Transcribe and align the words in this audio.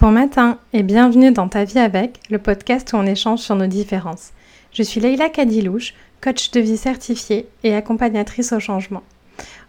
Bon 0.00 0.12
matin 0.12 0.58
et 0.72 0.84
bienvenue 0.84 1.32
dans 1.32 1.48
Ta 1.48 1.64
vie 1.64 1.80
avec, 1.80 2.20
le 2.30 2.38
podcast 2.38 2.92
où 2.92 2.96
on 2.96 3.04
échange 3.04 3.40
sur 3.40 3.56
nos 3.56 3.66
différences. 3.66 4.30
Je 4.70 4.84
suis 4.84 5.00
Leïla 5.00 5.28
Kadilouche, 5.28 5.92
coach 6.20 6.52
de 6.52 6.60
vie 6.60 6.76
certifiée 6.76 7.48
et 7.64 7.74
accompagnatrice 7.74 8.52
au 8.52 8.60
changement. 8.60 9.02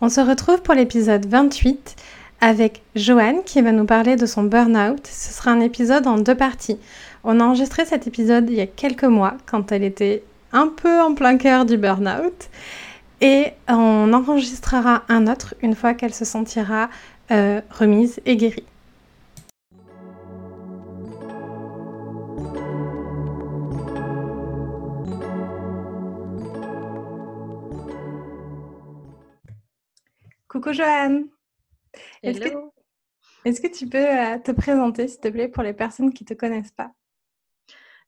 On 0.01 0.09
se 0.09 0.21
retrouve 0.21 0.61
pour 0.61 0.75
l'épisode 0.75 1.25
28 1.25 1.95
avec 2.41 2.83
Joanne 2.95 3.43
qui 3.43 3.59
va 3.63 3.71
nous 3.71 3.85
parler 3.85 4.17
de 4.17 4.27
son 4.27 4.43
burn-out. 4.43 4.99
Ce 5.07 5.33
sera 5.33 5.49
un 5.49 5.61
épisode 5.61 6.05
en 6.05 6.19
deux 6.19 6.35
parties. 6.35 6.77
On 7.23 7.39
a 7.39 7.43
enregistré 7.43 7.85
cet 7.85 8.05
épisode 8.05 8.51
il 8.51 8.57
y 8.57 8.61
a 8.61 8.67
quelques 8.67 9.05
mois 9.05 9.33
quand 9.47 9.71
elle 9.71 9.83
était 9.83 10.21
un 10.53 10.67
peu 10.67 11.01
en 11.01 11.15
plein 11.15 11.37
cœur 11.37 11.65
du 11.65 11.75
burn-out 11.75 12.49
et 13.21 13.47
on 13.67 14.13
enregistrera 14.13 15.01
un 15.09 15.25
autre 15.25 15.55
une 15.63 15.73
fois 15.73 15.95
qu'elle 15.95 16.13
se 16.13 16.25
sentira 16.25 16.91
euh, 17.31 17.61
remise 17.71 18.19
et 18.27 18.37
guérie. 18.37 18.65
Coucou 30.49 30.73
Joanne. 30.73 31.27
Est-ce 32.23 33.61
que, 33.61 33.67
tu 33.71 33.87
peux 33.87 33.99
euh, 33.99 34.39
te 34.39 34.51
présenter, 34.51 35.07
s'il 35.07 35.19
te 35.19 35.27
plaît, 35.27 35.47
pour 35.47 35.61
les 35.61 35.73
personnes 35.73 36.11
qui 36.11 36.23
ne 36.23 36.29
te 36.29 36.33
connaissent 36.33 36.71
pas? 36.71 36.91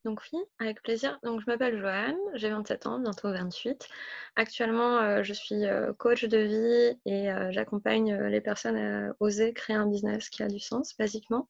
Donc 0.05 0.23
oui, 0.33 0.39
avec 0.57 0.81
plaisir. 0.81 1.19
Donc 1.21 1.41
je 1.41 1.45
m'appelle 1.45 1.79
Joanne, 1.79 2.17
j'ai 2.33 2.49
27 2.49 2.87
ans, 2.87 2.97
bientôt 2.97 3.31
28. 3.31 3.87
Actuellement, 4.35 4.97
euh, 4.97 5.21
je 5.21 5.33
suis 5.33 5.65
euh, 5.67 5.93
coach 5.93 6.25
de 6.25 6.39
vie 6.39 6.99
et 7.05 7.29
j'accompagne 7.51 8.11
les 8.11 8.41
personnes 8.41 8.77
à 8.77 9.13
oser 9.19 9.53
créer 9.53 9.75
un 9.75 9.85
business 9.85 10.27
qui 10.29 10.41
a 10.41 10.47
du 10.47 10.59
sens, 10.59 10.97
basiquement. 10.97 11.47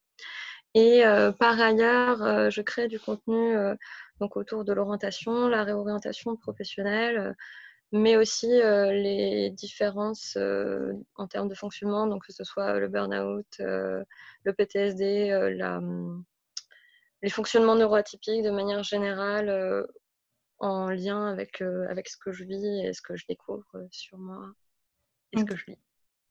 Et 0.74 1.04
par 1.40 1.60
ailleurs, 1.60 2.50
je 2.52 2.62
crée 2.62 2.88
du 2.88 3.00
contenu 3.00 3.56
donc 4.20 4.38
autour 4.38 4.64
de 4.66 4.72
l'orientation, 4.74 5.48
la 5.48 5.64
réorientation 5.64 6.36
professionnelle, 6.36 7.36
mais 7.92 8.16
aussi 8.18 8.48
les 8.48 9.50
différences 9.52 10.38
en 11.16 11.28
termes 11.28 11.50
de 11.50 11.56
fonctionnement, 11.56 12.08
donc 12.08 12.26
que 12.26 12.34
ce 12.34 12.44
soit 12.44 12.80
le 12.80 12.88
burn-out, 12.88 13.46
le 13.60 14.54
PTSD, 14.54 15.32
mmh, 15.60 16.24
les 17.22 17.30
fonctionnements 17.30 17.76
neuroatypiques 17.76 18.44
de 18.44 18.50
manière 18.52 18.84
générale 18.84 19.88
en 20.60 20.90
lien 20.90 21.28
avec, 21.28 21.62
avec 21.62 22.08
ce 22.08 22.18
que 22.18 22.32
je 22.32 22.44
vis 22.46 22.86
et 22.86 22.94
ce 22.94 23.02
que 23.02 23.16
je 23.16 23.26
découvre 23.28 23.88
sur 23.92 24.18
moi 24.18 24.54
et 25.34 25.40
ce 25.40 25.44
que 25.44 25.56
je 25.56 25.66
vis. 25.66 25.80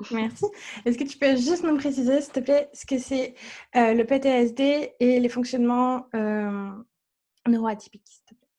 Merci. 0.12 0.46
Est-ce 0.84 0.96
que 0.96 1.04
tu 1.04 1.18
peux 1.18 1.36
juste 1.36 1.62
nous 1.62 1.76
préciser, 1.76 2.22
s'il 2.22 2.32
te 2.32 2.40
plaît, 2.40 2.70
ce 2.72 2.86
que 2.86 2.98
c'est 2.98 3.34
le 3.74 4.02
PTSD 4.02 4.94
et 4.98 5.20
les 5.20 5.28
fonctionnements 5.28 6.08
neuroatypiques, 7.46 8.06
s'il 8.06 8.24
te 8.24 8.34
plaît? 8.34 8.49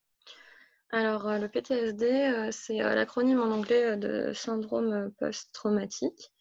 Alors, 0.92 1.28
euh, 1.28 1.38
le 1.38 1.48
PTSD, 1.48 2.06
euh, 2.06 2.50
c'est 2.52 2.82
euh, 2.82 2.96
l'acronyme 2.96 3.40
en 3.40 3.52
anglais 3.52 3.96
de 3.96 4.34
syndrome 4.34 5.12
post-traumatique. 5.20 6.32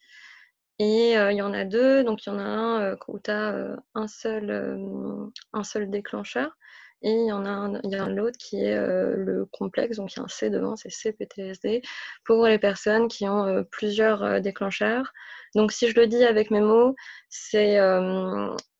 Et 0.79 1.13
il 1.13 1.35
y 1.35 1.41
en 1.43 1.53
a 1.53 1.63
deux. 1.63 2.03
Donc, 2.03 2.25
il 2.25 2.29
y 2.29 2.31
en 2.33 2.39
a 2.39 2.43
un 2.43 2.97
où 3.07 3.19
tu 3.19 3.29
as 3.29 3.77
un, 3.93 4.07
seul, 4.07 5.89
déclencheur. 5.89 6.57
Et 7.03 7.11
il 7.11 7.27
y 7.27 7.31
en 7.31 7.45
a 7.45 7.49
un, 7.49 7.79
il 7.83 7.91
y 7.91 7.95
a 7.95 8.07
l'autre 8.09 8.37
qui 8.39 8.63
est 8.63 8.75
le 8.75 9.45
complexe, 9.51 9.97
donc 9.97 10.15
il 10.15 10.17
y 10.17 10.21
a 10.21 10.23
un 10.23 10.27
C 10.27 10.49
devant, 10.49 10.75
c'est 10.75 10.89
CPTSD, 10.89 11.83
pour 12.25 12.47
les 12.47 12.57
personnes 12.57 13.07
qui 13.09 13.27
ont 13.27 13.63
plusieurs 13.71 14.41
déclencheurs. 14.41 15.13
Donc 15.55 15.71
si 15.71 15.87
je 15.87 15.99
le 15.99 16.07
dis 16.07 16.23
avec 16.23 16.49
mes 16.49 16.61
mots, 16.61 16.95
c'est 17.29 17.77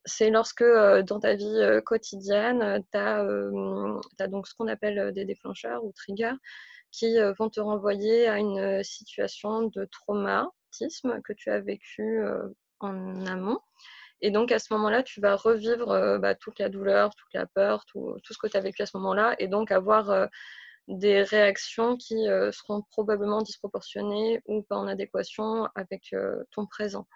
c'est 0.05 0.29
lorsque 0.29 0.63
dans 0.63 1.19
ta 1.19 1.35
vie 1.35 1.81
quotidienne, 1.85 2.83
tu 2.91 2.97
as, 2.97 4.27
donc 4.27 4.47
ce 4.47 4.55
qu'on 4.55 4.67
appelle 4.67 5.11
des 5.13 5.25
déclencheurs 5.25 5.83
ou 5.83 5.91
triggers 5.91 6.35
qui 6.91 7.17
vont 7.37 7.49
te 7.49 7.59
renvoyer 7.59 8.27
à 8.27 8.37
une 8.37 8.83
situation 8.83 9.63
de 9.63 9.85
traumatisme 9.85 11.21
que 11.21 11.33
tu 11.33 11.49
as 11.49 11.59
vécu 11.59 12.23
en 12.79 13.25
amont. 13.25 13.59
Et 14.21 14.29
donc 14.29 14.51
à 14.51 14.59
ce 14.59 14.73
moment-là, 14.73 15.01
tu 15.03 15.21
vas 15.21 15.35
revivre 15.35 16.19
bah, 16.19 16.35
toute 16.35 16.59
la 16.59 16.69
douleur, 16.69 17.15
toute 17.15 17.33
la 17.33 17.45
peur, 17.45 17.85
tout, 17.85 18.15
tout 18.23 18.33
ce 18.33 18.37
que 18.37 18.47
tu 18.47 18.57
as 18.57 18.61
vécu 18.61 18.81
à 18.81 18.85
ce 18.85 18.97
moment-là, 18.97 19.35
et 19.39 19.47
donc 19.47 19.71
avoir 19.71 20.27
des 20.87 21.23
réactions 21.23 21.95
qui 21.95 22.25
seront 22.51 22.81
probablement 22.91 23.41
disproportionnées 23.41 24.41
ou 24.45 24.63
pas 24.63 24.75
en 24.75 24.87
adéquation 24.87 25.69
avec 25.75 26.13
ton 26.51 26.65
présent. 26.65 27.07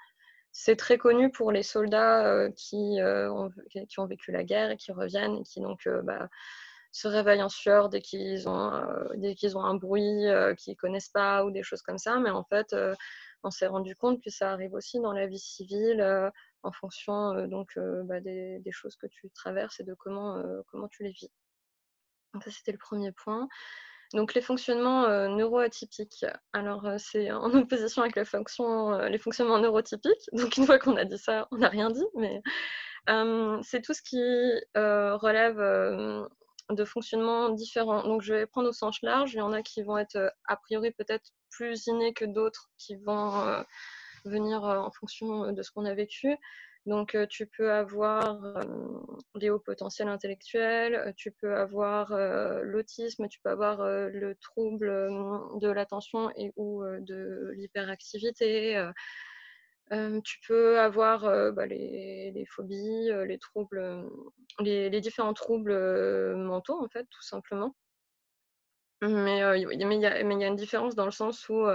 C'est 0.58 0.78
très 0.78 0.98
connu 0.98 1.30
pour 1.30 1.52
les 1.52 1.64
soldats 1.64 2.26
euh, 2.26 2.50
qui, 2.50 3.02
euh, 3.02 3.30
ont, 3.30 3.52
qui, 3.70 4.00
ont, 4.00 4.06
vécu 4.06 4.32
la 4.32 4.46
guerre 4.46 4.72
et 4.72 4.78
qui 4.78 4.94
reviennent 4.94 5.36
et 5.36 5.44
qui 5.44 5.60
donc 5.60 5.86
euh, 5.86 6.02
bah, 6.02 6.30
se 6.94 7.10
réveillent 7.10 7.44
en 7.44 7.50
sueur 7.50 7.90
dès 7.90 8.00
qu'ils 8.00 8.48
ont, 8.48 8.54
un 8.54 9.74
bruit 9.76 10.24
qu'ils 10.58 10.72
ne 10.72 10.78
connaissent 10.78 11.10
pas 11.10 11.44
ou 11.44 11.52
des 11.52 11.62
choses 11.62 11.82
comme 11.82 11.98
ça. 11.98 12.20
Mais 12.20 12.30
en 12.30 12.46
fait, 12.46 12.74
on 13.44 13.52
s'est 13.52 13.68
rendu 13.68 13.98
compte 13.98 14.24
que 14.24 14.30
ça 14.30 14.54
arrive 14.54 14.74
aussi 14.74 15.02
dans 15.02 15.12
la 15.12 15.28
vie 15.28 15.40
civile 15.40 16.32
en 16.64 16.72
fonction 16.72 17.48
donc, 17.48 17.78
bah, 18.06 18.22
des, 18.22 18.60
des, 18.60 18.72
choses 18.72 18.96
que 18.96 19.08
tu 19.08 19.30
traverses 19.32 19.82
et 19.82 19.84
de 19.84 19.94
comment, 19.94 20.42
comment 20.72 20.88
tu 20.88 21.04
les 21.04 21.12
vis. 21.12 21.30
Donc 22.34 22.44
ça, 22.46 22.52
c'était 22.52 22.72
le 22.72 22.78
premier 22.78 23.12
point. 23.12 23.50
Donc 24.14 24.34
les 24.34 24.42
fonctionnements 24.42 25.06
euh, 25.06 25.28
neuroatypiques, 25.28 26.26
alors 26.54 26.86
euh, 26.86 26.96
c'est 26.98 27.32
en 27.32 27.54
opposition 27.54 28.04
avec 28.04 28.18
euh, 28.18 29.10
les 29.10 29.18
fonctionnements 29.18 29.60
neurotypiques. 29.60 30.30
Donc 30.34 30.58
une 30.58 30.66
fois 30.66 30.80
qu'on 30.80 30.96
a 30.96 31.06
dit 31.06 31.18
ça, 31.18 31.48
on 31.52 31.58
n'a 31.58 31.70
rien 31.70 31.90
dit, 31.90 32.06
mais 32.16 32.42
c'est 33.64 33.82
tout 33.82 33.94
ce 33.94 34.02
qui 34.02 34.22
relève 34.76 35.58
de 36.70 36.86
fonctionnements 36.86 37.50
différents. 37.50 38.04
Donc 38.04 38.22
je 38.22 38.34
vais 38.34 38.46
prendre 38.46 38.70
au 38.70 38.74
sens 38.74 39.02
large, 39.02 39.34
il 39.34 39.38
y 39.38 39.42
en 39.42 39.54
a 39.54 39.62
qui 39.62 39.84
vont 39.84 39.98
être 39.98 40.34
a 40.48 40.58
priori 40.58 40.92
peut-être 40.92 41.32
plus 41.52 41.88
innés 41.88 42.14
que 42.14 42.26
d'autres 42.26 42.70
qui 42.78 42.96
vont 42.96 43.64
venir 44.26 44.64
en 44.64 44.92
fonction 44.92 45.52
de 45.52 45.62
ce 45.62 45.72
qu'on 45.72 45.86
a 45.86 45.94
vécu. 45.94 46.36
Donc, 46.85 47.18
tu 47.29 47.47
peux 47.47 47.72
avoir 47.72 48.40
des 49.34 49.50
hauts 49.50 49.59
potentiels 49.59 50.07
intellectuels, 50.07 51.13
tu 51.18 51.31
peux 51.31 51.56
avoir 51.56 52.16
l'autisme, 52.63 53.28
tu 53.28 53.40
peux 53.41 53.50
avoir 53.50 53.84
le 53.84 54.35
trouble 54.35 54.88
de 55.59 55.69
l'attention 55.69 56.29
et 56.35 56.53
ou 56.56 56.84
de 56.84 57.51
l'hyperactivité. 57.56 58.88
tu 60.23 60.40
peux 60.47 60.79
avoir 60.79 61.53
bah, 61.53 61.66
les, 61.66 62.46
phobies, 62.51 63.09
les 63.25 63.40
troubles, 63.40 64.07
les, 64.59 65.02
différents 65.02 65.34
troubles 65.34 66.35
mentaux, 66.35 66.79
en 66.79 66.88
fait, 66.90 67.07
tout 67.09 67.23
simplement. 67.23 67.75
Mais 69.02 69.40
il 69.59 69.79
y, 69.79 70.06
a 70.06 70.47
une 70.47 70.56
différence 70.56 70.94
dans 70.94 71.06
le 71.06 71.12
sens 71.12 71.50
où 71.50 71.66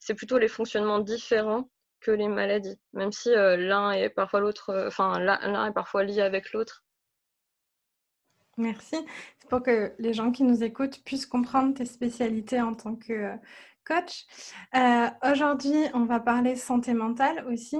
c'est 0.00 0.14
plutôt 0.14 0.38
les 0.38 0.48
fonctionnements 0.48 0.98
différents 0.98 1.70
que 2.00 2.10
les 2.10 2.28
maladies, 2.28 2.78
même 2.92 3.12
si 3.12 3.30
euh, 3.30 3.56
l'un 3.56 3.92
est 3.92 4.10
parfois 4.10 4.40
l'autre, 4.40 4.70
euh, 4.70 4.88
enfin 4.88 5.18
l'un 5.18 5.66
est 5.66 5.72
parfois 5.72 6.04
lié 6.04 6.20
avec 6.20 6.52
l'autre. 6.52 6.84
Merci. 8.56 8.96
C'est 9.38 9.48
pour 9.48 9.62
que 9.62 9.94
les 9.98 10.12
gens 10.12 10.32
qui 10.32 10.42
nous 10.42 10.64
écoutent 10.64 11.02
puissent 11.04 11.26
comprendre 11.26 11.74
tes 11.74 11.84
spécialités 11.84 12.60
en 12.60 12.74
tant 12.74 12.96
que 12.96 13.12
euh, 13.12 13.36
coach. 13.84 14.26
Aujourd'hui, 15.24 15.76
on 15.94 16.04
va 16.04 16.20
parler 16.20 16.56
santé 16.56 16.92
mentale 16.92 17.46
aussi. 17.46 17.78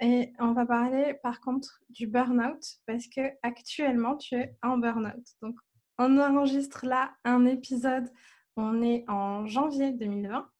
Et 0.00 0.32
on 0.40 0.52
va 0.52 0.66
parler 0.66 1.14
par 1.22 1.40
contre 1.40 1.80
du 1.88 2.08
burn-out 2.08 2.60
parce 2.86 3.06
que 3.06 3.20
actuellement 3.42 4.16
tu 4.16 4.34
es 4.34 4.56
en 4.62 4.76
burn-out. 4.76 5.24
Donc 5.40 5.56
on 5.96 6.18
enregistre 6.18 6.84
là 6.84 7.12
un 7.24 7.46
épisode, 7.46 8.10
on 8.56 8.82
est 8.82 9.04
en 9.08 9.46
janvier 9.46 9.92
2020 9.92 10.50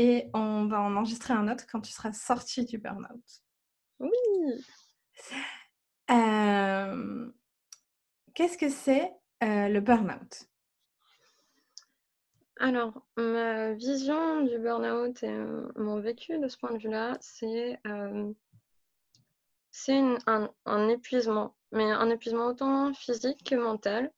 et 0.00 0.30
on 0.32 0.64
va 0.64 0.80
en 0.80 0.96
enregistrer 0.96 1.34
un 1.34 1.46
autre 1.52 1.66
quand 1.70 1.82
tu 1.82 1.92
seras 1.92 2.14
sorti 2.14 2.64
du 2.64 2.78
burn-out. 2.78 3.42
Oui. 3.98 4.08
Euh, 6.10 7.30
qu'est-ce 8.32 8.56
que 8.56 8.70
c'est 8.70 9.12
euh, 9.42 9.68
le 9.68 9.80
burn-out? 9.80 10.48
Alors, 12.56 13.06
ma 13.18 13.74
vision 13.74 14.40
du 14.40 14.58
burn-out 14.58 15.22
et 15.22 15.28
euh, 15.28 15.70
mon 15.76 16.00
vécu 16.00 16.38
de 16.38 16.48
ce 16.48 16.56
point 16.56 16.72
de 16.72 16.78
vue-là, 16.78 17.18
c'est 17.20 17.78
un, 17.84 18.32
épuisement, 20.88 21.54
mais 21.72 21.84
un 21.84 22.08
épuisement 22.08 22.46
autant 22.46 22.94
physique 22.94 23.44
que 23.44 23.54
mental 23.54 24.10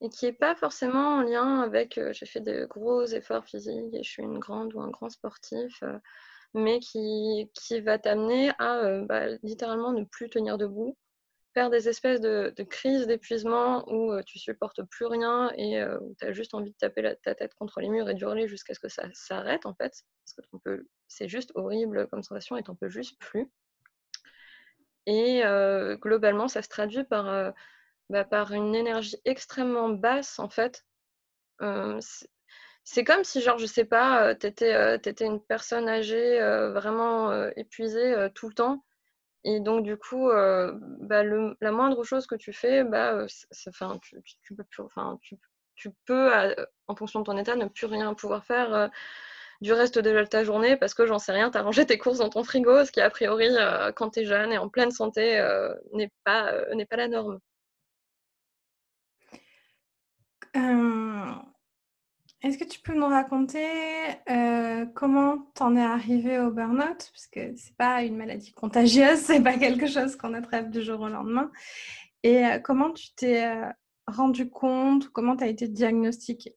et 0.00 0.08
qui 0.08 0.26
n'est 0.26 0.32
pas 0.32 0.54
forcément 0.54 1.16
en 1.16 1.22
lien 1.22 1.60
avec 1.60 1.98
euh, 1.98 2.12
j'ai 2.12 2.26
fait 2.26 2.40
de 2.40 2.64
gros 2.66 3.04
efforts 3.04 3.44
physiques 3.44 3.94
et 3.94 4.02
je 4.02 4.10
suis 4.10 4.22
une 4.22 4.38
grande 4.38 4.74
ou 4.74 4.80
un 4.80 4.88
grand 4.88 5.10
sportif, 5.10 5.82
euh, 5.82 5.98
mais 6.54 6.80
qui, 6.80 7.50
qui 7.54 7.80
va 7.80 7.98
t'amener 7.98 8.50
à 8.58 8.78
euh, 8.78 9.04
bah, 9.04 9.26
littéralement 9.42 9.92
ne 9.92 10.04
plus 10.04 10.30
tenir 10.30 10.56
debout, 10.56 10.96
faire 11.52 11.68
des 11.68 11.88
espèces 11.88 12.20
de, 12.20 12.52
de 12.56 12.62
crises 12.62 13.06
d'épuisement 13.06 13.84
où 13.92 14.20
tu 14.22 14.38
supportes 14.38 14.82
plus 14.84 15.06
rien 15.06 15.50
et 15.56 15.84
où 15.84 16.14
tu 16.18 16.24
as 16.24 16.32
juste 16.32 16.54
envie 16.54 16.70
de 16.70 16.76
taper 16.76 17.16
ta 17.24 17.34
tête 17.34 17.54
contre 17.54 17.80
les 17.80 17.88
murs 17.88 18.08
et 18.08 18.14
d'hurler 18.14 18.46
jusqu'à 18.46 18.72
ce 18.72 18.78
que 18.78 18.88
ça 18.88 19.08
s'arrête 19.14 19.66
en 19.66 19.74
fait, 19.74 19.92
parce 20.36 20.48
que 20.64 20.86
c'est 21.08 21.28
juste 21.28 21.50
horrible 21.56 22.06
comme 22.06 22.22
sensation 22.22 22.56
et 22.56 22.62
t'en 22.62 22.76
peux 22.76 22.88
juste 22.88 23.18
plus. 23.18 23.50
Et 25.06 25.42
globalement, 25.96 26.46
ça 26.46 26.62
se 26.62 26.68
traduit 26.68 27.02
par, 27.02 27.52
bah, 28.10 28.24
par 28.24 28.52
une 28.52 28.74
énergie 28.74 29.16
extrêmement 29.24 29.88
basse, 29.88 30.38
en 30.40 30.48
fait. 30.48 30.84
c'est 32.84 33.04
comme 33.04 33.24
si, 33.24 33.40
genre, 33.40 33.58
je 33.58 33.66
sais 33.66 33.84
pas, 33.84 34.34
tu 34.34 34.46
étais, 34.46 35.26
une 35.26 35.40
personne 35.40 35.88
âgée, 35.88 36.40
vraiment 36.74 37.32
épuisée 37.56 38.28
tout 38.34 38.48
le 38.48 38.54
temps. 38.54 38.84
Et 39.44 39.60
donc, 39.60 39.84
du 39.84 39.96
coup, 39.96 40.28
bah, 40.28 41.22
la 41.24 41.72
moindre 41.72 42.04
chose 42.04 42.26
que 42.26 42.34
tu 42.34 42.52
fais, 42.52 42.84
bah, 42.84 43.26
tu, 44.02 44.16
peux, 44.56 44.64
tu, 45.76 45.90
peux, 46.06 46.30
en 46.88 46.96
fonction 46.96 47.20
de 47.20 47.24
ton 47.24 47.38
état, 47.38 47.54
ne 47.56 47.66
plus 47.66 47.86
rien 47.86 48.14
pouvoir 48.14 48.44
faire 48.44 48.90
du 49.60 49.72
reste 49.72 49.98
de 49.98 50.24
ta 50.24 50.42
journée 50.42 50.76
parce 50.76 50.94
que 50.94 51.06
j'en 51.06 51.18
sais 51.18 51.32
rien, 51.32 51.50
tu 51.50 51.58
as 51.58 51.62
rangé 51.62 51.86
tes 51.86 51.98
courses 51.98 52.18
dans 52.18 52.30
ton 52.30 52.44
frigo, 52.44 52.84
ce 52.84 52.90
qui 52.92 53.00
a 53.00 53.10
priori, 53.10 53.48
quand 53.94 54.10
tu 54.10 54.20
es 54.20 54.24
jeune 54.24 54.52
et 54.52 54.58
en 54.58 54.68
pleine 54.68 54.90
santé, 54.90 55.40
n'est 55.92 56.10
pas, 56.24 56.52
n'est 56.74 56.86
pas 56.86 56.96
la 56.96 57.08
norme. 57.08 57.40
Est-ce 62.42 62.56
que 62.56 62.64
tu 62.64 62.80
peux 62.80 62.94
nous 62.94 63.06
raconter 63.06 63.66
comment 64.94 65.38
t'en 65.54 65.76
es 65.76 65.82
arrivé 65.82 66.38
au 66.38 66.50
burn-out? 66.50 67.10
Parce 67.12 67.26
que 67.30 67.54
c'est 67.56 67.76
pas 67.76 68.02
une 68.02 68.16
maladie 68.16 68.52
contagieuse, 68.52 69.18
c'est 69.20 69.42
pas 69.42 69.58
quelque 69.58 69.86
chose 69.86 70.16
qu'on 70.16 70.34
attrape 70.34 70.70
du 70.70 70.82
jour 70.82 71.00
au 71.00 71.08
lendemain. 71.08 71.50
Et 72.22 72.44
comment 72.64 72.92
tu 72.92 73.14
t'es 73.14 73.52
rendu 74.06 74.50
compte, 74.50 75.08
comment 75.10 75.36
tu 75.36 75.44
as 75.44 75.48
été 75.48 75.68
diagnostiquée? 75.68 76.56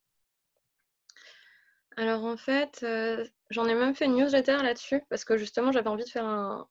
Alors 1.95 2.25
en 2.25 2.37
fait, 2.37 2.79
euh, 2.83 3.23
j'en 3.49 3.65
ai 3.65 3.75
même 3.75 3.93
fait 3.93 4.05
une 4.05 4.15
newsletter 4.15 4.57
là-dessus 4.57 5.01
parce 5.09 5.25
que 5.25 5.37
justement 5.37 5.71
j'avais 5.71 5.89
envie 5.89 6.03
de 6.03 6.09
faire 6.09 6.25
un, 6.25 6.67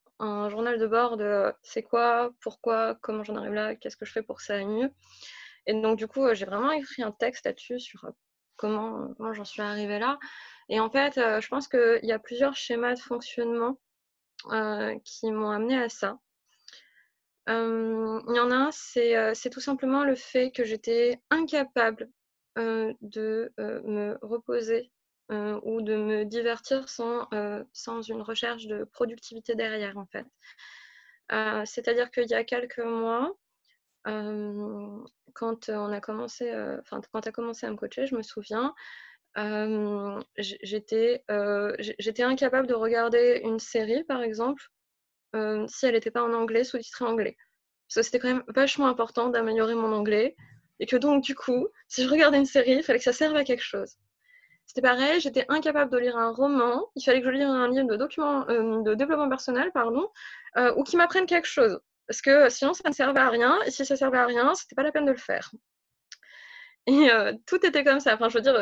journal 0.50 0.78
de 0.78 0.86
bord 0.86 1.16
de 1.16 1.52
c'est 1.62 1.82
quoi, 1.82 2.32
pourquoi, 2.40 2.96
comment 3.00 3.24
j'en 3.24 3.36
arrive 3.36 3.54
là, 3.54 3.74
qu'est-ce 3.74 3.96
que 3.96 4.04
je 4.04 4.12
fais 4.12 4.22
pour 4.22 4.36
que 4.36 4.44
ça 4.44 4.54
aille 4.54 4.66
mieux. 4.66 4.90
Et 5.66 5.80
donc 5.80 5.98
du 5.98 6.06
coup, 6.06 6.24
euh, 6.24 6.34
j'ai 6.34 6.46
vraiment 6.46 6.72
écrit 6.72 7.02
un 7.02 7.12
texte 7.12 7.46
là-dessus 7.46 7.80
sur 7.80 8.04
euh, 8.04 8.10
comment, 8.56 9.14
j'en 9.32 9.44
suis 9.44 9.62
arrivée 9.62 9.98
là. 9.98 10.18
Et 10.68 10.80
en 10.80 10.90
fait, 10.90 11.14
je 11.16 11.48
pense 11.48 11.68
qu'il 11.68 12.00
y 12.04 12.12
a 12.12 12.18
plusieurs 12.18 12.56
schémas 12.56 12.94
de 12.94 13.00
fonctionnement 13.00 13.78
qui 15.04 15.30
m'ont 15.30 15.50
amené 15.50 15.76
à 15.76 15.88
ça. 15.88 16.18
il 17.48 18.34
y 18.34 18.40
en 18.40 18.50
a 18.50 18.54
un, 18.54 18.70
c'est 18.70 19.50
tout 19.50 19.60
simplement 19.60 20.04
le 20.04 20.14
fait 20.14 20.52
que 20.52 20.64
j'étais 20.64 21.20
incapable 21.30 22.08
de 22.56 23.52
me 23.58 24.16
reposer 24.22 24.92
euh, 25.32 25.58
ou 25.62 25.80
de 25.80 25.96
me 25.96 26.24
divertir 26.24 26.88
sans, 26.90 27.26
euh, 27.32 27.64
sans 27.72 28.02
une 28.02 28.20
recherche 28.20 28.66
de 28.66 28.84
productivité 28.84 29.54
derrière, 29.54 29.96
en 29.96 30.04
fait. 30.06 30.26
Euh, 31.30 31.62
c'est-à-dire 31.64 32.10
qu'il 32.10 32.28
y 32.28 32.34
a 32.34 32.44
quelques 32.44 32.80
mois, 32.80 33.32
quand 34.04 35.68
on 35.68 35.92
a 35.92 36.00
commencé, 36.00 36.52
enfin 36.80 37.00
quand 37.12 37.26
as 37.26 37.32
commencé 37.32 37.66
à 37.66 37.70
me 37.70 37.76
coacher, 37.76 38.06
je 38.06 38.14
me 38.16 38.22
souviens, 38.22 38.74
j'étais 40.38 41.22
incapable 42.22 42.66
de 42.66 42.74
regarder 42.74 43.40
une 43.44 43.58
série, 43.58 44.04
par 44.04 44.22
exemple, 44.22 44.62
si 45.68 45.86
elle 45.86 45.94
n'était 45.94 46.10
pas 46.10 46.22
en 46.22 46.32
anglais, 46.32 46.64
sous-titrée 46.64 47.04
anglais. 47.04 47.36
Parce 47.88 47.96
que 47.96 48.02
c'était 48.02 48.18
quand 48.18 48.34
même 48.34 48.44
vachement 48.48 48.86
important 48.86 49.28
d'améliorer 49.28 49.74
mon 49.74 49.92
anglais. 49.92 50.34
Et 50.80 50.86
que 50.86 50.96
donc, 50.96 51.22
du 51.22 51.34
coup, 51.34 51.68
si 51.88 52.04
je 52.04 52.08
regardais 52.08 52.38
une 52.38 52.46
série, 52.46 52.72
il 52.72 52.82
fallait 52.82 52.98
que 52.98 53.04
ça 53.04 53.12
serve 53.12 53.36
à 53.36 53.44
quelque 53.44 53.62
chose. 53.62 53.96
C'était 54.66 54.80
pareil, 54.80 55.20
j'étais 55.20 55.44
incapable 55.48 55.90
de 55.92 55.98
lire 55.98 56.16
un 56.16 56.32
roman. 56.32 56.86
Il 56.96 57.04
fallait 57.04 57.20
que 57.20 57.26
je 57.26 57.32
lise 57.32 57.42
un 57.42 57.68
livre 57.68 57.86
de, 57.86 58.94
développement 58.94 59.28
personnel, 59.28 59.70
pardon, 59.72 60.08
ou 60.76 60.82
qui 60.82 60.96
m'apprenne 60.96 61.26
quelque 61.26 61.46
chose. 61.46 61.78
Parce 62.06 62.20
que 62.20 62.48
sinon, 62.48 62.74
ça 62.74 62.88
ne 62.88 62.94
servait 62.94 63.20
à 63.20 63.30
rien. 63.30 63.60
Et 63.66 63.70
si 63.70 63.84
ça 63.84 63.96
servait 63.96 64.18
à 64.18 64.26
rien, 64.26 64.54
c'était 64.54 64.74
pas 64.74 64.82
la 64.82 64.92
peine 64.92 65.06
de 65.06 65.12
le 65.12 65.18
faire. 65.18 65.50
Et 66.86 67.10
euh, 67.10 67.32
tout 67.46 67.64
était 67.64 67.84
comme 67.84 68.00
ça. 68.00 68.14
Enfin, 68.14 68.28
je 68.28 68.38
veux 68.38 68.42
dire, 68.42 68.54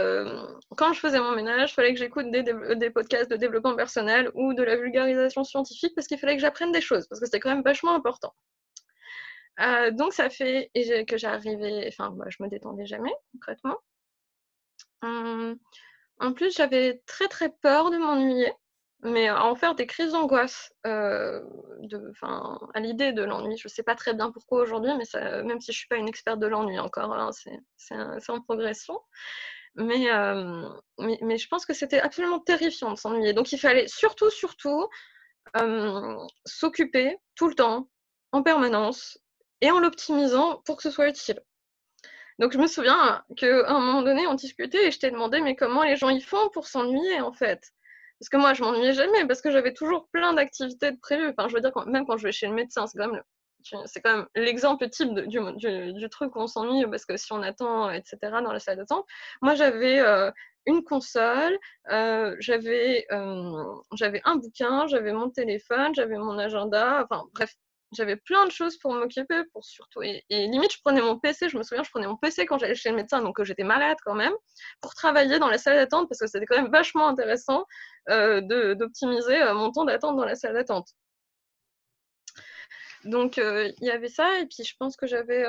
quand 0.76 0.92
je 0.92 1.00
faisais 1.00 1.20
mon 1.20 1.34
ménage, 1.34 1.70
il 1.70 1.75
fallait 1.75 1.94
que 1.94 1.98
j'écoute 1.98 2.31
des, 2.31 2.90
podcasts 2.90 3.31
de 3.31 3.37
développement 3.37 3.75
personnel 3.75 4.31
ou 4.34 4.52
de 4.52 4.62
la 4.62 4.76
vulgarisation 4.76 5.42
scientifique 5.42 5.94
parce 5.94 6.06
qu'il 6.06 6.19
fallait 6.19 6.37
que 6.37 6.42
j'apprenne 6.42 6.72
des 6.72 6.82
choses, 6.82 7.06
parce 7.08 7.20
que 7.20 7.26
c'était 7.26 7.40
quand 7.40 7.50
même 7.50 7.62
vachement 7.62 7.94
important. 7.94 8.34
donc, 9.92 10.12
ça 10.12 10.28
fait 10.31 10.70
que 11.08 11.16
j'arrivais, 11.16 11.88
enfin, 11.88 12.10
moi, 12.10 12.26
je 12.28 12.42
me 12.42 12.48
détendais 12.48 12.87
jamais, 12.87 13.12
concrètement. 13.32 13.78
Hum, 15.02 15.56
en 16.19 16.32
plus, 16.34 16.54
j'avais 16.54 17.02
très 17.06 17.28
très 17.28 17.48
peur 17.62 17.90
de 17.90 17.96
m'ennuyer, 17.96 18.52
mais 19.02 19.29
à 19.29 19.44
en 19.44 19.55
faire 19.55 19.75
des 19.75 19.87
crises 19.87 20.12
d'angoisse 20.12 20.73
euh, 20.87 21.43
à 22.75 22.81
l'idée 22.81 23.12
de 23.12 23.23
l'ennui. 23.23 23.56
Je 23.56 23.67
ne 23.67 23.70
sais 23.70 23.82
pas 23.82 23.94
très 23.94 24.14
bien 24.14 24.31
pourquoi 24.31 24.62
aujourd'hui, 24.62 24.93
mais 24.97 25.43
même 25.43 25.61
si 25.61 25.73
je 25.73 25.76
ne 25.76 25.79
suis 25.79 25.88
pas 25.88 25.97
une 25.97 26.08
experte 26.08 26.38
de 26.38 26.47
l'ennui 26.47 26.79
encore, 26.79 27.12
hein, 27.12 27.31
c'est 27.76 28.31
en 28.31 28.41
progression. 28.41 29.00
Euh, 29.79 30.69
mais, 30.99 31.19
mais, 31.23 31.38
je 31.38 31.49
pense 31.49 31.64
que 31.64 31.73
c'était 31.75 32.00
absolument 32.00 32.41
terrifiant 32.41 32.93
de 32.93 32.99
s'ennuyer. 32.99 33.32
Donc 33.32 33.52
il 33.52 33.58
fallait 33.58 33.87
surtout, 33.87 34.31
surtout 34.31 34.88
euh, 35.56 36.17
s'occuper 36.44 37.17
tout 37.35 37.49
le 37.49 37.55
temps, 37.55 37.88
en 38.32 38.43
permanence, 38.43 39.19
et 39.61 39.70
en 39.70 39.81
l'optimisant 39.81 40.58
pour 40.64 40.76
que 40.76 40.82
ce 40.82 40.91
soit 40.91 41.08
utile. 41.08 41.41
Donc 42.38 42.52
je 42.52 42.58
me 42.58 42.67
souviens 42.67 43.25
qu'à 43.37 43.69
un 43.69 43.81
moment 43.81 44.02
donné, 44.02 44.26
on 44.26 44.35
discutait 44.35 44.88
et 44.88 44.91
je 44.91 44.99
t'ai 44.99 45.11
demandé 45.11 45.41
mais 45.41 45.56
comment 45.56 45.82
les 45.82 45.97
gens 45.97 46.08
y 46.08 46.20
font 46.20 46.49
pour 46.50 46.67
s'ennuyer 46.67 47.20
en 47.20 47.32
fait? 47.32 47.73
Parce 48.20 48.28
que 48.28 48.37
moi, 48.37 48.52
je 48.55 48.62
m'ennuyais 48.62 48.93
jamais 48.93 49.26
parce 49.26 49.40
que 49.40 49.50
j'avais 49.50 49.72
toujours 49.72 50.06
plein 50.12 50.34
d'activités 50.34 50.93
de 50.93 50.99
prévues. 50.99 51.31
Enfin, 51.31 51.49
je 51.49 51.55
veux 51.55 51.61
dire, 51.61 51.72
même 51.87 52.06
quand 52.06 52.19
je 52.19 52.25
vais 52.25 52.32
chez 52.32 52.46
le 52.46 52.52
médecin, 52.55 52.87
c'est 52.87 52.99
quand 52.99 53.11
même 53.11 53.22
quand 54.05 54.26
l'exemple 54.34 54.88
type 54.88 55.12
du, 55.14 55.38
du, 55.93 56.08
truc 56.08 56.34
où 56.37 56.40
on 56.40 56.46
s'ennuie 56.46 56.87
parce 56.90 57.05
que 57.05 57.17
si 57.17 57.32
on 57.32 57.43
attend, 57.43 57.90
etc., 57.90 58.17
dans 58.22 58.52
la 58.52 58.58
salle 58.58 58.78
d'attente. 58.78 59.06
Moi, 59.43 59.55
j'avais 59.55 60.00
euh, 60.00 60.31
une 60.67 60.82
console, 60.84 61.58
euh, 61.90 62.37
euh, 62.37 62.37
j'avais 62.40 64.23
un 64.25 64.37
bouquin, 64.37 64.87
j'avais 64.87 65.12
mon 65.12 65.31
téléphone, 65.31 65.94
j'avais 65.94 66.16
mon 66.16 66.38
agenda, 66.38 67.02
enfin 67.05 67.25
bref, 67.34 67.55
j'avais 67.92 68.16
plein 68.16 68.46
de 68.46 68.52
choses 68.52 68.76
pour 68.78 68.94
m'occuper, 68.94 69.42
pour 69.52 69.64
surtout. 69.64 70.02
Et, 70.02 70.25
limite, 70.31 70.72
je 70.72 70.81
prenais 70.81 71.00
mon 71.00 71.19
PC, 71.19 71.48
je 71.48 71.56
me 71.56 71.62
souviens, 71.62 71.82
je 71.82 71.90
prenais 71.90 72.06
mon 72.06 72.16
PC 72.16 72.46
quand 72.46 72.58
j'allais 72.58 72.75
chez 72.75 72.90
le 72.90 72.96
médecin, 72.96 73.22
donc 73.22 73.42
j'étais 73.42 73.64
malade 73.64 73.96
quand 74.04 74.14
même, 74.14 74.32
pour 74.81 74.94
travailler 74.94 75.38
dans 75.38 75.48
la 75.48 75.58
salle 75.58 75.76
d'attente, 75.76 76.08
parce 76.08 76.20
que 76.20 76.26
c'était 76.26 76.46
quand 76.46 76.56
même 76.56 76.70
vachement 76.70 77.08
intéressant 77.08 77.66
euh, 78.08 78.40
d'optimiser 78.75 79.42
euh, 79.42 79.54
mon 79.54 79.72
temps 79.72 79.84
d'attente 79.84 80.16
dans 80.16 80.25
la 80.25 80.37
salle 80.37 80.54
d'attente. 80.54 80.88
Donc, 83.04 83.38
euh, 83.38 83.72
il 83.81 83.87
y 83.87 83.90
avait 83.90 84.08
ça, 84.08 84.38
et 84.38 84.46
puis 84.46 84.62
je 84.64 84.75
pense 84.78 84.96
que 84.96 85.06
j'avais 85.06 85.44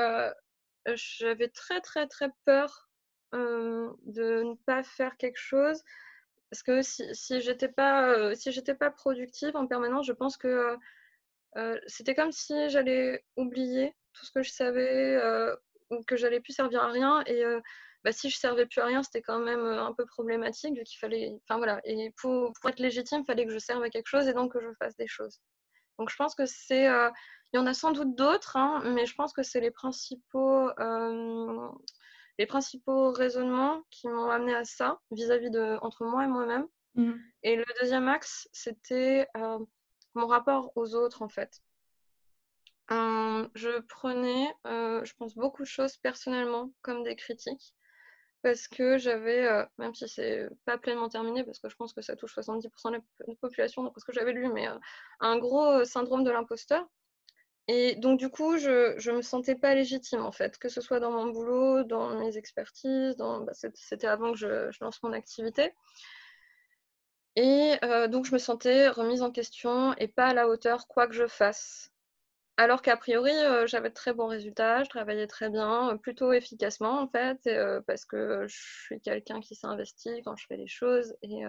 j'avais 0.95 1.49
très, 1.49 1.79
très, 1.81 2.07
très 2.07 2.29
peur 2.45 2.89
de 3.33 4.43
ne 4.43 4.55
pas 4.65 4.83
faire 4.83 5.15
quelque 5.17 5.39
chose. 5.39 5.81
Parce 6.49 6.63
que 6.63 6.81
si, 6.81 7.03
si 7.13 7.39
j'étais 7.39 7.69
pas, 7.69 8.35
si 8.35 8.51
pas 8.77 8.91
productive 8.91 9.55
en 9.55 9.67
permanence, 9.67 10.05
je 10.05 10.11
pense 10.11 10.37
que 10.37 10.77
euh, 11.57 11.77
c'était 11.87 12.15
comme 12.15 12.31
si 12.31 12.53
j'allais 12.69 13.23
oublier 13.35 13.93
tout 14.13 14.25
ce 14.25 14.31
que 14.31 14.43
je 14.43 14.51
savais 14.51 15.15
euh, 15.15 15.55
ou 15.89 16.03
que 16.03 16.15
j'allais 16.15 16.39
plus 16.39 16.53
servir 16.53 16.83
à 16.83 16.91
rien. 16.91 17.23
Et 17.25 17.43
euh, 17.43 17.59
bah, 18.03 18.11
si 18.11 18.29
je 18.29 18.37
servais 18.37 18.65
plus 18.65 18.81
à 18.81 18.85
rien, 18.85 19.03
c'était 19.03 19.21
quand 19.21 19.39
même 19.39 19.65
un 19.65 19.93
peu 19.93 20.05
problématique 20.05 20.75
vu 20.75 20.83
qu'il 20.83 20.99
fallait. 20.99 21.37
Enfin 21.43 21.57
voilà. 21.57 21.81
Et 21.83 22.13
pour, 22.21 22.51
être 22.67 22.79
légitime, 22.79 23.21
il 23.21 23.25
fallait 23.25 23.45
que 23.45 23.53
je 23.53 23.59
serve 23.59 23.83
à 23.83 23.89
quelque 23.89 24.07
chose 24.07 24.27
et 24.27 24.33
donc 24.33 24.53
que 24.53 24.61
je 24.61 24.73
fasse 24.79 24.95
des 24.95 25.07
choses. 25.07 25.39
Donc 25.99 26.09
je 26.09 26.15
pense 26.15 26.35
que 26.35 26.45
c'est. 26.45 26.85
il 26.85 27.57
y 27.57 27.59
en 27.59 27.67
a 27.67 27.73
sans 27.73 27.91
doute 27.91 28.15
d'autres, 28.15 28.55
hein, 28.55 28.81
mais 28.85 29.05
je 29.05 29.13
pense 29.15 29.33
que 29.33 29.43
c'est 29.43 29.59
les 29.59 29.71
principaux. 29.71 30.69
les 32.39 32.45
principaux 32.47 33.11
raisonnements 33.11 33.83
qui 33.91 34.07
m'ont 34.07 34.29
amené 34.31 34.55
à 34.55 34.63
ça 34.63 34.99
vis-à-vis 35.11 35.51
de 35.51 35.77
entre 35.81 36.05
moi 36.05 36.23
et 36.23 36.27
moi-même. 36.27 36.67
Mmh. 36.95 37.13
Et 37.43 37.55
le 37.55 37.65
deuxième 37.79 38.07
axe, 38.07 38.49
c'était 38.51 39.27
mon 40.13 40.27
rapport 40.27 40.71
aux 40.75 40.95
autres 40.95 41.21
en 41.21 41.29
fait. 41.29 41.61
Euh, 42.91 43.47
je 43.55 43.79
prenais, 43.81 44.53
euh, 44.67 45.03
je 45.05 45.13
pense, 45.15 45.35
beaucoup 45.35 45.63
de 45.63 45.67
choses 45.67 45.97
personnellement 45.97 46.71
comme 46.81 47.03
des 47.03 47.15
critiques 47.15 47.73
parce 48.41 48.67
que 48.67 48.97
j'avais, 48.97 49.45
euh, 49.47 49.65
même 49.77 49.93
si 49.93 50.09
c'est 50.09 50.49
pas 50.65 50.77
pleinement 50.77 51.09
terminé, 51.09 51.43
parce 51.43 51.59
que 51.59 51.69
je 51.69 51.75
pense 51.75 51.93
que 51.93 52.01
ça 52.01 52.15
touche 52.15 52.33
70% 52.33 52.91
de 52.91 52.95
la 53.27 53.35
population, 53.39 53.83
d'après 53.83 54.01
ce 54.01 54.05
que 54.05 54.13
j'avais 54.13 54.33
lu, 54.33 54.49
mais 54.51 54.67
un 55.19 55.37
gros 55.37 55.85
syndrome 55.85 56.23
de 56.23 56.31
l'imposteur. 56.31 56.87
Et 57.67 57.95
donc, 57.95 58.19
du 58.19 58.29
coup, 58.29 58.57
je 58.57 59.09
ne 59.09 59.17
me 59.17 59.21
sentais 59.21 59.55
pas 59.55 59.75
légitime, 59.75 60.21
en 60.21 60.31
fait, 60.31 60.57
que 60.57 60.69
ce 60.69 60.81
soit 60.81 60.99
dans 60.99 61.11
mon 61.11 61.27
boulot, 61.27 61.83
dans 61.83 62.17
mes 62.19 62.35
expertises, 62.37 63.15
bah, 63.17 63.53
c'était 63.53 64.07
avant 64.07 64.31
que 64.31 64.37
je, 64.37 64.71
lance 64.81 65.01
mon 65.03 65.13
activité. 65.13 65.73
Et 67.35 67.75
euh, 67.83 68.07
donc, 68.07 68.25
je 68.25 68.33
me 68.33 68.37
sentais 68.37 68.89
remise 68.89 69.21
en 69.21 69.31
question 69.31 69.93
et 69.97 70.07
pas 70.07 70.27
à 70.27 70.33
la 70.33 70.47
hauteur, 70.47 70.87
quoi 70.87 71.07
que 71.07 71.13
je 71.13 71.27
fasse. 71.27 71.91
Alors 72.57 72.81
qu'a 72.81 72.97
priori, 72.97 73.31
euh, 73.31 73.65
j'avais 73.65 73.89
de 73.89 73.93
très 73.93 74.13
bons 74.13 74.27
résultats, 74.27 74.83
je 74.83 74.89
travaillais 74.89 75.25
très 75.27 75.49
bien, 75.49 75.97
plutôt 75.97 76.31
efficacement 76.33 76.99
en 77.01 77.07
fait, 77.07 77.39
euh, 77.47 77.81
parce 77.87 78.05
que 78.05 78.45
je 78.47 78.55
suis 78.55 79.01
quelqu'un 79.01 79.39
qui 79.39 79.55
s'investit 79.55 80.21
quand 80.23 80.35
je 80.35 80.45
fais 80.47 80.57
les 80.57 80.67
choses 80.67 81.15
et 81.23 81.43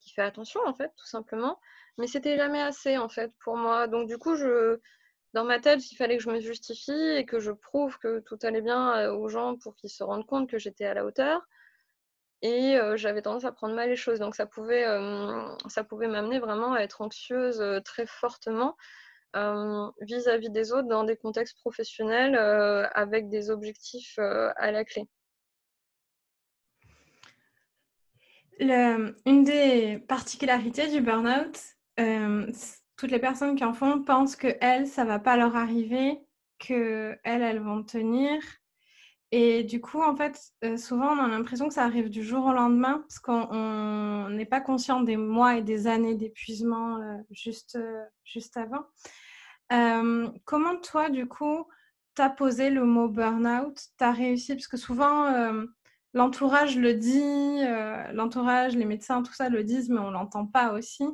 qui 0.00 0.12
fait 0.12 0.22
attention 0.22 0.60
en 0.66 0.74
fait, 0.74 0.92
tout 0.96 1.06
simplement. 1.06 1.58
Mais 1.98 2.06
c'était 2.06 2.36
jamais 2.36 2.60
assez 2.60 2.98
en 2.98 3.08
fait 3.08 3.32
pour 3.44 3.56
moi. 3.56 3.86
Donc 3.86 4.08
du 4.08 4.18
coup, 4.18 4.36
dans 5.32 5.44
ma 5.44 5.60
tête, 5.60 5.90
il 5.90 5.96
fallait 5.96 6.18
que 6.18 6.22
je 6.22 6.30
me 6.30 6.40
justifie 6.40 6.92
et 6.92 7.24
que 7.24 7.38
je 7.38 7.52
prouve 7.52 7.98
que 7.98 8.18
tout 8.20 8.38
allait 8.42 8.62
bien 8.62 9.10
aux 9.12 9.28
gens 9.28 9.56
pour 9.56 9.74
qu'ils 9.76 9.90
se 9.90 10.04
rendent 10.04 10.26
compte 10.26 10.50
que 10.50 10.58
j'étais 10.58 10.84
à 10.86 10.94
la 10.94 11.06
hauteur. 11.06 11.46
Et 12.42 12.78
j'avais 12.96 13.22
tendance 13.22 13.44
à 13.44 13.52
prendre 13.52 13.74
mal 13.74 13.88
les 13.88 13.96
choses. 13.96 14.18
Donc 14.18 14.34
ça 14.34 14.46
pouvait, 14.46 14.84
pouvait 15.88 16.08
m'amener 16.08 16.38
vraiment 16.38 16.74
à 16.74 16.80
être 16.80 17.00
anxieuse 17.00 17.62
très 17.84 18.06
fortement 18.06 18.76
vis-à-vis 20.00 20.50
des 20.50 20.72
autres 20.72 20.88
dans 20.88 21.04
des 21.04 21.16
contextes 21.16 21.58
professionnels 21.58 22.36
avec 22.94 23.28
des 23.28 23.50
objectifs 23.50 24.18
à 24.18 24.70
la 24.70 24.84
clé. 24.84 25.08
une 28.58 29.44
des 29.44 29.98
particularités 30.08 30.88
du 30.88 31.00
burn-out, 31.00 31.58
toutes 32.96 33.10
les 33.10 33.18
personnes 33.18 33.56
qui 33.56 33.64
en 33.64 33.74
font 33.74 34.02
pensent 34.02 34.36
que 34.36 34.56
elles, 34.60 34.86
ça 34.86 35.04
va 35.04 35.18
pas 35.18 35.36
leur 35.36 35.56
arriver, 35.56 36.18
que 36.58 37.18
elles, 37.24 37.42
elles 37.42 37.60
vont 37.60 37.82
tenir. 37.82 38.40
Et 39.32 39.64
du 39.64 39.80
coup, 39.80 40.00
en 40.00 40.14
fait, 40.14 40.40
souvent, 40.78 41.08
on 41.08 41.18
a 41.18 41.28
l'impression 41.28 41.66
que 41.68 41.74
ça 41.74 41.84
arrive 41.84 42.10
du 42.10 42.22
jour 42.22 42.44
au 42.46 42.52
lendemain, 42.52 42.98
parce 43.00 43.18
qu'on 43.18 44.28
n'est 44.30 44.46
pas 44.46 44.60
conscient 44.60 45.00
des 45.00 45.16
mois 45.16 45.56
et 45.56 45.62
des 45.62 45.88
années 45.88 46.14
d'épuisement 46.14 47.00
juste, 47.30 47.78
juste 48.24 48.56
avant. 48.56 48.86
comment 50.44 50.76
toi, 50.80 51.10
du 51.10 51.26
coup, 51.26 51.66
tu 52.14 52.22
as 52.22 52.30
posé 52.30 52.70
le 52.70 52.84
mot 52.84 53.08
burn-out? 53.08 53.78
Tu 53.98 54.04
as 54.04 54.12
réussi? 54.12 54.54
Parce 54.54 54.68
que 54.68 54.76
souvent, 54.76 55.66
l'entourage 56.14 56.78
le 56.78 56.94
dit, 56.94 57.58
l'entourage, 58.14 58.76
les 58.76 58.84
médecins, 58.84 59.22
tout 59.22 59.34
ça 59.34 59.48
le 59.48 59.64
disent, 59.64 59.90
mais 59.90 60.00
on 60.00 60.10
l'entend 60.10 60.46
pas 60.46 60.72
aussi. 60.72 61.04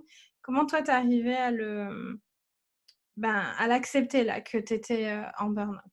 Comment 0.43 0.67
toi, 0.67 0.83
tu 0.83 0.91
es 0.91 0.95
arrivé 0.95 1.35
à 1.35 1.51
le 1.51 2.21
ben, 3.17 3.43
l'accepter 3.67 4.25
là 4.25 4.41
que 4.41 4.59
tu 4.59 4.75
étais 4.75 5.19
en 5.39 5.51
burn-out? 5.51 5.92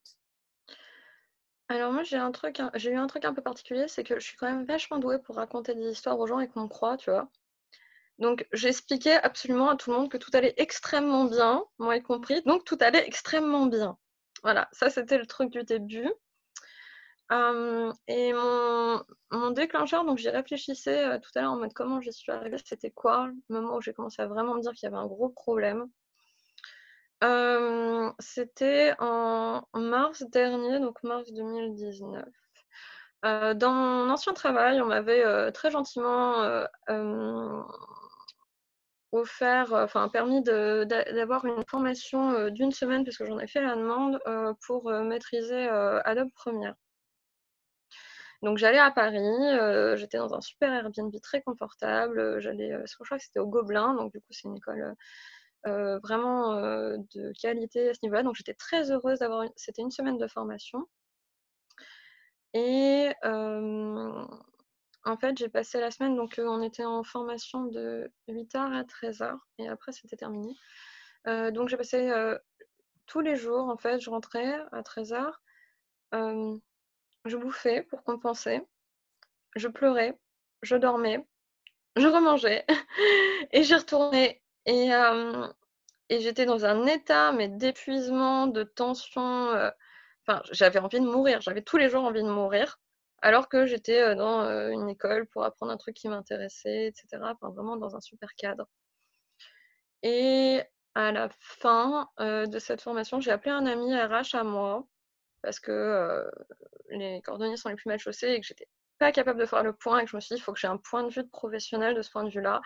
Alors 1.69 1.93
moi 1.93 2.01
j'ai 2.03 2.17
eu 2.17 2.19
un 2.19 2.31
truc 2.31 3.25
un 3.25 3.33
peu 3.33 3.41
particulier, 3.43 3.87
c'est 3.87 4.03
que 4.03 4.19
je 4.19 4.25
suis 4.25 4.37
quand 4.37 4.47
même 4.47 4.65
vachement 4.65 4.97
douée 4.97 5.19
pour 5.19 5.35
raconter 5.35 5.75
des 5.75 5.91
histoires 5.91 6.19
aux 6.19 6.27
gens 6.27 6.39
et 6.39 6.47
qu'on 6.47 6.67
croit, 6.67 6.97
tu 6.97 7.11
vois. 7.11 7.29
Donc 8.19 8.47
j'expliquais 8.53 9.15
absolument 9.15 9.69
à 9.69 9.75
tout 9.77 9.91
le 9.91 9.97
monde 9.97 10.09
que 10.09 10.17
tout 10.17 10.31
allait 10.33 10.55
extrêmement 10.57 11.25
bien, 11.25 11.63
moi 11.77 11.95
y 11.95 12.03
compris, 12.03 12.41
donc 12.43 12.65
tout 12.65 12.77
allait 12.81 13.05
extrêmement 13.07 13.67
bien. 13.67 13.97
Voilà, 14.43 14.67
ça 14.71 14.89
c'était 14.89 15.17
le 15.19 15.27
truc 15.27 15.51
du 15.51 15.63
début 15.63 16.09
et 18.07 18.33
mon, 18.33 19.51
déclencheur, 19.51 20.03
donc 20.05 20.17
j'y 20.17 20.29
réfléchissais 20.29 21.19
tout 21.19 21.29
à 21.35 21.41
l'heure 21.41 21.51
en 21.51 21.57
mode 21.57 21.73
comment 21.73 22.01
j'y 22.01 22.11
suis 22.11 22.31
arrivée, 22.31 22.57
c'était 22.65 22.91
quoi 22.91 23.27
le 23.27 23.55
moment 23.55 23.75
où 23.75 23.81
j'ai 23.81 23.93
commencé 23.93 24.21
à 24.21 24.27
vraiment 24.27 24.55
me 24.55 24.61
dire 24.61 24.73
qu'il 24.73 24.87
y 24.89 24.91
avait 24.91 25.01
un 25.01 25.07
gros 25.07 25.29
problème. 25.29 25.87
C'était 28.19 28.93
en 28.99 29.63
mars 29.73 30.23
dernier, 30.29 30.79
donc 30.79 31.01
mars 31.03 31.31
2019. 31.33 32.25
dans 33.55 33.71
mon 33.73 34.09
ancien 34.09 34.33
travail, 34.33 34.81
on 34.81 34.85
m'avait 34.85 35.51
très 35.51 35.71
gentiment 35.71 36.65
offert, 39.11 39.73
enfin 39.73 40.07
permis 40.09 40.43
d'avoir 40.43 41.45
une 41.45 41.63
formation 41.67 42.49
d'une 42.49 42.71
semaine, 42.71 43.03
parce 43.03 43.17
que 43.17 43.25
j'en 43.25 43.39
ai 43.39 43.47
fait 43.47 43.61
la 43.61 43.75
demande, 43.75 44.19
pour 44.65 44.91
maîtriser 44.91 45.67
Adobe 45.69 46.31
Premiere. 46.35 46.75
Donc 48.41 48.57
j'allais 48.57 48.79
à 48.79 48.91
Paris, 48.91 49.17
euh, 49.17 49.97
j'étais 49.97 50.17
dans 50.17 50.33
un 50.33 50.41
super 50.41 50.71
Airbnb 50.73 51.13
très 51.21 51.41
confortable. 51.41 52.19
Euh, 52.19 52.39
j'allais, 52.39 52.71
euh, 52.71 52.83
je 52.85 52.95
crois 52.95 53.17
que 53.17 53.23
c'était 53.23 53.39
au 53.39 53.47
Gobelin, 53.47 53.95
donc 53.95 54.13
du 54.13 54.19
coup 54.21 54.27
c'est 54.31 54.47
une 54.47 54.55
école 54.57 54.95
vraiment 55.65 56.53
de 56.53 57.33
qualité 57.41 57.89
à 57.89 57.93
ce 57.93 57.99
niveau-là. 58.03 58.23
Donc 58.23 58.35
j'étais 58.35 58.53
très 58.53 58.91
heureuse 58.91 59.19
d'avoir, 59.19 59.45
c'était 59.55 59.81
une 59.81 59.91
semaine 59.91 60.17
de 60.17 60.27
formation. 60.27 60.87
Et 62.53 63.09
en 63.23 65.17
fait 65.19 65.37
j'ai 65.37 65.49
passé 65.49 65.79
la 65.79 65.91
semaine, 65.91 66.15
donc 66.15 66.35
on 66.37 66.61
était 66.61 66.85
en 66.85 67.03
formation 67.03 67.65
de 67.65 68.11
8h 68.27 68.57
à 68.57 68.83
13h 68.83 69.37
et 69.57 69.67
après 69.67 69.91
c'était 69.91 70.17
terminé. 70.17 70.53
donc 71.25 71.69
j'ai 71.69 71.77
passé 71.77 72.11
tous 73.05 73.21
les 73.21 73.35
jours, 73.35 73.69
en 73.69 73.77
fait, 73.77 73.99
je 73.99 74.09
rentrais 74.09 74.59
à 74.71 74.81
13h 74.81 75.31
je 77.25 77.37
bouffais 77.37 77.83
pour 77.83 78.03
compenser, 78.03 78.61
je 79.55 79.67
pleurais, 79.67 80.17
je 80.61 80.75
dormais, 80.75 81.25
je 81.95 82.07
remangeais 82.07 82.65
et 83.51 83.63
j'y 83.63 83.75
retournais. 83.75 84.41
Et, 84.69 86.19
j'étais 86.19 86.45
dans 86.45 86.65
un 86.65 86.85
état 86.85 87.31
mais 87.31 87.47
d'épuisement, 87.49 88.47
de 88.47 88.63
tension. 88.63 89.51
Enfin, 90.27 90.41
j'avais 90.51 90.79
envie 90.79 90.99
de 90.99 91.05
mourir. 91.05 91.41
J'avais 91.41 91.61
tous 91.63 91.77
les 91.77 91.89
jours 91.89 92.03
envie 92.03 92.23
de 92.23 92.29
mourir, 92.29 92.79
alors 93.21 93.49
que 93.49 93.65
j'étais 93.65 94.15
dans 94.15 94.69
une 94.69 94.89
école 94.89 95.27
pour 95.27 95.43
apprendre 95.43 95.71
un 95.71 95.77
truc 95.77 95.95
qui 95.95 96.07
m'intéressait, 96.09 96.87
etc. 96.87 97.07
Enfin, 97.23 97.49
vraiment 97.49 97.77
dans 97.77 97.95
un 97.95 98.01
super 98.01 98.29
cadre. 98.35 98.67
Et 100.03 100.61
à 100.95 101.11
la 101.11 101.29
fin 101.39 102.09
de 102.19 102.59
cette 102.59 102.81
formation, 102.81 103.19
j'ai 103.21 103.31
appelé 103.31 103.51
un 103.51 103.65
ami 103.65 103.95
RH 103.95 104.35
à 104.35 104.43
moi 104.43 104.87
parce 105.41 105.59
que 105.59 106.29
les 106.89 107.21
cordonniers 107.23 107.57
sont 107.57 107.69
les 107.69 107.75
plus 107.75 107.89
mal 107.89 107.99
chaussés 107.99 108.33
et 108.33 108.39
que 108.39 108.45
j'étais 108.45 108.67
pas 108.99 109.11
capable 109.11 109.39
de 109.39 109.45
faire 109.45 109.63
le 109.63 109.73
point 109.73 109.99
et 109.99 110.03
que 110.03 110.11
je 110.11 110.15
me 110.15 110.21
suis 110.21 110.35
dit, 110.35 110.41
il 110.41 110.43
faut 110.43 110.53
que 110.53 110.59
j'ai 110.59 110.67
un 110.67 110.77
point 110.77 111.03
de 111.03 111.09
vue 111.11 111.27
professionnel 111.27 111.95
de 111.95 112.01
ce 112.01 112.11
point 112.11 112.23
de 112.23 112.29
vue-là. 112.29 112.61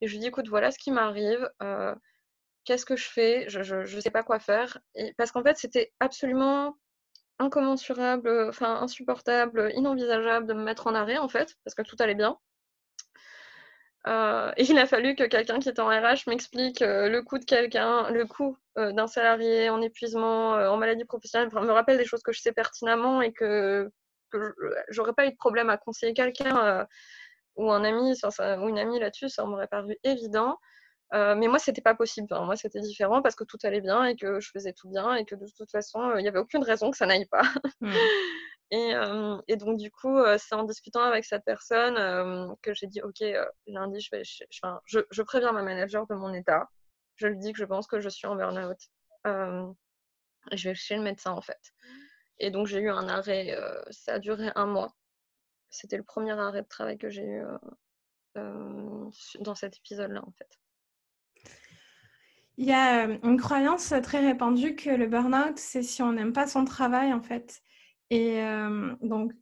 Et 0.00 0.06
je 0.06 0.12
lui 0.12 0.20
dis, 0.20 0.26
écoute, 0.26 0.48
voilà 0.48 0.70
ce 0.70 0.78
qui 0.78 0.90
m'arrive, 0.90 1.48
qu'est-ce 2.64 2.84
que 2.84 2.96
je 2.96 3.08
fais? 3.08 3.46
Je 3.48 3.96
ne 3.96 4.00
sais 4.00 4.10
pas 4.10 4.22
quoi 4.22 4.38
faire. 4.38 4.78
Parce 5.16 5.32
qu'en 5.32 5.42
fait, 5.42 5.56
c'était 5.56 5.92
absolument 6.00 6.76
incommensurable, 7.38 8.48
enfin 8.48 8.80
insupportable, 8.80 9.70
inenvisageable 9.74 10.46
de 10.46 10.54
me 10.54 10.62
mettre 10.62 10.86
en 10.86 10.94
arrêt, 10.94 11.18
en 11.18 11.28
fait, 11.28 11.56
parce 11.64 11.74
que 11.74 11.82
tout 11.82 11.96
allait 12.00 12.14
bien. 12.14 12.38
Euh, 14.06 14.52
et 14.56 14.64
il 14.70 14.78
a 14.78 14.86
fallu 14.86 15.14
que 15.14 15.24
quelqu'un 15.24 15.58
qui 15.58 15.68
était 15.68 15.80
en 15.80 15.88
RH 15.88 16.28
m'explique 16.28 16.82
euh, 16.82 17.08
le 17.08 17.22
coût 17.22 17.38
de 17.38 17.44
quelqu'un, 17.44 18.10
le 18.10 18.24
coût 18.24 18.56
euh, 18.78 18.92
d'un 18.92 19.06
salarié 19.06 19.68
en 19.68 19.82
épuisement, 19.82 20.52
en 20.52 20.76
maladie 20.76 21.04
professionnelle, 21.04 21.48
enfin, 21.48 21.62
me 21.62 21.72
rappelle 21.72 21.98
des 21.98 22.04
choses 22.04 22.22
que 22.22 22.32
je 22.32 22.40
sais 22.40 22.52
pertinemment 22.52 23.20
et 23.20 23.32
que, 23.32 23.90
que 24.30 24.54
j'aurais 24.88 25.12
pas 25.12 25.26
eu 25.26 25.30
de 25.30 25.36
problème 25.36 25.70
à 25.70 25.76
conseiller 25.76 26.14
quelqu'un 26.14 26.86
ou 27.56 27.70
un 27.70 27.84
ami 27.84 28.12
ou 28.12 28.68
une 28.68 28.78
amie 28.78 28.98
là-dessus, 28.98 29.28
ça 29.28 29.44
m'aurait 29.44 29.66
paru 29.66 29.96
évident. 30.04 30.58
mais 31.12 31.48
moi, 31.48 31.58
c'était 31.58 31.82
pas 31.82 31.94
possible. 31.94 32.28
moi, 32.30 32.56
c'était 32.56 32.80
différent 32.80 33.22
parce 33.22 33.34
que 33.34 33.44
tout 33.44 33.58
allait 33.64 33.80
bien 33.80 34.04
et 34.04 34.16
que 34.16 34.40
je 34.40 34.50
faisais 34.50 34.72
tout 34.72 34.88
bien 34.88 35.14
et 35.14 35.24
que 35.24 35.34
de 35.34 35.46
toute 35.56 35.70
façon, 35.70 36.16
il 36.16 36.22
n'y 36.22 36.28
avait 36.28 36.38
aucune 36.38 36.62
raison 36.62 36.90
que 36.90 36.96
ça 36.96 37.06
n'aille 37.06 37.26
pas. 37.26 37.42
Mmh. 38.72 39.42
Et, 39.46 39.56
donc, 39.56 39.78
du 39.78 39.92
coup, 39.92 40.18
c'est 40.38 40.54
en 40.54 40.64
discutant 40.64 41.02
avec 41.02 41.24
cette 41.24 41.44
personne 41.44 42.56
que 42.62 42.74
j'ai 42.74 42.88
dit, 42.88 43.00
OK, 43.00 43.22
lundi, 43.66 44.00
je, 44.00 44.08
vais, 44.10 44.22
je, 44.24 45.22
préviens 45.22 45.52
ma 45.52 45.62
manager 45.62 46.06
de 46.08 46.14
mon 46.14 46.34
état. 46.34 46.68
Je 47.14 47.28
lui 47.28 47.38
dis 47.38 47.52
que 47.52 47.58
je 47.58 47.64
pense 47.64 47.86
que 47.86 48.00
je 48.00 48.08
suis 48.08 48.26
en 48.26 48.34
burn-out. 48.34 48.78
je 49.24 50.68
vais 50.68 50.74
chez 50.74 50.96
le 50.96 51.02
médecin, 51.02 51.30
en 51.30 51.42
fait. 51.42 51.60
Et 52.40 52.50
donc, 52.50 52.66
j'ai 52.66 52.80
eu 52.80 52.90
un 52.90 53.08
arrêt. 53.08 53.56
ça 53.90 54.14
a 54.14 54.18
duré 54.18 54.50
un 54.56 54.66
mois. 54.66 54.92
C'était 55.70 55.96
le 55.96 56.02
premier 56.02 56.32
arrêt 56.32 56.62
de 56.62 56.68
travail 56.68 56.98
que 56.98 57.10
j'ai 57.10 57.26
eu 57.26 57.42
dans 58.34 59.54
cet 59.54 59.76
épisode-là, 59.78 60.22
en 60.26 60.32
fait. 60.32 60.58
Il 62.58 62.66
y 62.66 62.72
a 62.72 63.04
une 63.04 63.38
croyance 63.38 63.92
très 64.02 64.20
répandue 64.20 64.76
que 64.76 64.90
le 64.90 65.06
burn-out, 65.06 65.58
c'est 65.58 65.82
si 65.82 66.02
on 66.02 66.12
n'aime 66.12 66.32
pas 66.32 66.46
son 66.46 66.64
travail, 66.64 67.12
en 67.12 67.22
fait. 67.22 67.60
Et 68.10 68.40
donc, 69.02 69.32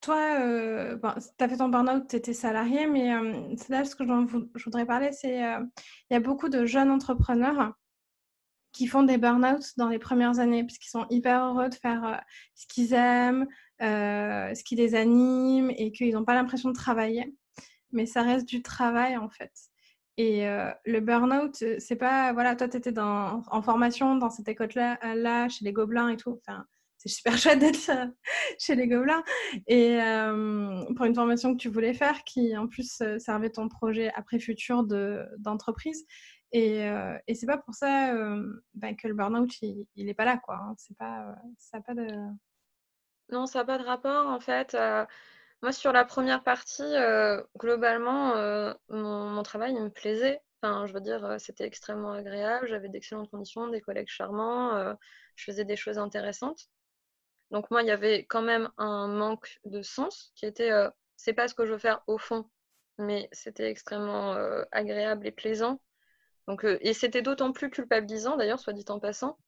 toi, 0.00 0.36
tu 0.36 1.44
as 1.44 1.48
fait 1.48 1.56
ton 1.56 1.68
burn-out, 1.68 2.06
tu 2.08 2.14
étais 2.14 2.34
salarié, 2.34 2.86
mais 2.86 3.10
c'est 3.56 3.70
là 3.70 3.84
ce 3.84 3.96
que 3.96 4.04
je 4.04 4.64
voudrais 4.64 4.86
parler, 4.86 5.10
c'est 5.10 5.38
il 5.38 6.12
y 6.12 6.14
a 6.14 6.20
beaucoup 6.20 6.48
de 6.48 6.64
jeunes 6.66 6.90
entrepreneurs 6.90 7.74
qui 8.70 8.86
font 8.86 9.02
des 9.02 9.18
burn-out 9.18 9.72
dans 9.76 9.88
les 9.88 9.98
premières 9.98 10.38
années, 10.38 10.62
parce 10.62 10.78
qu'ils 10.78 10.90
sont 10.90 11.06
hyper 11.10 11.42
heureux 11.42 11.68
de 11.68 11.74
faire 11.74 12.22
ce 12.54 12.66
qu'ils 12.68 12.92
aiment, 12.92 13.48
ce 13.80 14.62
qui 14.64 14.76
les 14.76 14.94
anime, 14.94 15.70
et 15.70 15.92
qu'ils 15.92 16.14
n'ont 16.14 16.24
pas 16.24 16.34
l'impression 16.34 16.70
de 16.70 16.74
travailler. 16.74 17.34
Mais 17.92 18.06
ça 18.06 18.22
reste 18.22 18.48
du 18.48 18.62
travail, 18.62 19.16
en 19.16 19.28
fait. 19.30 19.52
Et 20.18 20.44
le 20.84 21.00
burn-out, 21.00 21.62
c'est 21.78 21.96
pas, 21.96 22.32
voilà, 22.32 22.56
toi, 22.56 22.68
tu 22.68 22.76
étais 22.76 22.92
en 22.98 23.62
formation 23.62 24.16
dans 24.16 24.30
cette 24.30 24.48
école-là, 24.48 24.98
là, 25.14 25.48
chez 25.48 25.64
les 25.64 25.72
Gobelins 25.72 26.08
et 26.08 26.16
tout. 26.16 26.40
Enfin, 26.46 26.64
c'est 26.98 27.08
super 27.08 27.38
chouette 27.38 27.60
d'être 27.60 27.90
chez 28.58 28.74
les 28.74 28.88
Gobelins. 28.88 29.22
Et 29.68 29.98
pour 30.96 31.06
une 31.06 31.14
formation 31.14 31.52
que 31.54 31.58
tu 31.60 31.68
voulais 31.68 31.94
faire, 31.94 32.24
qui 32.24 32.56
en 32.56 32.66
plus 32.66 33.00
servait 33.18 33.50
ton 33.50 33.68
projet 33.68 34.10
après 34.14 34.40
futur 34.40 34.84
d'entreprise. 35.38 36.04
et, 36.52 36.80
et 37.28 37.34
c'est 37.34 37.46
pas 37.46 37.58
pour 37.58 37.74
ça 37.74 38.12
ben, 38.74 38.96
que 38.96 39.06
le 39.06 39.14
burn-out, 39.14 39.50
il 39.62 39.86
n'est 39.96 40.14
pas 40.14 40.24
là. 40.24 40.38
Quoi, 40.38 40.56
hein. 40.56 40.74
C'est 40.78 40.96
pas, 40.96 41.34
ça 41.58 41.78
n'a 41.78 41.82
pas 41.84 41.94
de. 41.94 42.08
Non, 43.30 43.46
ça 43.46 43.60
n'a 43.60 43.64
pas 43.64 43.78
de 43.78 43.84
rapport. 43.84 44.26
En 44.26 44.40
fait, 44.40 44.76
moi, 45.62 45.72
sur 45.72 45.92
la 45.92 46.04
première 46.04 46.42
partie, 46.42 46.94
globalement, 47.56 48.34
mon, 48.88 49.42
travail, 49.42 49.74
il 49.74 49.82
me 49.82 49.90
plaisait. 49.90 50.40
Je 50.62 50.92
veux 50.92 51.00
dire, 51.00 51.36
c'était 51.38 51.64
extrêmement 51.64 52.12
agréable. 52.12 52.68
J'avais 52.68 52.88
d'excellentes 52.88 53.30
conditions, 53.30 53.68
des 53.68 53.80
collègues 53.80 54.08
charmants. 54.08 54.96
je 55.36 55.44
faisais 55.44 55.64
des 55.64 55.76
choses 55.76 55.98
intéressantes. 55.98 56.68
Donc 57.50 57.70
moi, 57.70 57.82
il 57.82 57.88
y 57.88 57.90
avait 57.90 58.24
quand 58.26 58.42
même 58.42 58.70
un 58.78 59.08
manque 59.08 59.60
de 59.64 59.82
sens 59.82 60.32
qui 60.34 60.46
était, 60.46 60.70
c'est 61.16 61.34
pas 61.34 61.48
ce 61.48 61.54
que 61.54 61.66
je 61.66 61.72
veux 61.72 61.78
faire 61.78 62.02
au 62.06 62.18
fond, 62.18 62.48
mais 62.98 63.28
c'était 63.32 63.70
extrêmement 63.70 64.34
agréable 64.72 65.26
et 65.26 65.32
plaisant. 65.32 65.80
Donc, 66.46 66.64
et 66.64 66.94
c'était 66.94 67.22
d'autant 67.22 67.52
plus 67.52 67.70
culpabilisant, 67.70 68.36
d'ailleurs, 68.36 68.60
soit 68.60 68.72
dit 68.72 68.84
en 68.88 69.00
passant, 69.00 69.38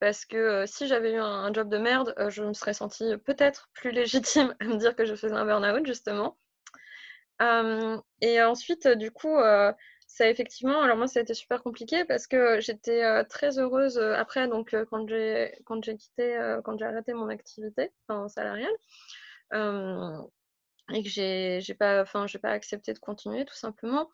parce 0.00 0.24
que 0.24 0.66
si 0.66 0.86
j'avais 0.86 1.12
eu 1.12 1.18
un, 1.18 1.52
job 1.52 1.68
de 1.68 1.78
merde, 1.78 2.14
je 2.28 2.42
me 2.42 2.52
serais 2.52 2.74
sentie 2.74 3.16
peut-être 3.24 3.68
plus 3.74 3.90
légitime 3.92 4.54
à 4.60 4.64
me 4.64 4.76
dire 4.76 4.94
que 4.96 5.04
je 5.04 5.14
faisais 5.14 5.34
un 5.34 5.44
burn-out, 5.44 5.86
justement. 5.86 6.36
et 8.20 8.42
ensuite, 8.42 8.88
du 8.88 9.10
coup, 9.10 9.36
ça 10.06 10.28
effectivement, 10.28 10.82
alors 10.82 10.96
moi, 10.96 11.06
ça 11.08 11.20
a 11.20 11.22
été 11.22 11.34
super 11.34 11.62
compliqué 11.62 12.04
parce 12.04 12.26
que 12.26 12.60
j'étais 12.60 13.24
très 13.24 13.58
heureuse 13.58 13.98
après, 13.98 14.48
donc 14.48 14.74
quand 14.90 15.06
j'ai 15.08 15.96
quitté, 15.96 16.58
quand 16.64 16.78
j'ai 16.78 16.84
arrêté 16.86 17.14
mon 17.14 17.28
activité 17.28 17.92
enfin, 18.08 18.28
salariale, 18.28 18.74
et 20.92 21.02
que 21.02 21.08
j'ai 21.08 21.74
pas, 21.78 22.02
enfin, 22.02 22.26
j'ai 22.26 22.38
pas 22.38 22.50
accepté 22.50 22.92
de 22.92 22.98
continuer 22.98 23.44
tout 23.44 23.54
simplement. 23.54 24.10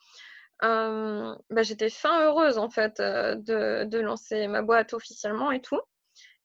Bah, 0.63 1.63
j'étais 1.63 1.91
fin 1.91 2.25
heureuse 2.25 2.59
en 2.59 2.71
fait 2.71 3.01
de, 3.01 3.85
de, 3.85 3.99
lancer 3.99 4.47
ma 4.47 4.63
boîte 4.63 4.93
officiellement 4.95 5.51
et 5.53 5.61
tout. 5.61 5.81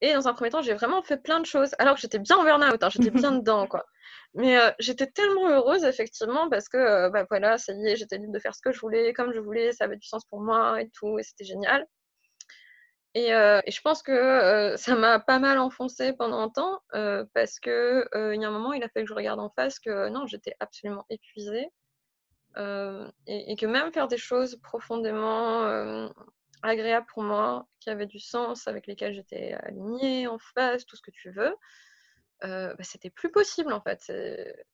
Et 0.01 0.13
dans 0.13 0.27
un 0.27 0.33
premier 0.33 0.51
temps, 0.51 0.61
j'ai 0.61 0.73
vraiment 0.73 1.01
fait 1.01 1.17
plein 1.17 1.39
de 1.39 1.45
choses, 1.45 1.71
alors 1.79 1.95
que 1.95 2.01
j'étais 2.01 2.19
bien 2.19 2.37
en 2.37 2.43
burn-out, 2.43 2.83
hein, 2.83 2.89
j'étais 2.89 3.11
bien 3.11 3.31
dedans, 3.39 3.67
quoi. 3.67 3.85
Mais 4.33 4.57
j'étais 4.79 5.07
tellement 5.07 5.49
heureuse, 5.49 5.85
effectivement, 5.85 6.49
parce 6.49 6.67
que, 6.69 7.09
bah 7.09 7.25
voilà, 7.29 7.57
ça 7.57 7.73
y 7.73 7.87
est, 7.87 7.95
j'étais 7.95 8.17
libre 8.17 8.33
de 8.33 8.39
faire 8.39 8.53
ce 8.55 8.61
que 8.61 8.71
je 8.73 8.79
voulais, 8.81 9.13
comme 9.13 9.33
je 9.33 9.39
voulais, 9.39 9.71
ça 9.71 9.85
avait 9.85 9.95
du 9.97 10.07
sens 10.07 10.25
pour 10.25 10.41
moi 10.41 10.81
et 10.81 10.89
tout, 10.89 11.17
et 11.19 11.23
c'était 11.23 11.45
génial. 11.45 11.87
Et, 13.13 13.29
et, 13.29 13.71
je 13.71 13.81
pense 13.81 14.03
que 14.03 14.73
ça 14.75 14.95
m'a 14.95 15.19
pas 15.19 15.39
mal 15.39 15.57
enfoncé 15.57 16.13
pendant 16.13 16.39
un 16.39 16.49
temps, 16.49 16.81
parce 17.33 17.59
qu'il 17.59 18.05
il 18.13 18.41
y 18.41 18.45
a 18.45 18.49
un 18.49 18.51
moment, 18.51 18.73
il 18.73 18.83
a 18.83 18.89
fallu 18.89 19.05
que 19.05 19.09
je 19.09 19.15
regarde 19.15 19.39
en 19.39 19.49
face 19.49 19.79
que 19.79 20.09
non, 20.09 20.27
j'étais 20.27 20.55
absolument 20.59 21.05
épuisée. 21.09 21.69
Et, 22.57 23.51
et, 23.51 23.55
que 23.55 23.65
même 23.65 23.91
faire 23.91 24.07
des 24.07 24.17
choses 24.17 24.55
profondément 24.61 26.09
agréables 26.61 27.05
pour 27.07 27.23
moi, 27.23 27.67
qui 27.79 27.89
avaient 27.89 28.05
du 28.05 28.19
sens, 28.19 28.67
avec 28.67 28.87
lesquelles 28.87 29.13
j'étais 29.13 29.53
alignée, 29.53 30.27
en 30.27 30.37
face, 30.39 30.85
tout 30.85 30.95
ce 30.95 31.01
que 31.01 31.11
tu 31.11 31.31
veux, 31.31 31.55
bah, 32.41 32.75
c'était 32.81 33.09
plus 33.09 33.31
possible 33.31 33.73
en 33.73 33.81
fait. 33.81 34.11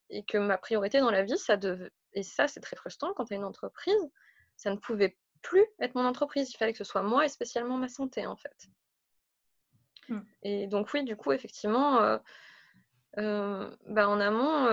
Et 0.09 0.23
que 0.23 0.37
ma 0.37 0.57
priorité 0.57 0.99
dans 0.99 1.11
la 1.11 1.23
vie, 1.23 1.37
ça 1.37 1.57
devait... 1.57 1.91
et 2.13 2.23
ça 2.23 2.47
c'est 2.47 2.59
très 2.59 2.75
frustrant 2.75 3.13
quand 3.13 3.25
tu 3.25 3.33
as 3.33 3.37
une 3.37 3.45
entreprise, 3.45 4.09
ça 4.55 4.69
ne 4.71 4.77
pouvait 4.77 5.17
plus 5.41 5.65
être 5.79 5.95
mon 5.95 6.05
entreprise, 6.05 6.51
il 6.51 6.57
fallait 6.57 6.71
que 6.71 6.77
ce 6.77 6.83
soit 6.83 7.01
moi 7.01 7.25
et 7.25 7.29
spécialement 7.29 7.77
ma 7.77 7.87
santé 7.87 8.27
en 8.27 8.35
fait. 8.35 8.67
Mmh. 10.09 10.19
Et 10.43 10.67
donc 10.67 10.93
oui, 10.93 11.03
du 11.03 11.15
coup, 11.15 11.31
effectivement, 11.31 12.19
bah, 13.17 14.09
en 14.09 14.19
amont, 14.19 14.69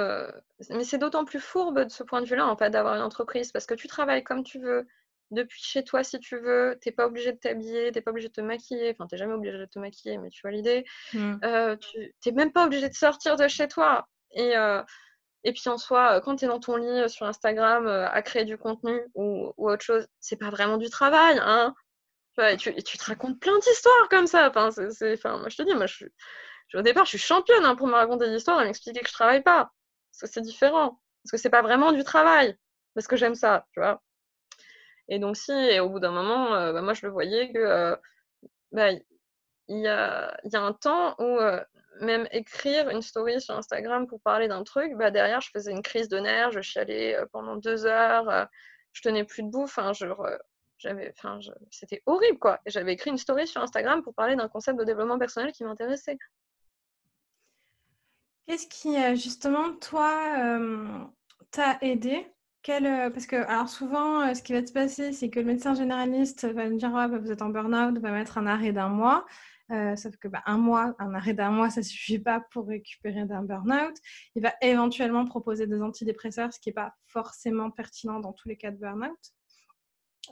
mais 0.70 0.84
c'est 0.84 0.98
d'autant 0.98 1.24
plus 1.24 1.40
fourbe 1.40 1.80
de 1.84 1.90
ce 1.90 2.02
point 2.02 2.22
de 2.22 2.26
vue-là, 2.26 2.46
en 2.46 2.56
fait, 2.56 2.70
d'avoir 2.70 2.94
une 2.94 3.02
entreprise, 3.02 3.52
parce 3.52 3.66
que 3.66 3.74
tu 3.74 3.88
travailles 3.88 4.24
comme 4.24 4.44
tu 4.44 4.58
veux, 4.58 4.86
depuis 5.30 5.62
chez 5.62 5.84
toi 5.84 6.02
si 6.04 6.18
tu 6.18 6.38
veux, 6.38 6.78
t'es 6.80 6.90
pas 6.92 7.06
obligé 7.06 7.32
de 7.32 7.38
t'habiller, 7.38 7.92
t'es 7.92 8.00
pas 8.00 8.10
obligé 8.10 8.28
de 8.28 8.32
te 8.32 8.40
maquiller, 8.40 8.90
enfin 8.90 9.06
t'es 9.06 9.18
jamais 9.18 9.34
obligé 9.34 9.58
de 9.58 9.66
te 9.66 9.78
maquiller, 9.78 10.18
mais 10.18 10.30
tu 10.30 10.40
vois 10.42 10.50
l'idée. 10.50 10.84
Mmh. 11.12 11.36
Euh, 11.44 11.76
tu 11.76 12.14
t'es 12.20 12.32
même 12.32 12.52
pas 12.52 12.64
obligé 12.64 12.88
de 12.88 12.94
sortir 12.94 13.36
de 13.36 13.46
chez 13.48 13.68
toi. 13.68 14.08
Et, 14.32 14.54
et 15.44 15.52
puis 15.52 15.68
en 15.68 15.78
soi, 15.78 16.20
quand 16.20 16.36
tu 16.36 16.44
es 16.44 16.48
dans 16.48 16.60
ton 16.60 16.76
lit 16.76 17.08
sur 17.08 17.26
Instagram 17.26 17.86
à 17.86 18.22
créer 18.22 18.44
du 18.44 18.58
contenu 18.58 19.00
ou, 19.14 19.52
ou 19.56 19.70
autre 19.70 19.84
chose, 19.84 20.06
c'est 20.20 20.36
pas 20.36 20.50
vraiment 20.50 20.76
du 20.76 20.88
travail, 20.90 21.38
hein. 21.42 21.74
Tu, 22.56 22.72
tu, 22.84 22.96
te 22.98 23.04
racontes 23.04 23.40
plein 23.40 23.58
d'histoires 23.58 24.08
comme 24.10 24.28
ça. 24.28 24.48
Enfin, 24.48 24.70
c'est, 24.70 25.14
enfin, 25.14 25.38
moi 25.38 25.48
je 25.48 25.56
te 25.56 25.62
dis, 25.62 25.74
moi 25.74 25.86
je, 25.86 26.04
au 26.74 26.82
départ, 26.82 27.04
je 27.04 27.10
suis 27.10 27.18
championne 27.18 27.64
hein, 27.64 27.76
pour 27.76 27.86
me 27.86 27.94
raconter 27.94 28.28
des 28.28 28.36
histoires 28.36 28.60
et 28.60 28.64
m'expliquer 28.64 29.00
que 29.00 29.08
je 29.08 29.14
travaille 29.14 29.42
pas. 29.42 29.70
Parce 30.12 30.20
que 30.22 30.26
c'est 30.26 30.42
différent. 30.42 31.00
Parce 31.22 31.32
que 31.32 31.36
c'est 31.36 31.50
pas 31.50 31.62
vraiment 31.62 31.92
du 31.92 32.04
travail. 32.04 32.56
Parce 32.94 33.06
que 33.06 33.16
j'aime 33.16 33.34
ça, 33.34 33.66
tu 33.72 33.80
vois. 33.80 34.02
Et 35.08 35.18
donc, 35.18 35.36
si, 35.36 35.52
et 35.52 35.80
au 35.80 35.88
bout 35.88 36.00
d'un 36.00 36.10
moment, 36.12 36.54
euh, 36.54 36.72
bah, 36.72 36.82
moi, 36.82 36.94
je 36.94 37.06
le 37.06 37.12
voyais 37.12 37.50
que 37.52 37.58
euh, 37.58 37.96
bah, 38.72 38.90
il 38.92 39.78
y, 39.80 39.88
a, 39.88 40.36
un 40.54 40.72
temps 40.72 41.14
où 41.18 41.24
euh, 41.24 41.62
même 42.00 42.28
écrire 42.30 42.90
une 42.90 43.02
story 43.02 43.40
sur 43.40 43.56
Instagram 43.56 44.06
pour 44.06 44.20
parler 44.20 44.48
d'un 44.48 44.64
truc, 44.64 44.94
bah, 44.96 45.10
derrière, 45.10 45.40
je 45.40 45.50
faisais 45.50 45.72
une 45.72 45.82
crise 45.82 46.08
de 46.08 46.18
nerfs, 46.18 46.52
je 46.52 46.60
chialais 46.60 47.16
pendant 47.32 47.56
deux 47.56 47.86
heures, 47.86 48.48
je 48.92 49.02
tenais 49.02 49.24
plus 49.24 49.42
debout, 49.42 49.64
enfin, 49.64 49.92
c'était 51.70 52.02
horrible, 52.06 52.38
quoi. 52.38 52.60
J'avais 52.66 52.92
écrit 52.92 53.10
une 53.10 53.18
story 53.18 53.46
sur 53.46 53.62
Instagram 53.62 54.02
pour 54.02 54.14
parler 54.14 54.36
d'un 54.36 54.48
concept 54.48 54.78
de 54.78 54.84
développement 54.84 55.18
personnel 55.18 55.52
qui 55.52 55.64
m'intéressait. 55.64 56.18
Qu'est-ce 58.48 58.66
qui, 58.66 58.96
justement, 59.16 59.74
toi, 59.74 60.58
t'a 61.52 61.78
aidé? 61.82 62.26
Euh, 62.70 63.10
parce 63.10 63.26
que, 63.26 63.36
alors 63.36 63.68
souvent, 63.68 64.20
euh, 64.20 64.34
ce 64.34 64.42
qui 64.42 64.52
va 64.52 64.64
se 64.66 64.72
passer, 64.72 65.12
c'est 65.12 65.30
que 65.30 65.40
le 65.40 65.46
médecin 65.46 65.74
généraliste 65.74 66.44
va 66.46 66.68
me 66.68 66.76
dire 66.76 66.90
bah, 66.90 67.06
vous 67.08 67.32
êtes 67.32 67.40
en 67.40 67.48
burn-out, 67.48 67.98
va 67.98 68.10
mettre 68.10 68.36
un 68.38 68.46
arrêt 68.46 68.72
d'un 68.72 68.88
mois. 68.88 69.24
Euh, 69.70 69.96
sauf 69.96 70.16
que 70.16 70.28
bah, 70.28 70.42
un 70.46 70.58
mois, 70.58 70.94
un 70.98 71.14
arrêt 71.14 71.34
d'un 71.34 71.50
mois, 71.50 71.70
ça 71.70 71.80
ne 71.80 71.84
suffit 71.84 72.18
pas 72.18 72.40
pour 72.50 72.68
récupérer 72.68 73.24
d'un 73.24 73.42
burn-out. 73.42 73.96
Il 74.34 74.42
va 74.42 74.52
éventuellement 74.60 75.24
proposer 75.24 75.66
des 75.66 75.80
antidépresseurs, 75.80 76.52
ce 76.52 76.60
qui 76.60 76.68
n'est 76.68 76.74
pas 76.74 76.94
forcément 77.06 77.70
pertinent 77.70 78.20
dans 78.20 78.32
tous 78.32 78.48
les 78.48 78.56
cas 78.56 78.70
de 78.70 78.76
burn-out. 78.76 79.32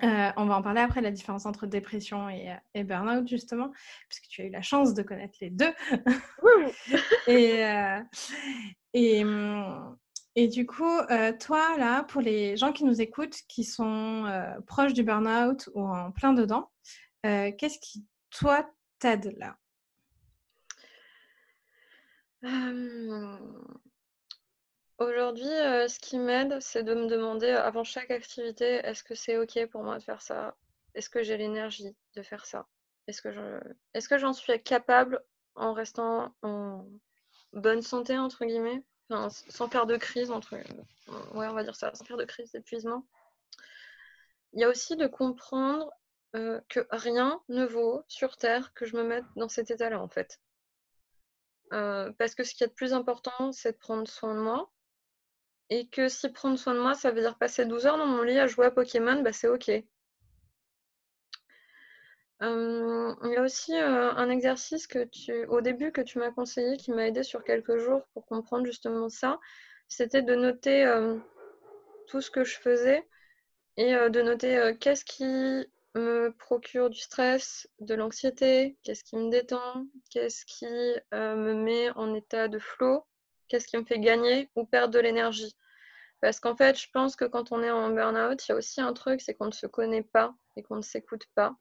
On 0.02 0.46
va 0.46 0.56
en 0.56 0.62
parler 0.62 0.80
après, 0.80 1.00
la 1.00 1.10
différence 1.10 1.46
entre 1.46 1.66
dépression 1.66 2.28
et, 2.28 2.54
et 2.74 2.84
burn-out, 2.84 3.26
justement, 3.28 3.72
puisque 4.08 4.28
tu 4.28 4.42
as 4.42 4.44
eu 4.46 4.50
la 4.50 4.62
chance 4.62 4.94
de 4.94 5.02
connaître 5.02 5.38
les 5.40 5.50
deux. 5.50 5.72
et, 7.26 7.62
et, 8.94 9.24
hum, 9.24 9.96
et 10.38 10.48
du 10.48 10.66
coup, 10.66 10.84
euh, 10.84 11.32
toi, 11.32 11.78
là, 11.78 12.04
pour 12.04 12.20
les 12.20 12.58
gens 12.58 12.70
qui 12.70 12.84
nous 12.84 13.00
écoutent, 13.00 13.40
qui 13.48 13.64
sont 13.64 14.26
euh, 14.26 14.60
proches 14.66 14.92
du 14.92 15.02
burn-out 15.02 15.70
ou 15.74 15.80
en 15.82 16.12
plein 16.12 16.34
dedans, 16.34 16.70
euh, 17.24 17.50
qu'est-ce 17.56 17.78
qui, 17.78 18.04
toi, 18.30 18.70
t'aide 18.98 19.34
là? 19.38 19.56
Aujourd'hui, 24.98 25.44
ce 25.44 25.98
qui 25.98 26.18
m'aide, 26.18 26.58
c'est 26.60 26.82
de 26.82 26.94
me 26.94 27.06
demander 27.06 27.50
avant 27.50 27.84
chaque 27.84 28.10
activité, 28.10 28.76
est-ce 28.76 29.04
que 29.04 29.14
c'est 29.14 29.36
OK 29.36 29.66
pour 29.70 29.82
moi 29.82 29.98
de 29.98 30.02
faire 30.02 30.22
ça? 30.22 30.56
Est-ce 30.94 31.10
que 31.10 31.22
j'ai 31.22 31.36
l'énergie 31.36 31.94
de 32.14 32.22
faire 32.22 32.46
ça? 32.46 32.66
Est-ce 33.06 33.20
que, 33.20 33.30
je... 33.30 33.60
est-ce 33.92 34.08
que 34.08 34.16
j'en 34.16 34.32
suis 34.32 34.62
capable 34.62 35.22
en 35.54 35.74
restant 35.74 36.34
en 36.42 36.88
bonne 37.52 37.82
santé, 37.82 38.16
entre 38.16 38.46
guillemets? 38.46 38.82
Sans 39.50 39.68
faire 39.68 39.86
de 39.86 39.96
crise, 39.96 40.30
entre, 40.30 40.56
ouais, 40.56 41.46
on 41.46 41.52
va 41.52 41.62
dire 41.62 41.76
ça, 41.76 41.94
sans 41.94 42.04
faire 42.04 42.16
de 42.16 42.24
crise 42.24 42.50
d'épuisement. 42.52 43.06
Il 44.54 44.60
y 44.60 44.64
a 44.64 44.68
aussi 44.68 44.96
de 44.96 45.06
comprendre 45.06 45.90
euh, 46.34 46.60
que 46.68 46.86
rien 46.90 47.40
ne 47.48 47.66
vaut 47.66 48.02
sur 48.08 48.36
Terre 48.36 48.72
que 48.72 48.86
je 48.86 48.96
me 48.96 49.04
mette 49.04 49.24
dans 49.36 49.48
cet 49.48 49.70
état-là, 49.70 50.00
en 50.00 50.08
fait. 50.08 50.40
Euh, 51.72 52.10
parce 52.18 52.34
que 52.34 52.42
ce 52.42 52.54
qui 52.54 52.64
est 52.64 52.68
le 52.68 52.72
plus 52.72 52.94
important, 52.94 53.52
c'est 53.52 53.72
de 53.72 53.78
prendre 53.78 54.08
soin 54.08 54.34
de 54.34 54.40
moi. 54.40 54.72
Et 55.70 55.88
que 55.88 56.08
si 56.08 56.28
prendre 56.30 56.58
soin 56.58 56.74
de 56.74 56.80
moi, 56.80 56.94
ça 56.94 57.10
veut 57.10 57.20
dire 57.20 57.36
passer 57.38 57.64
12 57.64 57.86
heures 57.86 57.98
dans 57.98 58.06
mon 58.06 58.22
lit 58.22 58.38
à 58.38 58.46
jouer 58.46 58.66
à 58.66 58.70
Pokémon, 58.70 59.20
bah 59.22 59.32
c'est 59.32 59.48
ok. 59.48 59.68
il 62.40 63.32
y 63.32 63.36
a 63.36 63.42
aussi 63.42 63.74
un 63.76 64.30
exercice 64.30 64.86
que 64.86 65.04
tu, 65.04 65.46
au 65.46 65.60
début 65.60 65.90
que 65.92 66.02
tu 66.02 66.18
m'as 66.18 66.30
conseillé, 66.30 66.76
qui 66.76 66.92
m'a 66.92 67.06
aidé 67.06 67.22
sur 67.22 67.42
quelques 67.44 67.78
jours 67.78 68.02
pour 68.12 68.26
comprendre 68.26 68.66
justement 68.66 69.08
ça. 69.08 69.40
C'était 69.88 70.22
de 70.22 70.34
noter 70.34 70.84
tout 72.08 72.20
ce 72.20 72.30
que 72.30 72.44
je 72.44 72.58
faisais 72.58 73.06
et 73.76 73.92
de 73.92 74.22
noter 74.22 74.76
qu'est-ce 74.80 75.04
qui 75.04 75.24
me 75.94 76.30
procure 76.38 76.90
du 76.90 77.00
stress, 77.00 77.68
de 77.80 77.94
l'anxiété, 77.94 78.76
qu'est-ce 78.82 79.02
qui 79.02 79.16
me 79.16 79.30
détend, 79.30 79.86
qu'est-ce 80.10 80.44
qui 80.44 80.66
me 80.66 81.54
met 81.54 81.90
en 81.92 82.14
état 82.14 82.48
de 82.48 82.58
flow, 82.58 83.04
qu'est-ce 83.48 83.66
qui 83.66 83.76
me 83.76 83.84
fait 83.84 83.98
gagner 83.98 84.50
ou 84.54 84.64
perdre 84.64 84.94
de 84.94 84.98
l'énergie. 84.98 85.56
Parce 86.20 86.40
qu'en 86.40 86.56
fait, 86.56 86.78
je 86.78 86.88
pense 86.92 87.16
que 87.16 87.24
quand 87.24 87.52
on 87.52 87.62
est 87.62 87.70
en 87.70 87.90
burn-out, 87.90 88.46
il 88.46 88.50
y 88.50 88.52
a 88.52 88.56
aussi 88.56 88.80
un 88.80 88.92
truc, 88.92 89.20
c'est 89.20 89.34
qu'on 89.34 89.46
ne 89.46 89.52
se 89.52 89.66
connaît 89.66 90.02
pas 90.02 90.34
et 90.56 90.62
qu'on 90.62 90.76
ne 90.76 90.82
s'écoute 90.82 91.26
pas. 91.34 91.56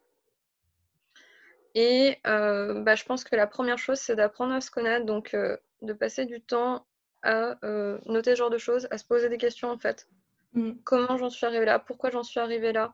Et 1.76 2.17
euh, 2.26 2.82
bah, 2.82 2.95
je 2.95 3.04
pense 3.04 3.26
que 3.26 3.36
la 3.36 3.48
première 3.48 3.78
chose, 3.78 4.00
c'est 4.00 4.15
d'apprendre 4.15 4.54
à 4.54 4.62
se 4.62 4.71
connaître, 4.71 5.06
donc 5.06 5.34
euh, 5.34 5.58
de 5.82 5.91
passer 5.91 6.26
du 6.26 6.41
temps 6.41 6.88
à 7.21 7.58
euh, 7.65 8.00
noter 8.06 8.32
ce 8.32 8.38
genre 8.38 8.50
de 8.50 8.58
choses, 8.58 8.88
à 8.91 8.98
se 8.98 9.04
poser 9.04 9.28
des 9.28 9.38
questions 9.38 9.69
en 9.69 9.78
fait. 9.78 10.08
Mm. 10.54 10.71
Comment 10.86 11.17
j'en 11.17 11.30
suis 11.30 11.45
arrivée 11.45 11.65
là? 11.65 11.80
Pourquoi 11.80 12.12
j'en 12.12 12.24
suis 12.24 12.39
arrivée 12.39 12.71
là? 12.71 12.93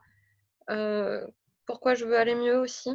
Pourquoi 1.64 1.94
je 1.94 2.04
veux 2.04 2.16
aller 2.16 2.34
mieux 2.34 2.58
aussi? 2.58 2.90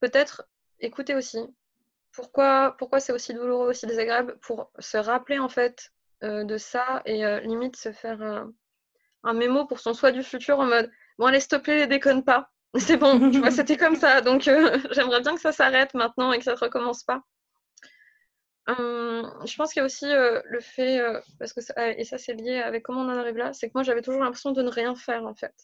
Peut-être 0.00 0.48
écouter 0.80 1.14
aussi. 1.14 1.38
Pourquoi, 2.12 2.76
c'est 2.98 3.12
aussi 3.12 3.34
douloureux, 3.34 3.68
aussi 3.70 3.86
désagréable 3.86 4.38
Pour 4.42 4.70
se 4.78 4.96
rappeler 4.98 5.38
en 5.38 5.48
fait 5.48 5.90
de 6.22 6.56
ça 6.56 7.02
et 7.04 7.24
limite 7.40 7.76
se 7.76 7.90
faire 7.90 8.46
un 9.24 9.32
mémo 9.32 9.66
pour 9.66 9.80
son 9.80 9.94
soi 9.94 10.12
du 10.12 10.22
futur 10.22 10.60
en 10.60 10.66
mode 10.66 10.90
Bon, 11.18 11.26
allez, 11.26 11.40
s'il 11.40 11.48
te 11.50 11.56
plaît, 11.56 11.86
déconne 11.86 12.24
pas. 12.24 12.50
C'est 12.78 12.96
bon, 12.96 13.30
c'était 13.50 13.76
comme 13.76 13.96
ça. 13.96 14.20
Donc, 14.20 14.48
euh, 14.48 14.78
j'aimerais 14.92 15.20
bien 15.20 15.34
que 15.34 15.40
ça 15.40 15.52
s'arrête 15.52 15.94
maintenant 15.94 16.32
et 16.32 16.38
que 16.38 16.44
ça 16.44 16.52
ne 16.52 16.58
recommence 16.58 17.04
pas. 17.04 17.22
Hum, 18.68 19.28
je 19.44 19.56
pense 19.56 19.72
qu'il 19.72 19.80
y 19.80 19.82
a 19.82 19.86
aussi 19.86 20.06
euh, 20.06 20.40
le 20.44 20.60
fait, 20.60 21.00
euh, 21.00 21.20
parce 21.38 21.52
que 21.52 21.60
et 21.98 22.04
ça 22.04 22.16
c'est 22.16 22.34
lié 22.34 22.58
avec 22.58 22.84
comment 22.84 23.00
on 23.00 23.08
en 23.08 23.18
arrive 23.18 23.36
là, 23.36 23.52
c'est 23.52 23.66
que 23.66 23.72
moi 23.74 23.82
j'avais 23.82 24.02
toujours 24.02 24.22
l'impression 24.22 24.52
de 24.52 24.62
ne 24.62 24.70
rien 24.70 24.94
faire 24.94 25.24
en 25.24 25.34
fait. 25.34 25.54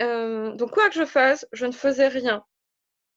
Hum, 0.00 0.56
donc 0.56 0.72
quoi 0.72 0.88
que 0.88 0.94
je 0.94 1.04
fasse, 1.04 1.46
je 1.52 1.66
ne 1.66 1.72
faisais 1.72 2.08
rien. 2.08 2.44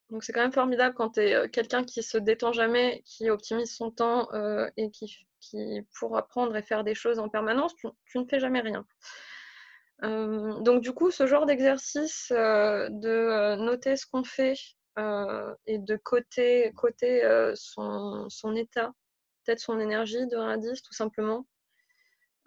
Donc 0.09 0.23
c'est 0.23 0.31
quand 0.31 0.41
même 0.41 0.53
formidable 0.53 0.95
quand 0.95 1.11
tu 1.11 1.21
es 1.21 1.49
quelqu'un 1.49 1.83
qui 1.83 2.01
se 2.01 2.17
détend 2.17 2.53
jamais, 2.53 3.03
qui 3.05 3.29
optimise 3.29 3.75
son 3.75 3.91
temps 3.91 4.29
et 4.77 4.89
qui, 4.91 5.27
qui, 5.41 5.81
pour 5.99 6.17
apprendre 6.17 6.55
et 6.55 6.63
faire 6.63 6.83
des 6.83 6.95
choses 6.95 7.19
en 7.19 7.29
permanence, 7.29 7.75
tu, 7.75 8.17
ne 8.17 8.25
fais 8.25 8.39
jamais 8.39 8.61
rien. 8.61 8.85
Hum, 10.03 10.63
donc 10.63 10.81
du 10.81 10.93
coup, 10.93 11.11
ce 11.11 11.27
genre 11.27 11.45
d'exercice 11.45 12.31
de 12.31 13.55
noter 13.57 13.97
ce 13.97 14.05
qu'on 14.05 14.23
fait 14.23 14.55
euh, 14.97 15.53
et 15.67 15.77
de 15.77 15.95
côté 15.95 16.73
euh, 17.23 17.53
son, 17.55 18.29
son, 18.29 18.55
état, 18.55 18.91
peut-être 19.45 19.59
son 19.59 19.79
énergie 19.79 20.25
de 20.25 20.37
1 20.37 20.49
à 20.49 20.57
10 20.57 20.81
tout 20.81 20.93
simplement, 20.93 21.45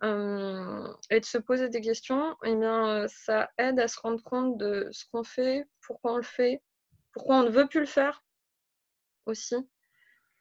euh, 0.02 0.92
et 1.10 1.20
de 1.20 1.24
se 1.24 1.38
poser 1.38 1.68
des 1.68 1.80
questions, 1.80 2.34
eh 2.44 2.56
bien, 2.56 3.06
ça 3.06 3.50
aide 3.56 3.78
à 3.78 3.86
se 3.86 4.00
rendre 4.00 4.22
compte 4.24 4.58
de 4.58 4.88
ce 4.90 5.04
qu'on 5.12 5.22
fait, 5.22 5.64
pourquoi 5.86 6.14
on 6.14 6.16
le 6.16 6.22
fait, 6.24 6.60
pourquoi 7.12 7.36
on 7.36 7.42
ne 7.42 7.50
veut 7.50 7.66
plus 7.66 7.80
le 7.80 7.86
faire 7.86 8.22
aussi. 9.26 9.56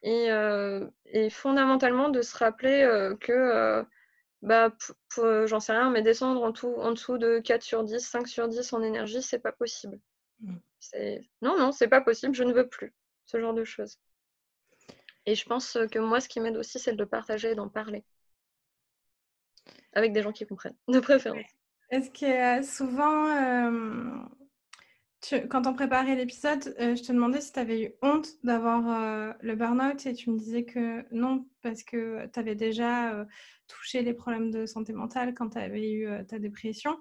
Et, 0.02 0.28
et 1.06 1.30
fondamentalement 1.30 2.08
de 2.08 2.22
se 2.22 2.36
rappeler 2.36 3.12
que, 3.20 3.84
bah, 4.42 4.74
j'en 5.46 5.60
sais 5.60 5.72
rien, 5.72 5.90
mais 5.90 6.02
descendre 6.02 6.42
en, 6.42 6.52
tout, 6.52 6.74
en 6.78 6.92
dessous 6.92 7.18
de 7.18 7.38
4 7.38 7.62
sur 7.62 7.84
10, 7.84 8.00
5 8.00 8.26
sur 8.26 8.48
10 8.48 8.72
en 8.72 8.82
énergie, 8.82 9.22
c'est 9.22 9.38
pas 9.38 9.52
possible. 9.52 10.00
Mmh. 10.40 10.56
Non, 11.42 11.58
non, 11.58 11.72
c'est 11.72 11.88
pas 11.88 12.00
possible, 12.00 12.34
je 12.34 12.44
ne 12.44 12.52
veux 12.52 12.68
plus. 12.68 12.94
Ce 13.26 13.38
genre 13.38 13.54
de 13.54 13.64
choses. 13.64 13.98
Et 15.26 15.34
je 15.34 15.44
pense 15.44 15.78
que 15.92 15.98
moi, 15.98 16.20
ce 16.20 16.28
qui 16.28 16.40
m'aide 16.40 16.56
aussi, 16.56 16.78
c'est 16.78 16.92
de 16.92 16.98
le 16.98 17.06
partager 17.06 17.50
et 17.50 17.54
d'en 17.54 17.68
parler. 17.68 18.04
Avec 19.92 20.12
des 20.12 20.22
gens 20.22 20.32
qui 20.32 20.46
comprennent, 20.46 20.76
de 20.88 21.00
préférence. 21.00 21.44
Est-ce 21.90 22.10
que 22.10 22.66
souvent, 22.66 23.26
euh, 23.26 24.22
quand 25.50 25.66
on 25.66 25.74
préparait 25.74 26.14
l'épisode, 26.16 26.74
euh, 26.80 26.96
je 26.96 27.02
te 27.02 27.12
demandais 27.12 27.40
si 27.40 27.52
tu 27.52 27.58
avais 27.58 27.82
eu 27.82 27.92
honte 28.02 28.28
d'avoir 28.42 28.88
euh, 28.88 29.32
le 29.40 29.54
burn-out 29.54 30.06
et 30.06 30.14
tu 30.14 30.30
me 30.30 30.38
disais 30.38 30.64
que 30.64 31.04
non, 31.14 31.46
parce 31.62 31.82
que 31.82 32.26
tu 32.32 32.40
avais 32.40 32.54
déjà 32.54 33.26
touché 33.68 34.02
les 34.02 34.14
problèmes 34.14 34.50
de 34.50 34.66
santé 34.66 34.92
mentale 34.92 35.34
quand 35.34 35.50
tu 35.50 35.58
avais 35.58 35.92
eu 35.92 36.08
ta 36.26 36.38
dépression. 36.38 36.96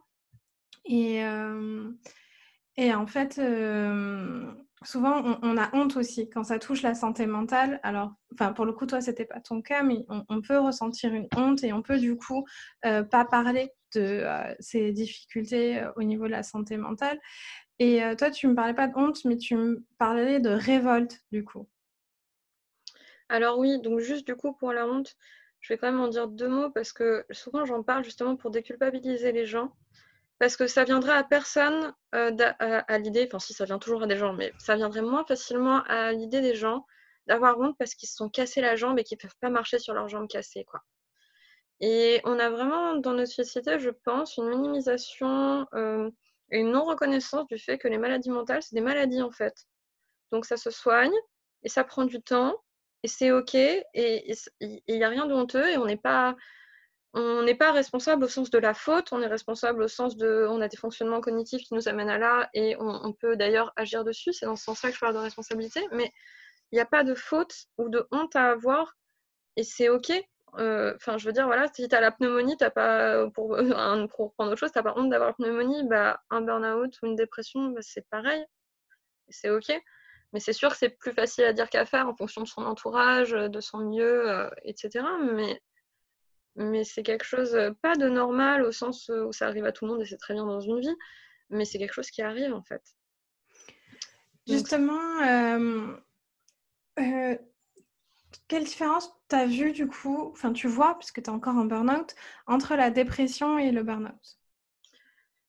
Et 2.80 2.94
en 2.94 3.08
fait, 3.08 3.40
euh, 3.40 4.54
souvent, 4.84 5.38
on, 5.42 5.58
a 5.58 5.70
honte 5.76 5.98
aussi 5.98 6.30
quand 6.30 6.46
ça 6.46 6.60
touche 6.60 6.82
la 6.82 6.96
santé 6.96 7.26
mentale. 7.26 7.82
Alors, 7.84 8.14
pour 8.56 8.66
le 8.66 8.72
coup, 8.72 8.86
toi, 8.86 9.02
c'était 9.02 9.26
pas 9.26 9.42
ton 9.42 9.62
cas, 9.62 9.84
mais 9.84 10.06
on, 10.08 10.42
peut 10.42 10.58
ressentir 10.58 11.14
une 11.14 11.28
honte 11.36 11.62
et 11.66 11.74
on 11.74 11.82
peut 11.82 12.00
du 12.00 12.16
coup 12.16 12.46
euh, 12.86 13.04
pas 13.04 13.26
parler 13.26 13.72
de 13.96 14.02
euh, 14.02 14.56
ces 14.62 14.94
difficultés 14.94 15.86
au 15.98 16.04
niveau 16.04 16.26
de 16.26 16.32
la 16.32 16.44
santé 16.44 16.78
mentale. 16.78 17.20
Et 17.80 18.02
toi, 18.18 18.30
tu 18.30 18.48
me 18.48 18.56
parlais 18.56 18.74
pas 18.74 18.88
de 18.88 18.98
honte, 18.98 19.24
mais 19.24 19.38
tu 19.38 19.56
me 19.56 19.86
parlais 19.98 20.40
de 20.40 20.50
révolte 20.50 21.22
du 21.32 21.46
coup. 21.46 21.68
Alors 23.30 23.60
oui, 23.60 23.80
donc 23.80 24.00
juste 24.00 24.26
du 24.26 24.36
coup 24.36 24.54
pour 24.54 24.74
la 24.74 24.88
honte, 24.88 25.16
je 25.62 25.72
vais 25.72 25.78
quand 25.78 25.92
même 25.92 26.02
en 26.02 26.08
dire 26.08 26.28
deux 26.28 26.48
mots 26.48 26.72
parce 26.72 26.92
que 26.92 27.26
souvent 27.32 27.64
j'en 27.64 27.84
parle 27.84 28.04
justement 28.04 28.36
pour 28.36 28.50
déculpabiliser 28.50 29.32
les 29.32 29.46
gens 29.46 29.72
parce 30.40 30.58
que 30.58 30.68
ça 30.68 30.84
viendrait 30.84 31.14
à 31.14 31.24
personne 31.24 31.94
euh, 32.16 32.32
à, 32.60 32.98
l'idée, 32.98 33.26
enfin 33.28 33.40
si 33.40 33.54
ça 33.54 33.66
vient 33.66 33.78
toujours 33.78 34.04
à 34.04 34.08
des 34.08 34.18
gens, 34.18 34.34
mais 34.34 34.54
ça 34.58 34.76
viendrait 34.76 35.02
moins 35.02 35.26
facilement 35.26 35.84
à 35.84 36.12
l'idée 36.12 36.42
des 36.42 36.56
gens 36.56 36.86
d'avoir 37.28 37.60
honte 37.60 37.78
parce 37.78 37.94
qu'ils 37.94 38.10
se 38.10 38.16
sont 38.16 38.30
cassés 38.30 38.62
la 38.62 38.76
jambe 38.76 38.98
et 38.98 39.04
qu'ils 39.04 39.18
ne 39.18 39.22
peuvent 39.22 39.38
pas 39.42 39.50
marcher 39.50 39.78
sur 39.78 39.94
leur 39.94 40.08
jambe 40.08 40.28
cassée. 40.28 40.64
Quoi. 40.64 40.82
Et 41.82 42.22
on 42.24 42.40
a 42.40 42.50
vraiment 42.50 42.96
dans 42.96 43.14
notre 43.14 43.32
société, 43.32 43.80
je 43.80 43.90
pense, 43.90 44.38
une 44.38 44.50
minimisation 44.50 45.68
euh, 45.74 46.10
et 46.52 46.60
une 46.60 46.72
non-reconnaissance 46.72 47.48
du 47.48 47.58
fait 47.58 47.78
que 47.78 47.88
les 47.88 47.98
maladies 47.98 48.30
mentales, 48.30 48.64
c'est 48.64 48.76
des 48.76 48.82
maladies 48.82 49.22
en 49.22 49.32
fait. 49.32 49.56
Donc 50.32 50.46
ça 50.46 50.58
se 50.58 50.70
soigne 50.70 51.14
et 51.64 51.70
ça 51.70 51.84
prend 51.84 52.06
du 52.06 52.22
temps 52.22 52.56
et 53.04 53.08
c'est 53.08 53.32
ok 53.32 53.56
et 53.56 54.34
il 54.60 54.82
n'y 54.88 55.04
a 55.04 55.10
rien 55.10 55.26
de 55.26 55.34
honteux 55.34 55.68
et 55.70 55.78
on 55.78 55.86
n'est 55.86 55.98
pas 55.98 56.36
on 57.14 57.42
n'est 57.42 57.56
pas 57.56 57.72
responsable 57.72 58.26
au 58.26 58.28
sens 58.28 58.50
de 58.52 58.60
la 58.60 58.74
faute, 58.74 59.12
on 59.12 59.22
est 59.22 59.28
responsable 59.28 59.82
au 59.82 59.88
sens 59.88 60.16
de, 60.16 60.46
on 60.48 60.62
a 60.62 60.68
des 60.68 60.78
fonctionnements 60.78 61.22
cognitifs 61.22 61.64
qui 61.64 61.74
nous 61.74 61.88
amènent 61.88 62.10
à 62.10 62.20
là 62.20 62.50
et 62.54 62.76
on, 62.80 63.14
peut 63.14 63.36
d'ailleurs 63.36 63.74
agir 63.76 64.04
dessus, 64.04 64.32
c'est 64.32 64.46
dans 64.46 64.56
ce 64.56 64.66
sens-là 64.66 64.90
que 64.90 64.96
je 64.96 65.00
parle 65.00 65.16
de 65.16 65.20
responsabilité, 65.20 65.82
mais 65.92 66.12
il 66.72 66.76
n'y 66.76 66.82
a 66.82 66.86
pas 66.86 67.04
de 67.04 67.16
faute 67.16 67.66
ou 67.80 67.90
de 67.90 68.08
honte 68.12 68.36
à 68.36 68.52
avoir 68.52 68.96
et 69.56 69.64
c'est 69.64 69.90
ok. 69.90 70.12
Euh, 70.58 70.94
enfin, 70.96 71.18
je 71.18 71.26
veux 71.26 71.34
dire, 71.34 71.46
voilà, 71.46 71.68
si 71.74 71.88
tu 71.88 71.96
as 71.96 72.02
la 72.02 72.12
pneumonie, 72.12 72.58
t'as 72.58 72.70
pas, 72.70 73.30
pour, 73.32 73.58
pour 74.16 74.34
prendre 74.34 74.52
autre 74.52 74.60
chose, 74.60 74.72
tu 74.72 74.80
n'as 74.80 74.84
pas 74.84 74.94
honte 74.98 75.10
d'avoir 75.10 75.30
la 75.30 75.34
pneumonie, 75.34 75.84
bah, 75.88 76.22
un 76.30 76.42
burn-out 76.42 76.98
ou 77.02 77.08
une 77.08 77.16
dépression, 77.16 77.70
bah, 77.70 77.82
c'est 77.82 78.08
pareil, 78.10 78.46
c'est 79.30 79.50
ok. 79.50 79.72
Mais 80.34 80.40
c'est 80.40 80.54
sûr 80.54 80.70
que 80.70 80.78
c'est 80.78 80.90
plus 80.90 81.14
facile 81.14 81.46
à 81.46 81.54
dire 81.54 81.70
qu'à 81.70 81.86
faire 81.86 82.08
en 82.08 82.16
fonction 82.16 82.42
de 82.42 82.48
son 82.48 82.64
entourage, 82.64 83.32
de 83.32 83.60
son 83.62 83.80
milieu, 83.80 84.30
euh, 84.30 84.50
etc. 84.64 85.04
Mais 85.34 85.60
mais 86.60 86.84
c'est 86.84 87.04
quelque 87.04 87.26
chose, 87.26 87.56
euh, 87.56 87.72
pas 87.82 87.96
de 87.96 88.08
normal 88.10 88.64
au 88.64 88.72
sens 88.72 89.10
euh, 89.10 89.26
où 89.26 89.34
ça 89.34 89.48
arrive 89.48 89.66
à 89.66 89.72
tout 89.72 89.86
le 89.86 89.92
monde 89.92 90.02
et 90.02 90.06
c'est 90.06 90.18
très 90.18 90.34
bien 90.34 90.46
dans 90.46 90.60
une 90.60 90.80
vie, 90.80 90.96
mais 91.50 91.66
c'est 91.66 91.80
quelque 91.80 91.94
chose 91.94 92.12
qui 92.12 92.22
arrive 92.22 92.54
en 92.54 92.62
fait. 92.62 92.84
Justement, 94.46 95.22
euh, 95.22 95.96
quelle 98.48 98.64
différence 98.64 99.12
tu 99.30 99.36
as 99.36 99.46
vu 99.46 99.72
du 99.72 99.88
coup, 99.88 100.30
enfin 100.32 100.54
tu 100.54 100.68
vois, 100.68 100.98
puisque 100.98 101.22
tu 101.22 101.30
es 101.30 101.34
encore 101.34 101.56
en 101.56 101.66
burn-out, 101.66 102.16
entre 102.48 102.76
la 102.76 102.90
dépression 102.90 103.58
et 103.58 103.72
le 103.72 103.84
burn-out? 103.84 104.38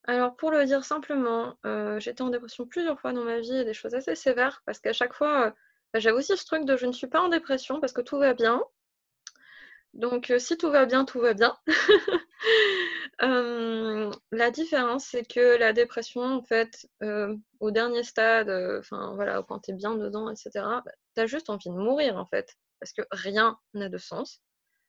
Alors, 0.05 0.35
pour 0.37 0.51
le 0.51 0.64
dire 0.64 0.85
simplement, 0.85 1.57
j'étais 1.99 2.23
en 2.23 2.31
dépression 2.31 2.66
plusieurs 2.66 3.01
fois 3.01 3.12
dans 3.12 3.25
ma 3.25 3.40
vie 3.40 3.57
et 3.57 3.64
des 3.64 3.75
choses 3.75 3.95
assez 3.95 4.14
sévères 4.14 4.62
parce 4.66 4.81
qu'à 4.81 4.93
chaque 4.93 5.14
fois, 5.14 5.55
bah, 5.93 6.01
j'avais 6.01 6.16
aussi 6.16 6.37
ce 6.37 6.45
truc 6.47 6.64
de 6.64 6.77
je 6.77 6.87
ne 6.87 6.93
suis 6.93 7.07
pas 7.07 7.21
en 7.21 7.29
dépression 7.29 7.81
parce 7.81 7.93
que 7.93 8.01
tout 8.01 8.19
va 8.19 8.35
bien. 8.35 8.62
Donc, 9.95 10.31
euh, 10.31 10.38
si 10.38 10.57
tout 10.57 10.71
va 10.71 10.87
bien, 10.87 11.05
tout 11.05 11.21
va 11.21 11.35
bien. 11.35 11.57
Euh, 13.23 14.11
la 14.33 14.51
différence, 14.51 15.05
c'est 15.05 15.25
que 15.25 15.59
la 15.59 15.75
dépression, 15.75 16.23
en 16.23 16.43
fait, 16.43 16.88
euh, 17.03 17.37
au 17.61 17.71
dernier 17.71 18.03
stade, 18.03 18.49
enfin 18.79 19.12
voilà, 19.14 19.45
quand 19.47 19.59
tu 19.61 19.73
es 19.73 19.75
bien 19.75 19.95
dedans, 19.95 20.31
etc., 20.31 20.83
tu 21.14 21.21
as 21.21 21.27
juste 21.27 21.51
envie 21.51 21.69
de 21.69 21.75
mourir, 21.75 22.16
en 22.16 22.25
fait. 22.25 22.57
Parce 22.81 22.93
que 22.93 23.03
rien 23.11 23.59
n'a 23.75 23.88
de 23.88 23.99
sens, 23.99 24.43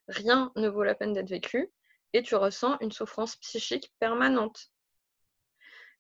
rien 0.08 0.52
ne 0.56 0.70
vaut 0.70 0.84
la 0.84 0.96
peine 0.96 1.14
d'être 1.14 1.30
vécu, 1.30 1.72
et 2.14 2.24
tu 2.24 2.36
ressens 2.36 2.78
une 2.82 2.92
souffrance 2.92 3.36
psychique 3.38 3.94
permanente. 4.00 4.72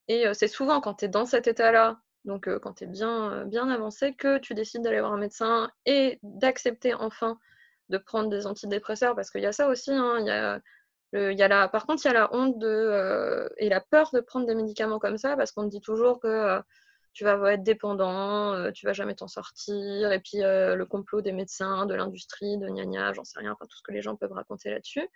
Et 0.08 0.26
c'est 0.34 0.48
souvent 0.48 0.82
quand 0.82 0.96
tu 0.96 1.06
es 1.06 1.08
dans 1.08 1.26
cet 1.26 1.48
état-là, 1.48 2.02
donc 2.26 2.50
quand 2.60 2.74
tu 2.74 2.84
es 2.84 2.88
bien, 2.88 3.46
bien 3.46 3.70
avancé, 3.70 4.14
que 4.14 4.38
tu 4.40 4.54
décides 4.54 4.82
d'aller 4.82 5.00
voir 5.00 5.14
un 5.14 5.18
médecin 5.18 5.72
et 5.86 6.20
d'accepter 6.24 6.94
enfin 6.94 7.40
de 7.92 7.98
prendre 7.98 8.30
des 8.30 8.48
antidépresseurs 8.48 9.16
parce 9.16 9.30
qu'il 9.30 9.42
y 9.42 9.46
a 9.46 9.52
ça 9.52 9.68
aussi. 9.68 9.92
Hein, 9.92 10.20
y 10.24 11.42
a, 11.44 11.48
la, 11.48 11.68
par 11.68 11.86
contre, 11.86 12.04
il 12.06 12.08
y 12.08 12.12
a 12.12 12.14
la 12.14 12.34
honte 12.34 12.58
de, 12.58 12.68
euh, 12.68 13.48
et 13.58 13.70
la 13.70 13.82
peur 13.82 14.10
de 14.14 14.22
prendre 14.22 14.48
des 14.48 14.56
médicaments 14.56 15.00
comme 15.00 15.18
ça 15.18 15.36
parce 15.36 15.52
qu'on 15.52 15.64
te 15.66 15.70
dit 15.70 15.82
toujours 15.82 16.20
que 16.20 16.28
euh, 16.28 16.62
tu 17.14 17.24
vas 17.24 17.54
être 17.54 17.64
dépendant, 17.64 18.54
euh, 18.54 18.72
tu 18.72 18.86
vas 18.86 18.94
jamais 18.94 19.16
t'en 19.16 19.28
sortir, 19.28 20.12
et 20.12 20.20
puis 20.20 20.40
le 20.40 20.84
complot 20.86 21.22
des 21.22 21.32
médecins, 21.32 21.86
de 21.86 21.94
l'industrie, 21.96 22.58
de 22.58 22.68
gna 22.68 23.14
j'en 23.14 23.24
sais 23.24 23.40
rien, 23.40 23.54
enfin 23.54 23.66
tout 23.66 23.78
ce 23.78 23.84
que 23.84 23.92
les 23.92 24.02
gens 24.02 24.16
peuvent 24.16 24.34
raconter 24.34 24.70
là-dessus. 24.72 25.08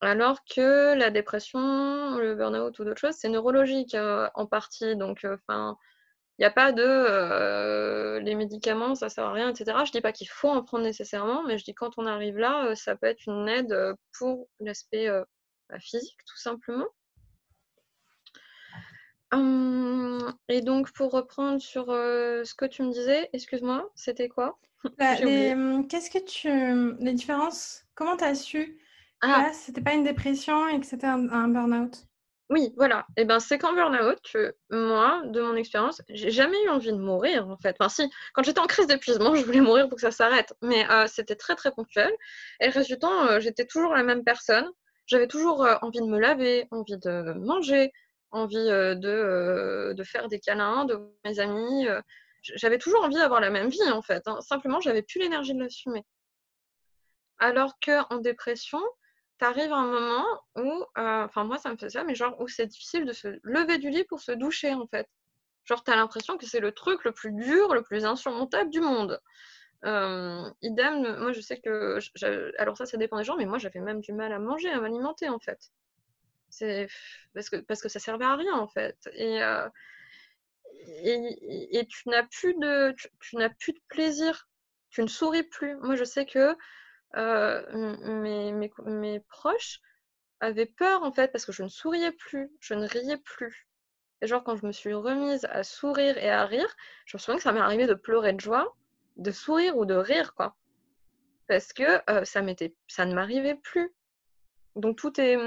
alors 0.00 0.44
que 0.44 0.96
la 0.96 1.10
dépression, 1.10 2.18
le 2.18 2.34
burn-out 2.34 2.78
ou 2.78 2.84
d'autres 2.84 3.00
choses, 3.00 3.16
c'est 3.16 3.28
neurologique 3.28 3.96
en 4.34 4.46
partie. 4.46 4.96
Donc, 4.96 5.24
enfin, 5.24 5.76
il 6.38 6.42
n'y 6.42 6.46
a 6.46 6.50
pas 6.50 6.72
de 6.72 6.82
euh, 6.82 8.20
les 8.20 8.34
médicaments, 8.34 8.94
ça 8.94 9.08
sert 9.08 9.24
à 9.24 9.32
rien, 9.32 9.48
etc. 9.48 9.84
Je 9.86 9.92
dis 9.92 10.02
pas 10.02 10.12
qu'il 10.12 10.28
faut 10.28 10.50
en 10.50 10.62
prendre 10.62 10.84
nécessairement, 10.84 11.42
mais 11.44 11.56
je 11.56 11.64
dis 11.64 11.74
quand 11.74 11.92
on 11.96 12.04
arrive 12.06 12.36
là, 12.36 12.66
euh, 12.66 12.74
ça 12.74 12.94
peut 12.94 13.06
être 13.06 13.26
une 13.26 13.48
aide 13.48 13.72
euh, 13.72 13.94
pour 14.18 14.46
l'aspect 14.60 15.08
bah, 15.70 15.78
physique, 15.80 16.18
tout 16.26 16.36
simplement. 16.36 16.86
Hum, 19.32 20.32
et 20.48 20.60
donc, 20.60 20.92
pour 20.92 21.10
reprendre 21.12 21.60
sur 21.60 21.86
ce 21.86 22.54
que 22.54 22.64
tu 22.64 22.82
me 22.82 22.92
disais, 22.92 23.28
excuse-moi, 23.32 23.90
c'était 23.94 24.28
quoi? 24.28 24.58
Bah, 24.98 25.14
hum, 25.22 25.88
Qu'est-ce 25.88 26.10
que 26.10 26.24
tu. 26.24 26.48
Les 27.04 27.12
différences, 27.12 27.84
comment 27.94 28.16
tu 28.16 28.24
as 28.24 28.34
su 28.34 28.78
ah. 29.22 29.50
c'était 29.52 29.80
pas 29.80 29.94
une 29.94 30.04
dépression 30.04 30.68
et 30.68 30.78
que 30.78 30.86
c'était 30.86 31.06
un, 31.06 31.28
un 31.30 31.48
burn-out? 31.48 32.06
Oui, 32.48 32.72
voilà. 32.76 33.06
Et 33.16 33.24
ben, 33.24 33.40
c'est 33.40 33.58
qu'en 33.58 33.72
burn-out 33.72 34.20
que 34.32 34.54
moi, 34.70 35.22
de 35.26 35.40
mon 35.40 35.56
expérience, 35.56 36.00
j'ai 36.08 36.30
jamais 36.30 36.62
eu 36.64 36.68
envie 36.68 36.92
de 36.92 36.98
mourir, 36.98 37.48
en 37.48 37.56
fait. 37.56 37.74
Enfin, 37.80 37.88
si, 37.88 38.08
quand 38.34 38.44
j'étais 38.44 38.60
en 38.60 38.66
crise 38.66 38.86
d'épuisement, 38.86 39.34
je 39.34 39.44
voulais 39.44 39.60
mourir 39.60 39.88
pour 39.88 39.96
que 39.96 40.02
ça 40.02 40.12
s'arrête. 40.12 40.54
Mais 40.62 40.88
euh, 40.90 41.06
c'était 41.08 41.34
très, 41.34 41.56
très 41.56 41.72
ponctuel. 41.72 42.12
Et 42.60 42.66
le 42.66 42.72
reste 42.72 42.88
du 42.88 42.98
temps, 42.98 43.26
euh, 43.26 43.40
j'étais 43.40 43.64
toujours 43.66 43.94
la 43.94 44.04
même 44.04 44.22
personne. 44.22 44.68
j'avais 45.06 45.26
toujours 45.26 45.66
envie 45.82 46.00
de 46.00 46.06
me 46.06 46.20
laver, 46.20 46.68
envie 46.70 46.98
de 46.98 47.32
manger, 47.34 47.90
envie 48.30 48.56
de, 48.56 49.92
de, 49.92 50.04
faire 50.04 50.28
des 50.28 50.40
câlins 50.40 50.84
de 50.84 50.98
mes 51.24 51.38
amis. 51.38 51.86
J'avais 52.42 52.78
toujours 52.78 53.02
envie 53.02 53.16
d'avoir 53.16 53.40
la 53.40 53.50
même 53.50 53.68
vie, 53.68 53.90
en 53.90 54.02
fait. 54.02 54.22
Hein. 54.26 54.40
Simplement, 54.40 54.80
j'avais 54.80 55.02
plus 55.02 55.20
l'énergie 55.20 55.54
de 55.54 55.60
l'assumer. 55.60 56.04
Alors 57.38 57.78
qu'en 57.84 58.18
dépression, 58.18 58.80
tu 59.38 59.44
arrives 59.44 59.72
à 59.72 59.76
un 59.76 59.86
moment 59.86 60.24
où, 60.56 60.84
enfin, 60.96 61.44
moi, 61.44 61.58
ça 61.58 61.70
me 61.70 61.76
fait 61.76 61.90
ça, 61.90 62.04
mais 62.04 62.14
genre 62.14 62.40
où 62.40 62.48
c'est 62.48 62.66
difficile 62.66 63.04
de 63.04 63.12
se 63.12 63.38
lever 63.42 63.78
du 63.78 63.90
lit 63.90 64.04
pour 64.04 64.20
se 64.20 64.32
doucher, 64.32 64.74
en 64.74 64.86
fait. 64.86 65.08
Genre, 65.64 65.82
tu 65.82 65.90
as 65.90 65.96
l'impression 65.96 66.38
que 66.38 66.46
c'est 66.46 66.60
le 66.60 66.72
truc 66.72 67.04
le 67.04 67.12
plus 67.12 67.32
dur, 67.32 67.74
le 67.74 67.82
plus 67.82 68.04
insurmontable 68.04 68.70
du 68.70 68.80
monde. 68.80 69.20
Idem, 70.62 71.16
moi 71.18 71.32
je 71.32 71.40
sais 71.40 71.58
que. 71.60 71.98
Alors 72.58 72.76
ça, 72.76 72.86
ça 72.86 72.96
dépend 72.96 73.18
des 73.18 73.24
gens, 73.24 73.36
mais 73.36 73.44
moi 73.44 73.58
j'avais 73.58 73.80
même 73.80 74.00
du 74.00 74.12
mal 74.12 74.32
à 74.32 74.38
manger, 74.38 74.70
à 74.70 74.80
m'alimenter 74.80 75.28
en 75.28 75.38
fait. 75.38 75.70
Parce 77.34 77.50
que, 77.50 77.88
ça 77.88 77.98
servait 77.98 78.24
à 78.24 78.36
rien 78.36 78.54
en 78.54 78.68
fait. 78.68 78.96
Et, 79.14 79.42
euh, 79.42 79.68
tu 81.88 82.08
n'as 82.08 82.24
plus, 82.24 82.54
de, 82.54 82.94
tu, 83.20 83.36
n'as 83.36 83.50
plus 83.50 83.72
de 83.72 83.80
plaisir. 83.88 84.48
Tu 84.90 85.02
ne 85.02 85.08
souris 85.08 85.42
plus. 85.42 85.76
Moi 85.76 85.96
je 85.96 86.04
sais 86.04 86.26
que 86.26 86.56
euh, 87.16 87.62
mes, 88.86 89.20
proches 89.28 89.80
avaient 90.40 90.66
peur 90.66 91.02
en 91.02 91.12
fait 91.12 91.32
parce 91.32 91.46
que 91.46 91.52
je 91.52 91.62
ne 91.62 91.68
souriais 91.68 92.12
plus, 92.12 92.50
je 92.60 92.74
ne 92.74 92.86
riais 92.86 93.18
plus. 93.18 93.68
Et 94.22 94.26
genre, 94.26 94.42
quand 94.42 94.56
je 94.56 94.66
me 94.66 94.72
suis 94.72 94.94
remise 94.94 95.46
à 95.50 95.62
sourire 95.62 96.16
et 96.18 96.30
à 96.30 96.46
rire, 96.46 96.74
je 97.04 97.16
me 97.16 97.20
souviens 97.20 97.36
que 97.36 97.42
ça 97.42 97.52
m'est 97.52 97.60
arrivé 97.60 97.86
de 97.86 97.94
pleurer 97.94 98.32
de 98.32 98.40
joie, 98.40 98.74
de 99.16 99.30
sourire 99.30 99.76
ou 99.76 99.84
de 99.84 99.94
rire, 99.94 100.34
quoi. 100.34 100.56
Parce 101.48 101.72
que 101.72 102.00
euh, 102.10 102.24
ça, 102.24 102.42
ça 102.88 103.04
ne 103.04 103.14
m'arrivait 103.14 103.56
plus. 103.56 103.94
Donc 104.76 104.96
tout 104.96 105.20
est, 105.20 105.38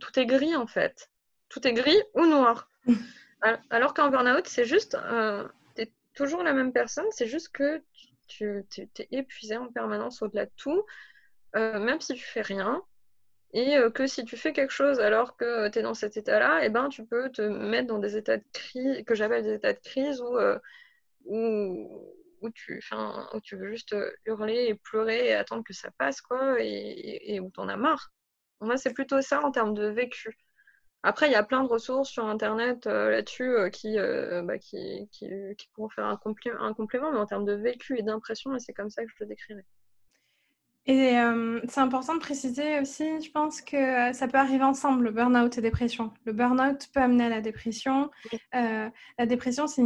tout 0.00 0.18
est 0.18 0.26
gris, 0.26 0.54
en 0.54 0.66
fait. 0.66 1.10
Tout 1.48 1.66
est 1.66 1.72
gris 1.72 2.00
ou 2.14 2.26
noir. 2.26 2.68
Alors 3.70 3.94
qu'en 3.94 4.08
burn-out, 4.08 4.46
c'est 4.46 4.64
juste, 4.64 4.94
euh, 4.94 5.46
tu 5.76 5.82
es 5.82 5.92
toujours 6.14 6.42
la 6.42 6.54
même 6.54 6.72
personne, 6.72 7.04
c'est 7.10 7.26
juste 7.26 7.50
que 7.50 7.82
tu, 8.26 8.64
es 8.72 9.08
épuisé 9.10 9.56
en 9.56 9.70
permanence 9.70 10.22
au-delà 10.22 10.46
de 10.46 10.50
tout. 10.56 10.84
Euh, 11.56 11.78
même 11.78 12.00
si 12.00 12.14
tu 12.14 12.24
fais 12.24 12.40
rien, 12.40 12.82
et 13.52 13.76
euh, 13.76 13.88
que 13.90 14.08
si 14.08 14.24
tu 14.24 14.36
fais 14.36 14.52
quelque 14.52 14.72
chose 14.72 14.98
alors 14.98 15.36
que 15.36 15.68
tu 15.68 15.78
es 15.78 15.82
dans 15.82 15.94
cet 15.94 16.16
état-là, 16.16 16.64
eh 16.64 16.68
ben, 16.68 16.88
tu 16.88 17.04
peux 17.06 17.30
te 17.30 17.42
mettre 17.42 17.86
dans 17.86 18.00
des 18.00 18.16
états 18.16 18.38
de 18.38 18.44
crise, 18.52 19.04
que 19.04 19.14
j'appelle 19.14 19.44
des 19.44 19.54
états 19.54 19.72
de 19.72 19.78
crise, 19.78 20.20
où, 20.20 20.36
euh, 20.36 20.58
où, 21.26 22.50
tu, 22.54 22.82
où 23.32 23.40
tu 23.40 23.56
veux 23.56 23.68
juste 23.68 23.94
hurler 24.26 24.66
et 24.68 24.74
pleurer 24.74 25.28
et 25.28 25.34
attendre 25.34 25.62
que 25.62 25.72
ça 25.72 25.90
passe, 25.96 26.20
quoi, 26.20 26.56
et, 26.58 27.38
où 27.38 27.50
tu 27.50 27.60
en 27.60 27.68
as 27.68 27.76
marre. 27.76 28.12
Moi, 28.60 28.76
c'est 28.76 28.92
plutôt 28.92 29.20
ça 29.20 29.44
en 29.44 29.50
termes 29.50 29.74
de 29.74 29.86
vécu. 29.86 30.38
Après, 31.02 31.28
il 31.28 31.32
y 31.32 31.36
a 31.36 31.42
plein 31.42 31.62
de 31.62 31.68
ressources 31.68 32.08
sur 32.08 32.24
Internet 32.26 32.86
là-dessus 32.86 33.54
qui, 33.72 33.96
bah, 34.42 34.58
qui, 34.58 35.08
qui, 35.12 35.28
qui, 35.58 35.68
pourront 35.74 35.90
faire 35.90 36.06
un, 36.06 36.18
un, 36.60 36.72
complément, 36.74 37.12
mais 37.12 37.18
en 37.18 37.26
termes 37.26 37.44
de 37.44 37.52
vécu 37.52 37.98
et 37.98 38.02
d'impression, 38.02 38.58
c'est 38.58 38.72
comme 38.72 38.88
ça 38.88 39.04
que 39.04 39.10
je 39.10 39.16
le 39.20 39.26
décrirais. 39.26 39.66
Et 40.86 41.18
euh, 41.18 41.60
c'est 41.66 41.80
important 41.80 42.14
de 42.14 42.20
préciser 42.20 42.78
aussi, 42.78 43.22
je 43.22 43.30
pense 43.30 43.62
que 43.62 44.12
ça 44.12 44.28
peut 44.28 44.36
arriver 44.36 44.64
ensemble, 44.64 45.04
le 45.04 45.12
burn-out 45.12 45.56
et 45.56 45.62
dépression. 45.62 46.12
Le 46.24 46.32
burn-out 46.34 46.88
peut 46.92 47.00
amener 47.00 47.24
à 47.24 47.28
la 47.30 47.40
dépression. 47.40 48.10
Euh, 48.54 48.90
la 49.18 49.26
dépression, 49.26 49.66
c'est 49.66 49.82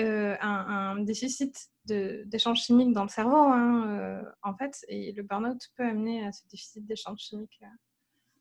euh, 0.00 0.36
un, 0.40 0.96
déficit 1.02 1.70
d'échange 1.84 2.62
chimique 2.62 2.92
dans 2.92 3.04
le 3.04 3.08
cerveau, 3.08 3.36
hein, 3.36 4.22
en 4.42 4.54
fait, 4.56 4.84
et 4.88 5.12
le 5.12 5.22
burn-out 5.22 5.60
peut 5.76 5.84
amener 5.84 6.26
à 6.26 6.32
ce 6.32 6.42
déficit 6.50 6.84
d'échange 6.84 7.20
chimique. 7.20 7.60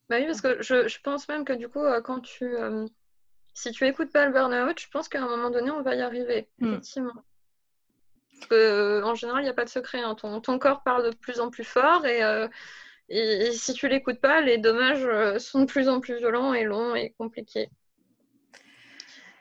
Bah 0.09 0.17
oui, 0.19 0.25
parce 0.25 0.41
que 0.41 0.61
je, 0.61 0.87
je, 0.87 0.99
pense 1.01 1.27
même 1.27 1.45
que 1.45 1.53
du 1.53 1.69
coup, 1.69 1.83
quand 2.03 2.19
tu... 2.21 2.55
si 3.53 3.71
tu 3.71 3.85
écoutes 3.85 4.11
pas 4.11 4.25
le 4.25 4.31
burn-out, 4.31 4.79
je 4.79 4.89
pense 4.89 5.07
qu'à 5.07 5.21
un 5.21 5.27
moment 5.27 5.51
donné, 5.51 5.69
on 5.69 5.81
va 5.81 5.95
y 5.95 6.01
arriver, 6.01 6.49
hmm. 6.59 6.69
effectivement. 6.69 7.23
Euh, 8.51 9.01
en 9.03 9.15
général, 9.15 9.41
il 9.41 9.45
n'y 9.45 9.49
a 9.49 9.53
pas 9.53 9.65
de 9.65 9.69
secret. 9.69 10.01
Hein. 10.01 10.15
Ton, 10.15 10.59
corps 10.59 10.83
parle 10.83 11.05
de 11.05 11.15
plus 11.15 11.39
en 11.39 11.49
plus 11.49 11.63
fort 11.63 12.03
euh, 12.05 12.47
et, 13.09 13.51
si 13.51 13.73
tu 13.73 13.87
l'écoutes 13.87 14.21
pas, 14.21 14.41
les 14.41 14.57
dommages 14.57 15.05
euh, 15.05 15.39
sont 15.39 15.61
de 15.61 15.65
plus 15.65 15.89
en 15.89 15.99
plus 15.99 16.17
violents 16.17 16.53
et 16.53 16.63
longs 16.63 16.95
et 16.95 17.13
compliqués. 17.17 17.69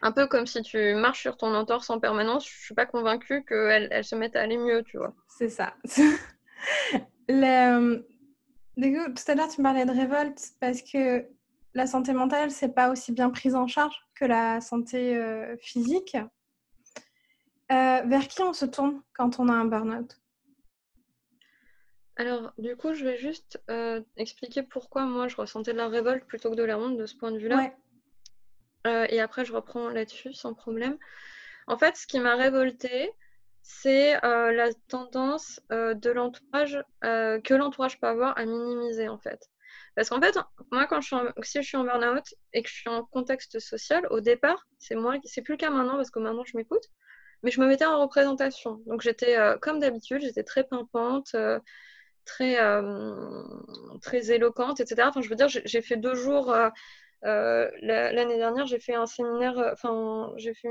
Un 0.01 0.13
peu 0.13 0.27
comme 0.27 0.47
si 0.47 0.63
tu 0.63 0.95
marches 0.95 1.21
sur 1.21 1.37
ton 1.37 1.55
entorse 1.55 1.91
en 1.91 1.99
permanence, 1.99 2.49
je 2.49 2.57
suis 2.57 2.75
pas 2.75 2.87
convaincue 2.87 3.45
qu'elle 3.45 3.89
elle 3.91 4.05
se 4.05 4.15
mette 4.15 4.37
à 4.37 4.43
aller 4.43 4.57
mieux, 4.57 4.83
tu 4.85 4.97
vois. 4.97 5.13
C'est 5.27 5.49
ça. 5.49 5.75
Le... 7.29 8.07
tout 8.81 9.31
à 9.31 9.35
l'heure, 9.35 9.49
tu 9.49 9.61
me 9.61 9.65
parlais 9.65 9.85
de 9.85 9.91
révolte 9.91 10.41
parce 10.61 10.83
que 10.83 11.27
la 11.75 11.87
santé 11.87 12.13
mentale, 12.13 12.51
c'est 12.51 12.75
pas 12.75 12.91
aussi 12.91 13.13
bien 13.13 13.31
prise 13.31 13.55
en 13.55 13.67
charge 13.67 13.95
que 14.15 14.25
la 14.25 14.61
santé 14.61 15.21
physique. 15.61 16.17
Euh, 17.71 18.01
vers 18.07 18.29
qui 18.29 18.43
on 18.43 18.55
se 18.55 18.65
tourne 18.65 19.03
quand 19.13 19.41
on 19.41 19.49
a 19.49 19.53
un 19.53 19.67
burn-out? 19.67 20.19
Alors, 22.17 22.53
du 22.57 22.75
coup, 22.77 22.95
je 22.95 23.05
vais 23.05 23.19
juste 23.19 23.63
euh, 23.71 24.01
expliquer 24.17 24.63
pourquoi 24.63 25.05
moi 25.05 25.29
je 25.29 25.37
ressentais 25.37 25.73
de 25.73 25.77
la 25.77 25.89
révolte 25.89 26.25
plutôt 26.25 26.51
que 26.51 26.57
de 26.57 26.63
la 26.63 26.79
honte 26.79 26.97
de 26.97 27.07
ce 27.07 27.15
point 27.15 27.31
de 27.31 27.39
vue-là. 27.39 27.73
Euh, 28.87 29.07
et 29.11 29.21
après, 29.21 29.45
je 29.45 29.53
reprends 29.53 29.91
là-dessus 29.91 30.33
sans 30.33 30.55
problème. 30.55 30.97
En 31.67 31.77
fait, 31.77 31.97
ce 31.97 32.07
qui 32.07 32.19
m'a 32.19 32.37
révolté, 32.37 33.13
c'est 33.71 34.15
la 34.23 34.71
tendance 34.89 35.61
de 35.71 36.11
l'entourage 36.11 36.83
que 37.03 37.55
l'entourage 37.55 38.01
peut 38.01 38.07
avoir 38.07 38.37
à 38.39 38.45
minimiser 38.47 39.09
en 39.09 39.19
fait. 39.19 39.51
Parce 39.95 40.09
qu'en 40.09 40.21
fait, 40.21 40.39
moi, 40.73 40.87
quand 40.87 41.01
je 41.01 41.15
si 41.43 41.61
je 41.63 41.67
suis 41.67 41.77
en 41.77 41.85
burn-out 41.85 42.35
et 42.53 42.63
que 42.63 42.69
je 42.69 42.75
suis 42.75 42.89
en 42.89 43.05
contexte 43.05 43.59
social, 43.59 44.07
au 44.11 44.21
départ, 44.21 44.67
c'est 44.79 44.95
moi, 44.95 45.17
c'est 45.25 45.43
plus 45.43 45.55
le 45.55 45.59
cas 45.59 45.71
maintenant 45.71 45.97
parce 45.97 46.11
que 46.11 46.19
maintenant 46.19 46.45
je 46.45 46.57
m'écoute 46.57 46.89
mais 47.43 47.51
je 47.51 47.61
me 47.61 47.67
mettais 47.67 47.85
en 47.85 48.01
représentation. 48.01 48.81
Donc 48.87 49.03
j'étais 49.03 49.37
euh, 49.37 49.57
comme 49.59 49.79
d'habitude, 49.81 50.21
j'étais 50.23 50.43
très 50.43 50.65
pimpante, 50.65 51.31
euh, 51.35 51.61
très, 52.25 52.61
euh, 52.61 53.43
très 54.03 54.31
éloquente, 54.33 54.81
etc. 54.81 55.09
Enfin, 55.09 55.21
je 55.23 55.29
veux 55.29 55.37
dire, 55.37 55.49
j'ai 55.49 55.83
fait 55.83 55.97
deux 55.97 56.15
jours. 56.15 56.55
L'année 57.23 58.37
dernière, 58.37 58.67
j'ai 58.67 58.81
fait 58.81 58.95
un 58.95 59.07
séminaire, 59.07 59.57
enfin, 59.73 60.33
j'ai 60.37 60.55
fait, 60.55 60.69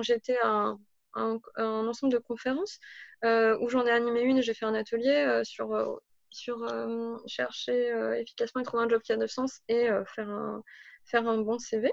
j'étais 0.00 0.38
à 0.42 0.76
un, 1.14 1.38
ensemble 1.56 2.12
de 2.12 2.18
conférences 2.18 2.78
où 3.24 3.68
j'en 3.68 3.86
ai 3.86 3.90
animé 3.90 4.22
une 4.22 4.38
et 4.38 4.42
j'ai 4.42 4.54
fait 4.54 4.66
un 4.66 4.74
atelier 4.74 5.40
sur, 5.44 6.00
sur 6.30 6.66
chercher 7.26 7.90
efficacement 8.18 8.62
et 8.62 8.64
trouver 8.64 8.84
un 8.84 8.88
job 8.88 9.02
qui 9.02 9.12
a 9.12 9.16
de 9.16 9.26
sens 9.26 9.60
et 9.68 9.88
faire, 10.14 10.28
un, 10.30 10.62
faire 11.04 11.28
un 11.28 11.38
bon 11.38 11.58
CV. 11.58 11.92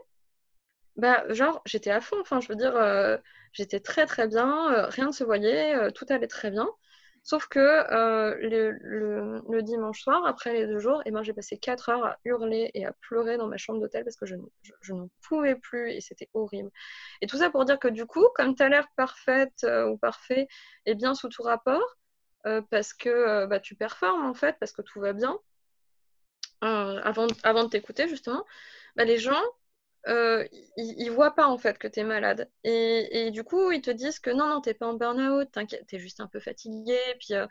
Bah, 0.95 1.23
genre, 1.31 1.61
j'étais 1.65 1.91
à 1.91 2.01
fond, 2.01 2.17
enfin, 2.21 2.39
je 2.41 2.47
veux 2.47 2.55
dire, 2.55 2.73
J'étais 3.57 3.79
très 3.79 4.05
très 4.05 4.27
bien, 4.27 4.71
euh, 4.71 4.85
rien 4.87 5.07
ne 5.07 5.11
se 5.11 5.23
voyait, 5.23 5.75
euh, 5.75 5.89
tout 5.89 6.05
allait 6.09 6.27
très 6.27 6.51
bien. 6.51 6.67
Sauf 7.27 7.49
que 7.49 7.59
euh, 7.59 8.37
le, 9.49 9.61
dimanche 9.61 10.01
soir, 10.01 10.25
après 10.25 10.53
les 10.53 10.65
deux 10.65 10.79
jours, 10.79 11.01
eh 11.05 11.11
ben, 11.11 11.23
j'ai 11.23 11.33
passé 11.33 11.57
quatre 11.57 11.89
heures 11.89 12.05
à 12.05 12.17
hurler 12.23 12.71
et 12.73 12.85
à 12.85 12.93
pleurer 13.01 13.35
dans 13.35 13.47
ma 13.47 13.57
chambre 13.57 13.81
d'hôtel 13.81 14.05
parce 14.05 14.15
que 14.15 14.25
je, 14.25 14.35
n'en 14.93 15.09
pouvais 15.27 15.55
plus 15.55 15.91
et 15.91 15.99
c'était 15.99 16.29
horrible. 16.33 16.71
Et 17.19 17.27
tout 17.27 17.35
ça 17.35 17.49
pour 17.49 17.65
dire 17.65 17.79
que 17.79 17.89
du 17.89 18.05
coup, 18.05 18.25
comme 18.33 18.55
tu 18.55 18.63
as 18.63 18.69
l'air 18.69 18.87
parfaite 18.95 19.67
ou 19.89 19.97
parfait 19.97 20.47
et 20.85 20.95
bien 20.95 21.15
sous 21.15 21.27
tout 21.27 21.43
rapport, 21.43 21.97
parce 22.69 22.93
que 22.93 23.45
bah, 23.47 23.59
tu 23.59 23.75
performes 23.75 24.25
en 24.25 24.33
fait, 24.33 24.55
parce 24.61 24.71
que 24.71 24.81
tout 24.81 25.01
va 25.01 25.11
bien, 25.11 25.37
avant, 26.61 27.27
avant 27.43 27.65
de 27.65 27.69
t'écouter 27.69 28.07
justement, 28.07 28.45
bah, 28.95 29.03
les 29.03 29.17
gens 29.17 29.43
euh, 30.07 30.45
ils, 30.77 31.09
voient 31.09 31.35
pas 31.35 31.47
en 31.47 31.57
fait 31.57 31.77
que 31.77 31.87
tu 31.87 31.99
es 31.99 32.03
malade. 32.03 32.49
Et, 32.63 33.31
du 33.31 33.43
coup, 33.43 33.71
ils 33.71 33.81
te 33.81 33.91
disent 33.91 34.19
que 34.19 34.29
non, 34.29 34.47
non, 34.47 34.61
t'es 34.61 34.73
pas 34.73 34.87
en 34.87 34.93
burn-out, 34.93 35.51
t'inquiète, 35.51 35.85
t'es 35.87 35.99
juste 35.99 36.19
un 36.21 36.27
peu 36.27 36.39
fatigué, 36.39 36.97
puis, 37.19 37.33
euh, 37.33 37.47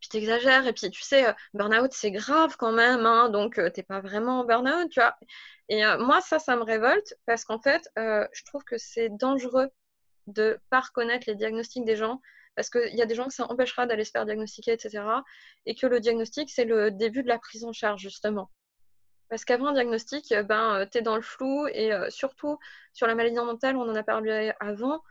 puis 0.00 0.08
t'exagères, 0.08 0.66
et 0.66 0.72
puis 0.72 0.90
tu 0.90 1.02
sais, 1.02 1.28
euh, 1.28 1.32
burn-out 1.54 1.92
c'est 1.92 2.10
grave 2.10 2.56
quand 2.58 2.72
même, 2.72 3.06
hein, 3.06 3.28
donc 3.30 3.58
euh, 3.58 3.70
t'es 3.70 3.82
pas 3.82 4.00
vraiment 4.00 4.40
en 4.40 4.44
burn-out, 4.44 4.90
tu 4.90 5.00
vois. 5.00 5.16
Et 5.68 5.82
moi, 5.98 6.20
ça, 6.20 6.38
ça 6.40 6.56
me 6.56 6.62
révolte 6.64 7.14
parce 7.26 7.44
qu'en 7.44 7.60
fait, 7.60 7.88
je 7.96 8.44
trouve 8.44 8.64
que 8.64 8.76
c'est 8.78 9.08
dangereux 9.10 9.68
de 10.26 10.58
pas 10.70 10.80
reconnaître 10.80 11.26
les 11.28 11.36
diagnostics 11.36 11.84
des 11.84 11.96
gens 11.96 12.20
parce 12.56 12.70
qu'il 12.70 12.94
y 12.94 13.02
a 13.02 13.06
des 13.06 13.14
gens 13.14 13.26
que 13.26 13.34
ça 13.34 13.50
empêchera 13.50 13.86
d'aller 13.86 14.04
se 14.04 14.10
faire 14.10 14.26
diagnostiquer, 14.26 14.72
etc. 14.72 15.02
Et 15.66 15.74
que 15.74 15.86
le 15.86 16.00
diagnostic, 16.00 16.50
c'est 16.50 16.64
le 16.64 16.90
début 16.90 17.22
de 17.22 17.28
la 17.28 17.38
prise 17.38 17.64
en 17.64 17.72
charge, 17.72 18.00
justement. 18.00 18.50
Parce 19.30 19.44
qu'avant 19.44 19.68
un 19.68 19.72
diagnostic, 19.72 20.32
euh, 20.32 20.42
ben, 20.42 20.80
euh, 20.80 20.86
tu 20.90 20.98
es 20.98 21.02
dans 21.02 21.14
le 21.16 21.22
flou 21.22 21.66
et 21.68 21.92
euh, 21.92 22.10
surtout 22.10 22.58
sur 22.92 23.06
la 23.06 23.14
maladie 23.14 23.36
mentale, 23.36 23.76
on 23.76 23.88
en 23.88 23.94
a 23.94 24.02
parlé 24.02 24.52
avant, 24.60 25.02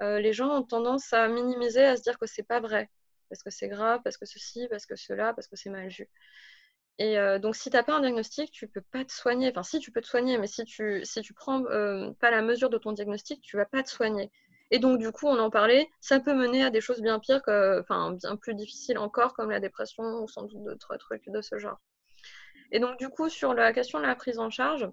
les 0.00 0.32
gens 0.32 0.50
ont 0.50 0.62
tendance 0.62 1.12
à 1.12 1.26
minimiser, 1.28 1.84
à 1.84 1.96
se 1.96 2.02
dire 2.02 2.18
que 2.18 2.26
c'est 2.26 2.44
pas 2.44 2.60
vrai, 2.60 2.88
parce 3.28 3.42
que 3.42 3.50
c'est 3.50 3.66
grave, 3.68 4.00
parce 4.04 4.16
que 4.16 4.26
ceci, 4.26 4.68
parce 4.70 4.86
que 4.86 4.94
cela, 4.94 5.34
parce 5.34 5.48
que 5.48 5.56
c'est 5.56 5.70
mal 5.70 5.88
vu. 5.88 6.08
Et 6.98 7.16
donc, 7.40 7.56
si 7.56 7.68
tu 7.70 7.76
n'as 7.76 7.82
pas 7.82 7.96
un 7.96 8.00
diagnostic, 8.00 8.52
tu 8.52 8.68
peux 8.68 8.80
pas 8.92 9.04
te 9.04 9.12
soigner. 9.12 9.50
Enfin, 9.50 9.64
si 9.64 9.80
tu 9.80 9.90
peux 9.90 10.00
te 10.00 10.06
soigner, 10.06 10.38
mais 10.38 10.46
si 10.46 10.64
tu 10.64 11.04
si 11.04 11.20
tu 11.22 11.34
prends 11.34 11.64
pas 12.20 12.30
la 12.30 12.42
mesure 12.42 12.70
de 12.70 12.78
ton 12.78 12.92
diagnostic, 12.92 13.40
tu 13.42 13.56
vas 13.56 13.66
pas 13.66 13.82
te 13.82 13.90
soigner. 13.90 14.30
Et 14.70 14.78
donc, 14.78 14.98
du 15.00 15.10
coup, 15.10 15.26
on 15.26 15.38
en 15.40 15.50
parlait, 15.50 15.88
ça 16.00 16.20
peut 16.20 16.34
mener 16.34 16.62
à 16.64 16.70
des 16.70 16.80
choses 16.80 17.00
bien 17.02 17.18
pires, 17.18 17.42
bien 17.46 18.36
plus 18.36 18.54
difficiles 18.54 18.98
encore, 18.98 19.34
comme 19.34 19.50
la 19.50 19.58
dépression 19.60 20.04
ou 20.22 20.28
sans 20.28 20.44
doute 20.44 20.62
d'autres 20.62 20.96
trucs 20.96 21.28
de 21.28 21.40
ce 21.40 21.58
genre. 21.58 21.80
Et 22.72 22.80
donc, 22.80 22.98
du 22.98 23.08
coup, 23.08 23.28
sur 23.28 23.54
la 23.54 23.72
question 23.72 23.98
de 23.98 24.04
la 24.04 24.14
prise 24.14 24.38
en 24.38 24.50
charge, 24.50 24.88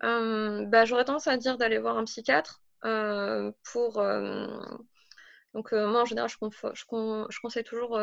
bah, 0.00 0.84
j'aurais 0.84 1.04
tendance 1.04 1.26
à 1.26 1.36
dire 1.36 1.56
d'aller 1.58 1.78
voir 1.78 1.98
un 1.98 2.04
psychiatre 2.04 2.62
pour. 2.82 4.02
donc, 5.54 5.72
moi, 5.72 6.02
en 6.02 6.04
général, 6.04 6.28
je, 6.30 6.36
je, 6.74 6.84
je 7.30 7.40
conseille 7.40 7.64
toujours 7.64 7.98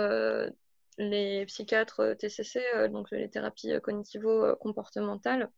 les 0.97 1.45
psychiatres 1.45 2.13
TCC, 2.19 2.89
donc 2.89 3.11
les 3.11 3.29
thérapies 3.29 3.73
cognitivo-comportementales. 3.81 5.49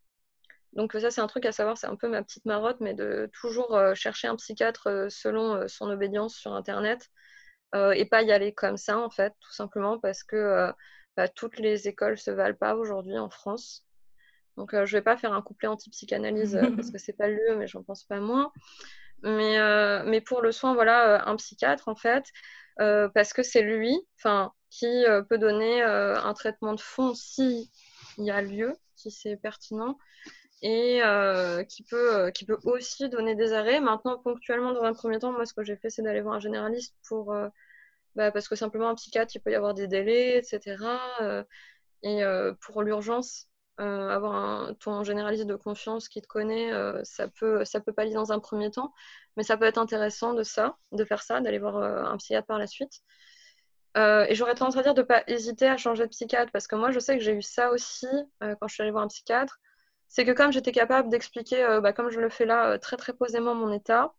Donc 0.74 0.94
ça, 0.94 1.10
c'est 1.10 1.22
un 1.22 1.28
truc 1.28 1.46
à 1.46 1.52
savoir, 1.52 1.78
c'est 1.78 1.88
un 1.88 1.96
peu 1.96 2.08
ma 2.08 2.22
petite 2.22 2.46
marotte, 2.46 2.78
mais 2.82 2.94
de 2.94 3.30
toujours 3.34 3.80
chercher 3.96 4.28
un 4.28 4.36
psychiatre 4.36 5.08
selon 5.10 5.68
son 5.68 5.90
obédience 5.90 6.36
sur 6.36 6.54
Internet 6.54 7.10
et 7.74 8.06
pas 8.06 8.22
y 8.22 8.32
aller 8.32 8.54
comme 8.54 8.78
ça, 8.78 9.00
en 9.00 9.10
fait, 9.10 9.34
tout 9.40 9.54
simplement 9.54 10.00
parce 10.00 10.24
que 10.24 10.72
bah, 11.18 11.28
toutes 11.28 11.60
les 11.60 11.88
écoles 11.90 12.18
se 12.18 12.32
valent 12.32 12.56
pas 12.56 12.76
aujourd'hui 12.76 13.18
en 13.18 13.30
France. 13.30 13.86
Donc 14.56 14.72
je 14.74 14.98
vais 14.98 15.04
pas 15.04 15.18
faire 15.18 15.34
un 15.34 15.42
couplet 15.42 15.68
anti-psychanalyse 15.68 16.60
parce 16.76 16.90
que 16.90 16.98
c'est 16.98 17.14
pas 17.14 17.28
le 17.28 17.36
lieu, 17.36 17.56
mais 17.58 17.68
j'en 17.68 17.84
pense 17.84 18.06
pas 18.06 18.20
moins. 18.20 18.52
Mais, 19.24 19.58
mais 20.06 20.22
pour 20.22 20.42
le 20.42 20.52
soin, 20.52 20.74
voilà, 20.74 21.28
un 21.28 21.36
psychiatre, 21.36 21.90
en 21.90 21.96
fait, 21.96 22.24
parce 22.78 23.34
que 23.34 23.44
c'est 23.44 23.62
lui, 23.62 23.96
qui 24.70 25.06
peut 25.30 25.38
donner 25.38 25.84
un 25.84 26.34
traitement 26.34 26.74
de 26.74 26.82
fond 26.82 27.14
s'il 27.14 27.68
y 28.18 28.32
a 28.32 28.42
lieu, 28.42 28.76
si 28.96 29.12
c'est 29.12 29.38
pertinent 29.38 29.98
et 30.62 31.02
euh, 31.04 31.64
qui, 31.64 31.84
peut, 31.84 32.16
euh, 32.16 32.32
aussi 32.64 33.10
donner 33.10 33.36
des 33.36 33.54
arrêts. 33.54 33.80
Maintenant, 33.80 34.18
ponctuellement, 34.18 34.74
dans 34.74 34.84
un 34.84 34.94
premier 34.94 35.20
temps, 35.20 35.32
moi, 35.32 35.46
ce 35.46 35.54
que 35.54 35.64
j'ai 35.64 35.76
fait, 35.76 35.90
c'est 35.90 36.02
d'aller 36.02 36.22
voir 36.22 36.36
un 36.36 36.40
généraliste 36.40 36.96
pour, 37.08 37.34
euh, 37.34 37.48
bah, 38.18 38.32
parce 38.32 38.48
que 38.50 38.56
simplement 38.56 38.90
un 38.90 38.96
psychiatre, 38.96 39.36
il 39.36 39.40
peut 39.40 39.52
y 39.52 39.56
avoir 39.56 39.74
des 39.74 39.88
délais, 39.88 40.38
etc. 40.38 40.76
et 42.04 42.22
pour 42.62 42.84
l'urgence, 42.84 43.48
avoir 43.78 44.36
un, 44.36 44.74
ton 44.80 45.04
généraliste 45.04 45.46
de 45.46 45.56
confiance 45.56 46.10
qui 46.10 46.22
te 46.22 46.28
connaît, 46.28 46.72
ça 47.04 47.28
peut, 47.30 47.64
ça 47.66 47.80
peut 47.80 47.94
pallier 47.94 48.14
dans 48.16 48.32
un 48.32 48.40
premier 48.40 48.72
temps, 48.72 48.94
mais 49.38 49.44
ça 49.44 49.58
peut 49.58 49.66
être 49.66 49.78
intéressant 49.78 50.34
de 50.34 50.44
ça, 50.44 50.78
de 50.92 51.06
faire 51.06 51.22
ça, 51.24 51.42
d'aller 51.42 51.60
voir 51.60 51.78
un 51.78 52.18
psychiatre 52.18 52.48
par 52.48 52.60
la 52.60 52.68
suite. 52.68 53.02
et 53.96 54.36
j'aurais 54.36 54.56
tendance 54.56 54.78
à 54.78 54.84
dire 54.84 54.94
de 54.94 55.02
ne 55.02 55.08
pas 55.08 55.24
hésiter 55.28 55.68
à 55.68 55.78
changer 55.78 56.04
de 56.04 56.10
psychiatre, 56.10 56.52
parce 56.52 56.68
que 56.68 56.76
moi, 56.76 56.92
je 56.92 57.00
sais 57.00 57.18
que 57.18 57.24
j'ai 57.24 57.34
eu 57.34 57.42
ça 57.42 57.72
aussi 57.72 58.08
quand 58.42 58.68
je 58.68 58.74
suis 58.74 58.84
allée 58.84 58.92
voir 58.92 59.04
un 59.04 59.08
psychiatre 59.08 59.60
c'est 60.08 60.26
que 60.26 60.32
comme 60.32 60.52
j'étais 60.52 60.72
capable 60.72 61.10
d'expliquer, 61.10 61.64
euh, 61.64 61.82
bah, 61.82 61.94
comme 61.94 62.10
je 62.10 62.20
le 62.20 62.30
fais 62.30 62.46
là, 62.46 62.72
euh, 62.72 62.78
très 62.78 62.98
très 62.98 63.14
posément 63.14 63.56
mon 63.56 63.72
état, 63.72 64.14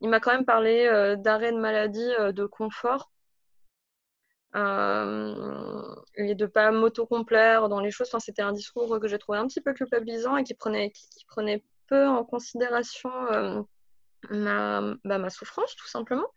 il 0.00 0.08
m'a 0.08 0.20
quand 0.20 0.32
même 0.32 0.44
parlé 0.44 0.86
euh, 0.86 1.16
d'arrêt 1.16 1.52
de 1.52 1.58
maladie, 1.58 2.10
de 2.32 2.46
confort, 2.46 3.10
et 4.54 6.34
de 6.34 6.46
pas 6.46 6.70
m'auto-complaire 6.70 7.68
dans 7.68 7.80
les 7.80 7.90
choses. 7.90 8.08
Enfin, 8.08 8.20
c'était 8.20 8.42
un 8.42 8.52
discours 8.52 9.00
que 9.00 9.08
j'ai 9.08 9.18
trouvé 9.18 9.38
un 9.38 9.46
petit 9.46 9.60
peu 9.60 9.72
culpabilisant 9.72 10.36
et 10.36 10.44
qui 10.44 10.54
prenait, 10.54 10.90
qui, 10.90 11.24
prenait 11.26 11.64
peu 11.88 12.06
en 12.06 12.24
considération 12.24 13.10
ma, 14.30 14.94
bah, 15.04 15.18
ma 15.18 15.30
souffrance, 15.30 15.74
tout 15.76 15.88
simplement. 15.88 16.28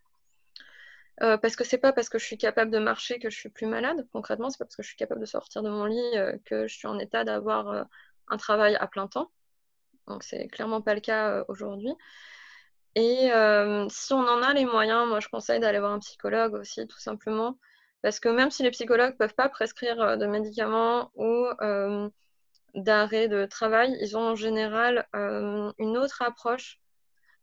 parce 1.18 1.56
que 1.56 1.64
c'est 1.64 1.78
pas 1.78 1.92
parce 1.92 2.08
que 2.08 2.18
je 2.18 2.24
suis 2.24 2.38
capable 2.38 2.70
de 2.70 2.78
marcher 2.78 3.18
que 3.18 3.30
je 3.30 3.38
suis 3.38 3.50
plus 3.50 3.66
malade. 3.66 4.06
Concrètement, 4.12 4.50
c'est 4.50 4.58
pas 4.58 4.64
parce 4.64 4.76
que 4.76 4.82
je 4.82 4.88
suis 4.88 4.96
capable 4.96 5.20
de 5.20 5.26
sortir 5.26 5.62
de 5.62 5.70
mon 5.70 5.84
lit 5.84 6.40
que 6.44 6.66
je 6.66 6.74
suis 6.74 6.88
en 6.88 6.98
état 6.98 7.24
d'avoir 7.24 7.86
un 8.28 8.36
travail 8.36 8.76
à 8.76 8.86
plein 8.86 9.06
temps. 9.06 9.30
Donc, 10.08 10.22
c'est 10.22 10.48
clairement 10.48 10.80
pas 10.80 10.94
le 10.94 11.00
cas 11.00 11.30
euh, 11.30 11.44
aujourd'hui. 11.48 11.92
Et 12.94 13.30
euh, 13.32 13.86
si 13.90 14.12
on 14.12 14.26
en 14.26 14.42
a 14.42 14.52
les 14.54 14.64
moyens, 14.64 15.06
moi, 15.06 15.20
je 15.20 15.28
conseille 15.28 15.60
d'aller 15.60 15.78
voir 15.78 15.92
un 15.92 15.98
psychologue 16.00 16.54
aussi, 16.54 16.86
tout 16.86 16.98
simplement. 16.98 17.58
Parce 18.02 18.20
que 18.20 18.28
même 18.28 18.50
si 18.50 18.62
les 18.62 18.70
psychologues 18.70 19.12
ne 19.12 19.16
peuvent 19.16 19.34
pas 19.34 19.48
prescrire 19.48 20.00
euh, 20.00 20.16
de 20.16 20.26
médicaments 20.26 21.10
ou 21.16 21.46
d'arrêt 22.74 23.28
de 23.28 23.46
travail, 23.46 23.96
ils 24.00 24.16
ont 24.16 24.28
en 24.28 24.34
général 24.36 25.06
une 25.14 25.96
autre 25.96 26.22
approche 26.22 26.80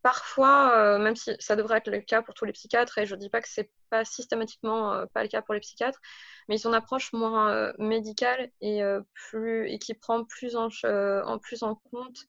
parfois, 0.06 0.78
euh, 0.78 1.00
même 1.00 1.16
si 1.16 1.36
ça 1.40 1.56
devrait 1.56 1.80
être 1.80 1.90
le 1.90 2.00
cas 2.00 2.22
pour 2.22 2.36
tous 2.36 2.46
les 2.46 2.52
psychiatres, 2.52 3.00
et 3.00 3.08
je 3.08 3.16
ne 3.16 3.20
dis 3.20 3.32
pas 3.32 3.42
que 3.42 3.50
ce 3.50 3.62
n'est 3.62 3.72
pas 3.90 4.06
systématiquement 4.06 4.94
euh, 4.94 5.08
pas 5.08 5.24
le 5.24 5.28
cas 5.30 5.42
pour 5.42 5.56
les 5.56 5.60
psychiatres, 5.60 6.00
mais 6.48 6.60
ils 6.60 6.68
ont 6.68 6.70
une 6.70 6.76
approche 6.76 7.12
moins 7.12 7.52
euh, 7.52 7.74
médicale 7.80 8.52
et, 8.62 8.84
qui 9.82 9.94
prend 9.96 10.24
plus 10.24 10.56
en, 10.56 10.70
en 10.84 11.40
plus 11.40 11.64
en 11.64 11.82
compte 11.92 12.20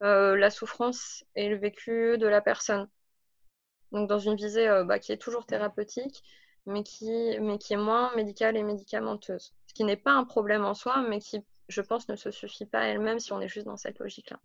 la 0.00 0.50
souffrance 0.50 1.22
et 1.36 1.48
le 1.48 1.56
vécu 1.56 2.18
de 2.18 2.26
la 2.26 2.40
personne. 2.40 2.88
Donc 3.92 4.08
dans 4.08 4.18
une 4.18 4.34
visée 4.34 4.68
bah, 4.84 4.98
qui 4.98 5.12
est 5.12 5.18
toujours 5.18 5.46
thérapeutique, 5.46 6.24
mais 6.66 6.82
qui, 6.82 7.10
mais 7.40 7.58
est 7.70 7.76
moins 7.76 8.14
médicale 8.16 8.56
et 8.56 8.62
médicamenteuse. 8.62 9.54
Ce 9.66 9.74
qui 9.74 9.84
n'est 9.84 9.96
pas 9.96 10.12
un 10.12 10.24
problème 10.24 10.64
en 10.64 10.74
soi, 10.74 11.04
mais 11.08 11.18
qui, 11.20 11.40
je 11.68 11.80
pense, 11.80 12.08
ne 12.08 12.16
se 12.16 12.30
suffit 12.30 12.66
pas 12.66 12.84
elle-même 12.84 13.18
si 13.18 13.32
on 13.32 13.40
est 13.40 13.48
juste 13.48 13.66
dans 13.66 13.76
cette 13.76 13.98
logique-là. 13.98 14.40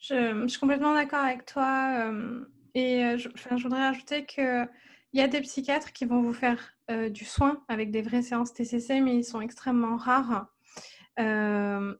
Je, 0.00 0.46
suis 0.48 0.58
complètement 0.58 0.94
d'accord 0.94 1.24
avec 1.24 1.44
toi. 1.44 2.08
Euh, 2.08 2.44
et 2.74 3.04
euh, 3.04 3.18
je, 3.18 3.28
je, 3.34 3.62
voudrais 3.62 3.84
ajouter 3.86 4.24
qu'il 4.24 4.68
y 5.12 5.20
a 5.20 5.28
des 5.28 5.40
psychiatres 5.42 5.92
qui 5.92 6.06
vont 6.06 6.22
vous 6.22 6.32
faire 6.32 6.72
euh, 6.90 7.10
du 7.10 7.24
soin 7.24 7.62
avec 7.68 7.90
des 7.90 8.02
vraies 8.02 8.22
séances 8.22 8.54
TCC, 8.54 9.00
mais 9.00 9.16
ils 9.16 9.24
sont 9.24 9.40
extrêmement 9.40 9.96
rares. 9.96 10.46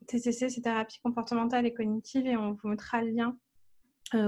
TCC, 0.06 0.48
c'est 0.48 0.62
thérapie 0.62 0.98
comportementale 1.02 1.66
et 1.66 1.74
cognitive, 1.74 2.26
et 2.26 2.38
on 2.38 2.52
vous 2.52 2.68
mettra 2.68 3.02
le 3.02 3.10
lien 3.10 3.36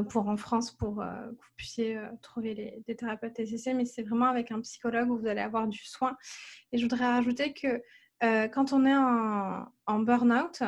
pour 0.09 0.29
en 0.29 0.37
France 0.37 0.71
pour 0.71 0.97
que 0.97 1.31
vous 1.31 1.53
puissiez 1.57 2.01
trouver 2.21 2.55
les, 2.55 2.83
des 2.87 2.97
thérapeutes 2.97 3.35
TCC, 3.35 3.75
mais 3.75 3.85
c'est 3.85 4.03
vraiment 4.03 4.27
avec 4.27 4.51
un 4.53 4.61
psychologue 4.61 5.11
où 5.11 5.19
vous 5.19 5.27
allez 5.27 5.41
avoir 5.41 5.67
du 5.67 5.85
soin. 5.85 6.17
Et 6.73 6.79
je 6.79 6.83
voudrais 6.85 7.07
rajouter 7.07 7.53
que 7.53 7.83
quand 8.21 8.73
on 8.73 8.85
est 8.85 8.95
en, 8.95 9.67
en 9.87 9.99
burn-out, 9.99 10.63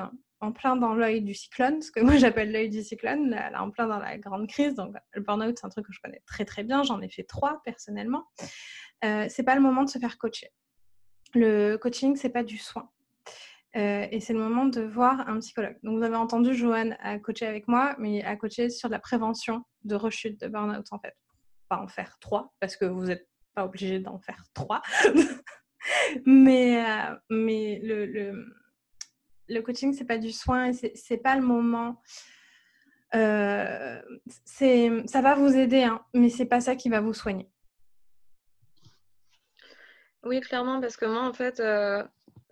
en 0.45 0.53
plein 0.53 0.77
dans 0.77 0.95
l'œil 0.95 1.23
du 1.23 1.35
cyclone, 1.35 1.83
ce 1.83 1.91
que 1.91 2.01
moi 2.05 2.17
j'appelle 2.17 2.53
l'œil 2.53 2.71
du 2.71 2.83
cyclone, 2.83 3.31
là, 3.31 3.63
en 3.63 3.71
plein 3.71 3.87
dans 3.87 3.99
la 3.99 4.19
grande 4.19 4.49
crise. 4.49 4.75
Donc 4.75 4.95
le 5.13 5.23
burn-out, 5.23 5.57
c'est 5.59 5.67
un 5.67 5.71
truc 5.71 5.87
que 5.87 5.93
je 5.93 6.01
connais 6.01 6.23
très 6.27 6.45
très 6.45 6.63
bien. 6.63 6.83
J'en 6.83 7.01
ai 7.01 7.09
fait 7.09 7.25
trois 7.25 7.61
personnellement. 7.65 8.25
Euh, 9.05 9.27
c'est 9.29 9.43
pas 9.43 9.55
le 9.55 9.61
moment 9.61 9.83
de 9.83 9.91
se 9.91 9.99
faire 9.99 10.19
coacher. 10.19 10.51
Le 11.35 11.77
coaching, 11.77 12.17
c'est 12.17 12.31
pas 12.31 12.45
du 12.45 12.59
soin. 12.59 12.89
Euh, 13.77 14.07
et 14.11 14.21
c'est 14.21 14.33
le 14.33 14.39
moment 14.39 14.67
de 14.67 14.83
voir 14.83 15.29
un 15.29 15.41
psychologue. 15.41 15.77
Donc, 15.83 15.99
vous 15.99 16.05
avez 16.05 16.17
entendu 16.17 16.55
Joanne 16.55 16.97
à 17.01 17.19
coacher 17.19 17.47
avec 17.47 17.67
moi, 17.67 17.97
mais 17.99 18.23
à 18.23 18.37
coacher 18.37 18.71
sur 18.71 18.89
la 18.89 19.01
prévention 19.01 19.65
de 19.83 19.97
rechute 19.97 20.41
de 20.41 20.49
burn-out, 20.49 20.87
en 20.93 20.99
fait. 20.99 21.15
Pas 21.69 21.79
en 21.79 21.89
faire 21.89 22.19
trois, 22.21 22.55
parce 22.61 22.77
que 22.77 22.85
vous 22.85 23.07
n'êtes 23.07 23.29
pas 23.55 23.65
obligé 23.65 23.99
d'en 23.99 24.19
faire 24.21 24.45
trois. 24.55 24.83
mais 26.27 26.85
euh, 26.85 27.17
mais 27.31 27.81
le, 27.83 28.07
le, 28.07 28.47
le 29.49 29.61
coaching, 29.61 29.93
c'est 29.93 30.05
pas 30.05 30.19
du 30.19 30.31
soin, 30.31 30.73
c'est 30.73 31.19
pas 31.19 31.37
le 31.37 31.43
moment. 31.43 32.01
Euh, 33.15 34.01
ça 34.35 35.21
va 35.21 35.35
vous 35.35 35.55
aider, 35.57 35.83
hein, 35.85 36.05
mais 36.15 36.29
c'est 36.29 36.47
pas 36.47 36.61
ça 36.61 36.75
qui 36.77 36.89
va 36.89 37.01
vous 37.01 37.15
soigner. 37.15 37.49
Oui, 40.25 40.41
clairement, 40.41 40.81
parce 40.81 40.97
que 40.97 41.05
moi, 41.05 41.23
en 41.23 41.33
fait, 41.33 41.61
euh, 41.61 42.03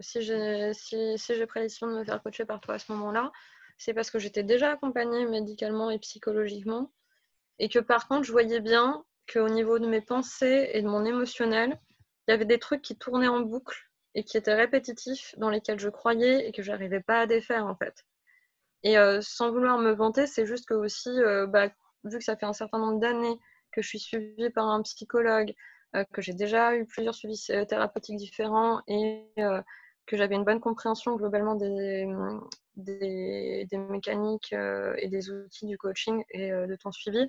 si 0.02 0.22
j'ai 0.22 0.72
si, 0.74 1.18
si 1.18 1.46
pris 1.46 1.60
la 1.60 1.66
de 1.66 1.98
me 1.98 2.04
faire 2.04 2.22
coacher 2.22 2.44
par 2.44 2.60
toi 2.60 2.74
à 2.74 2.78
ce 2.78 2.92
moment-là, 2.92 3.32
c'est 3.78 3.94
parce 3.94 4.10
que 4.10 4.18
j'étais 4.18 4.42
déjà 4.42 4.72
accompagnée 4.72 5.26
médicalement 5.26 5.90
et 5.90 5.98
psychologiquement, 5.98 6.92
et 7.58 7.68
que 7.68 7.78
par 7.78 8.08
contre, 8.08 8.24
je 8.24 8.32
voyais 8.32 8.60
bien 8.60 9.04
qu'au 9.32 9.48
niveau 9.48 9.78
de 9.78 9.86
mes 9.86 10.00
pensées 10.00 10.70
et 10.72 10.82
de 10.82 10.88
mon 10.88 11.04
émotionnel, 11.04 11.78
il 12.26 12.30
y 12.30 12.34
avait 12.34 12.44
des 12.44 12.58
trucs 12.58 12.82
qui 12.82 12.96
tournaient 12.96 13.28
en 13.28 13.40
boucle 13.40 13.90
et 14.14 14.24
qui 14.24 14.36
étaient 14.36 14.54
répétitifs, 14.54 15.34
dans 15.38 15.50
lesquels 15.50 15.80
je 15.80 15.88
croyais 15.88 16.48
et 16.48 16.52
que 16.52 16.62
j'arrivais 16.62 17.00
pas 17.00 17.20
à 17.20 17.26
défaire 17.26 17.66
en 17.66 17.74
fait. 17.74 18.04
Et 18.82 18.98
euh, 18.98 19.20
sans 19.20 19.50
vouloir 19.50 19.78
me 19.78 19.92
vanter, 19.92 20.26
c'est 20.26 20.46
juste 20.46 20.66
que 20.66 20.74
aussi, 20.74 21.10
euh, 21.10 21.46
bah, 21.46 21.68
vu 22.04 22.18
que 22.18 22.24
ça 22.24 22.36
fait 22.36 22.46
un 22.46 22.52
certain 22.52 22.78
nombre 22.78 23.00
d'années 23.00 23.38
que 23.72 23.80
je 23.80 23.88
suis 23.88 24.00
suivie 24.00 24.50
par 24.50 24.66
un 24.66 24.82
psychologue, 24.82 25.54
euh, 25.96 26.04
que 26.12 26.20
j'ai 26.20 26.34
déjà 26.34 26.76
eu 26.76 26.84
plusieurs 26.84 27.14
suivis 27.14 27.46
thérapeutiques 27.68 28.16
différents 28.16 28.82
et 28.86 29.24
que 30.06 30.16
j'avais 30.16 30.34
une 30.34 30.44
bonne 30.44 30.60
compréhension 30.60 31.16
globalement 31.16 31.54
des, 31.54 32.06
des, 32.76 33.66
des 33.70 33.78
mécaniques 33.78 34.52
et 34.52 35.08
des 35.08 35.30
outils 35.30 35.66
du 35.66 35.78
coaching 35.78 36.22
et 36.30 36.50
de 36.50 36.76
ton 36.76 36.92
suivi, 36.92 37.26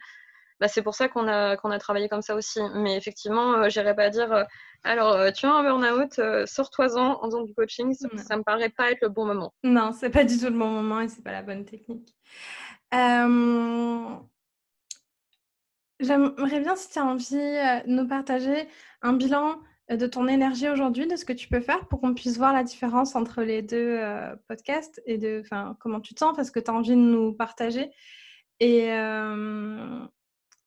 bah, 0.64 0.70
c'est 0.70 0.82
pour 0.82 0.96
ça 0.96 1.10
qu'on 1.10 1.28
a, 1.28 1.58
qu'on 1.58 1.72
a 1.72 1.80
travaillé 1.80 2.08
comme 2.08 2.22
ça 2.22 2.36
aussi. 2.36 2.62
Mais 2.76 2.96
effectivement, 2.96 3.54
euh, 3.56 3.68
j'irais 3.70 3.96
pas 3.96 4.10
dire 4.10 4.32
euh, 4.32 4.44
alors 4.84 5.12
euh, 5.14 5.30
tu 5.32 5.46
as 5.46 5.52
un 5.54 5.62
burn-out, 5.62 6.22
sors-toi-en 6.46 7.20
en 7.22 7.26
faisant 7.26 7.42
du 7.42 7.54
coaching. 7.54 7.94
Ça, 7.94 8.08
ne 8.36 8.40
me 8.40 8.44
paraît 8.44 8.70
pas 8.70 8.92
être 8.92 9.02
le 9.02 9.10
bon 9.10 9.26
moment. 9.26 9.54
Non, 9.64 9.92
c'est 9.92 10.10
pas 10.10 10.24
du 10.24 10.38
tout 10.38 10.46
le 10.46 10.58
bon 10.58 10.70
moment 10.70 11.02
et 11.02 11.10
c'est 11.10 11.22
pas 11.22 11.34
la 11.34 11.42
bonne 11.42 11.66
technique. 11.66 12.16
J'aimerais 16.00 16.60
bien 16.62 16.76
si 16.78 16.90
tu 16.90 17.00
as 17.00 17.06
envie 17.06 17.84
nous 17.88 18.08
partager 18.08 18.68
un 19.02 19.14
bilan 19.14 19.60
de 19.90 20.08
ton 20.08 20.28
énergie 20.28 20.70
aujourd'hui, 20.70 21.08
de 21.08 21.16
ce 21.16 21.26
que 21.26 21.34
tu 21.34 21.48
peux 21.48 21.60
faire 21.60 21.88
pour 21.88 22.00
qu'on 22.02 22.14
puisse 22.14 22.38
voir 22.38 22.54
la 22.54 22.64
différence 22.64 23.16
entre 23.16 23.44
les 23.44 23.62
deux 23.62 24.00
podcasts 24.48 25.02
et 25.06 25.18
de 25.18 25.44
comment 25.80 26.00
tu 26.00 26.14
te 26.14 26.20
sens 26.20 26.36
parce 26.36 26.52
que 26.52 26.60
tu 26.60 26.72
as 26.72 26.74
envie 26.74 26.92
de 26.92 26.96
nous 26.96 27.34
partager. 27.34 27.92
Et, 28.60 28.88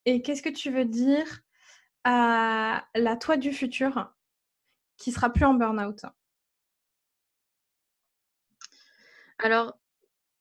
et 0.04 0.22
qu'est-ce 0.22 0.42
que 0.42 0.50
tu 0.50 0.70
veux 0.70 0.84
dire 0.84 1.40
à 2.04 2.86
la 2.94 3.16
toi 3.16 3.36
du 3.36 3.52
futur 3.52 4.12
qui 4.98 5.12
sera 5.12 5.30
plus 5.30 5.44
en 5.44 5.54
burn-out? 5.54 6.04
Alors, 9.38 9.78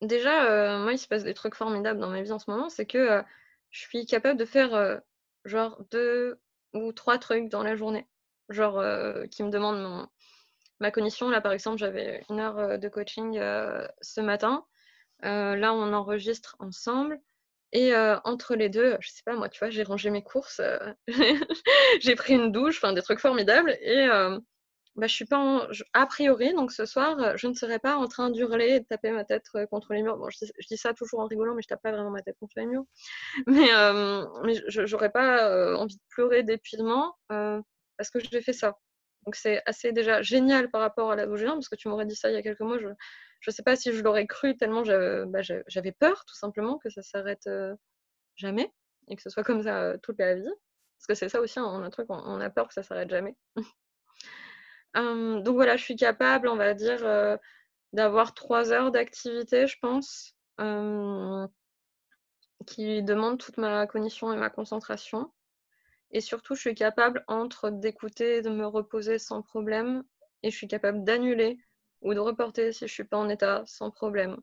déjà, 0.01 0.80
moi, 0.80 0.91
il 0.93 0.97
se 0.97 1.07
passe 1.07 1.23
des 1.23 1.34
trucs 1.34 1.55
formidables 1.55 1.99
dans 1.99 2.09
ma 2.09 2.21
vie 2.21 2.32
en 2.32 2.39
ce 2.39 2.51
moment, 2.51 2.69
c'est 2.69 2.86
que, 2.86 3.23
je 3.71 3.80
suis 3.82 4.05
capable 4.05 4.39
de 4.39 4.45
faire, 4.45 5.01
genre 5.45 5.84
2 5.91 6.39
ou 6.73 6.93
3 6.93 7.17
trucs 7.17 7.49
dans 7.49 7.63
la 7.63 7.76
journée. 7.76 8.07
Genre, 8.50 8.80
heu, 8.82 9.28
qui 9.32 9.43
me 9.43 9.50
demandent 9.52 9.82
mon 9.82 10.08
ma 10.80 10.91
cognition. 10.91 11.30
Là, 11.30 11.41
par 11.41 11.54
exemple, 11.54 11.78
j'avais 11.80 12.24
1 12.30 12.39
heure, 12.39 12.60
heu, 12.60 12.78
de 12.78 12.89
coaching, 12.89 13.38
heu, 13.39 13.88
ce 14.02 14.22
matin. 14.22 14.66
Là, 15.24 15.74
on 15.74 15.93
enregistre 15.93 16.56
ensemble 16.60 17.20
et 17.74 17.93
entre 18.26 18.56
les 18.56 18.70
2, 18.70 18.98
je 19.02 19.10
sais 19.12 19.24
pas 19.26 19.36
moi, 19.36 19.50
tu 19.50 19.60
vois, 19.60 19.70
j'ai 19.72 19.84
rangé 19.84 20.10
mes 20.12 20.24
courses, 20.24 20.62
j'ai 22.02 22.16
pris 22.16 22.34
une 22.36 22.52
douche, 22.52 22.78
enfin 22.84 22.93
des 22.93 23.02
trucs 23.04 23.20
formidables 23.20 23.72
et 23.82 24.08
bah, 24.96 25.08
je 25.08 25.14
suis 25.14 25.26
pas 25.26 25.38
en 25.39 25.68
a 25.93 26.06
priori, 26.08 26.54
donc 26.54 26.72
ce 26.72 26.86
soir, 26.86 27.38
je 27.38 27.48
ne 27.48 27.54
serai 27.54 27.80
pas 27.80 27.98
en 27.98 28.08
train 28.08 28.30
d'hurler 28.30 28.68
et 28.76 28.80
de 28.82 28.86
taper 28.86 29.12
ma 29.12 29.26
tête, 29.26 29.46
contre 29.70 29.93
les 29.93 30.02
murs. 30.04 30.18
Bon, 30.18 30.30
je 30.30 30.68
dis 30.70 30.78
ça 30.78 30.93
toujours 30.93 31.20
en 31.22 31.28
rigolant, 31.28 31.54
mais 31.56 31.62
je 31.62 31.68
tape 31.68 31.82
pas 31.82 31.91
vraiment 31.91 32.12
ma 32.12 32.22
tête 32.22 32.38
contre 32.39 32.54
les 32.58 32.66
murs. 32.66 32.86
Mais 33.48 33.70
mais 34.43 34.56
je 34.70 34.96
pas, 35.10 35.76
envie 35.78 35.98
de 35.98 36.02
pleurer 36.10 36.43
d'épuisement, 36.43 37.16
parce 37.98 38.10
que 38.10 38.20
j'ai 38.20 38.41
fait 38.41 38.54
ça. 38.54 38.78
Donc 39.26 39.36
c'est 39.36 39.62
assez 39.66 39.91
déjà 39.91 40.22
génial 40.22 40.70
par 40.72 40.82
rapport 40.82 41.12
à 41.12 41.16
viens, 41.36 41.54
parce 41.54 41.70
que 41.70 41.76
tu 41.76 41.88
m'aurais 41.89 42.06
dit 42.06 42.16
ça 42.16 42.30
il 42.30 42.34
y 42.36 42.38
a 42.38 42.41
quelques 42.43 42.62
mois, 42.62 42.80
je 42.80 42.88
je 43.41 43.52
sais 43.52 43.64
pas 43.64 43.76
si 43.76 43.93
je 43.93 44.02
l'aurais 44.04 44.26
cru 44.28 44.58
tellement 44.58 44.84
bah, 45.28 45.41
j'avais 45.68 45.91
peur 45.91 46.26
tout 46.26 46.36
simplement 46.36 46.78
que 46.80 46.89
ça 46.89 47.02
s'arrête, 47.04 47.46
heu, 47.48 47.76
jamais 48.38 48.72
et 49.10 49.16
que 49.18 49.22
ce 49.24 49.30
soit 49.32 49.43
comme 49.43 49.64
ça, 49.64 49.93
heu, 49.93 50.00
toute 50.04 50.20
la 50.20 50.36
vie. 50.36 50.43
Parce 51.00 51.08
que 51.10 51.16
c'est 51.16 51.30
ça 51.30 51.41
aussi, 51.41 51.60
on 51.60 51.66
a 51.84 51.86
un 51.86 51.89
truc, 51.91 52.08
on 52.10 52.41
a 52.41 52.50
peur 52.52 52.68
que 52.70 52.74
ça 52.76 52.84
s'arrête 52.84 53.10
jamais. 53.10 53.36
Hem, 54.96 55.41
donc 55.43 55.56
voilà, 55.56 55.78
je 55.78 55.84
suis 55.84 55.96
capable, 55.96 56.48
on 56.48 56.56
va 56.56 56.74
dire, 56.74 57.04
heu, 57.06 57.38
d'avoir 57.93 58.34
3 58.36 58.72
heures 58.74 58.91
d'activité, 58.91 59.68
je 59.68 59.78
pense, 59.82 60.36
hem 60.60 61.50
qui 62.68 63.02
demandent 63.02 63.39
toute 63.39 63.58
ma 63.58 63.88
cognition 63.88 64.32
et 64.34 64.38
ma 64.38 64.50
concentration 64.50 65.32
et 66.16 66.22
surtout, 66.22 66.55
je 66.55 66.61
suis 66.61 66.76
capable 66.76 67.24
entre 67.28 67.70
d'écouter 67.70 68.41
de 68.41 68.49
me 68.49 68.66
reposer 68.66 69.20
sans 69.20 69.41
problème 69.43 70.03
et 70.43 70.49
je 70.51 70.57
suis 70.57 70.68
capable 70.68 71.03
d'annuler 71.03 71.59
ou 72.01 72.13
de 72.16 72.20
reporter 72.20 72.72
si 72.74 72.88
je 72.88 72.93
suis 72.93 73.03
pas 73.03 73.18
en 73.18 73.30
état 73.30 73.63
sans 73.68 73.91
problème. 73.91 74.38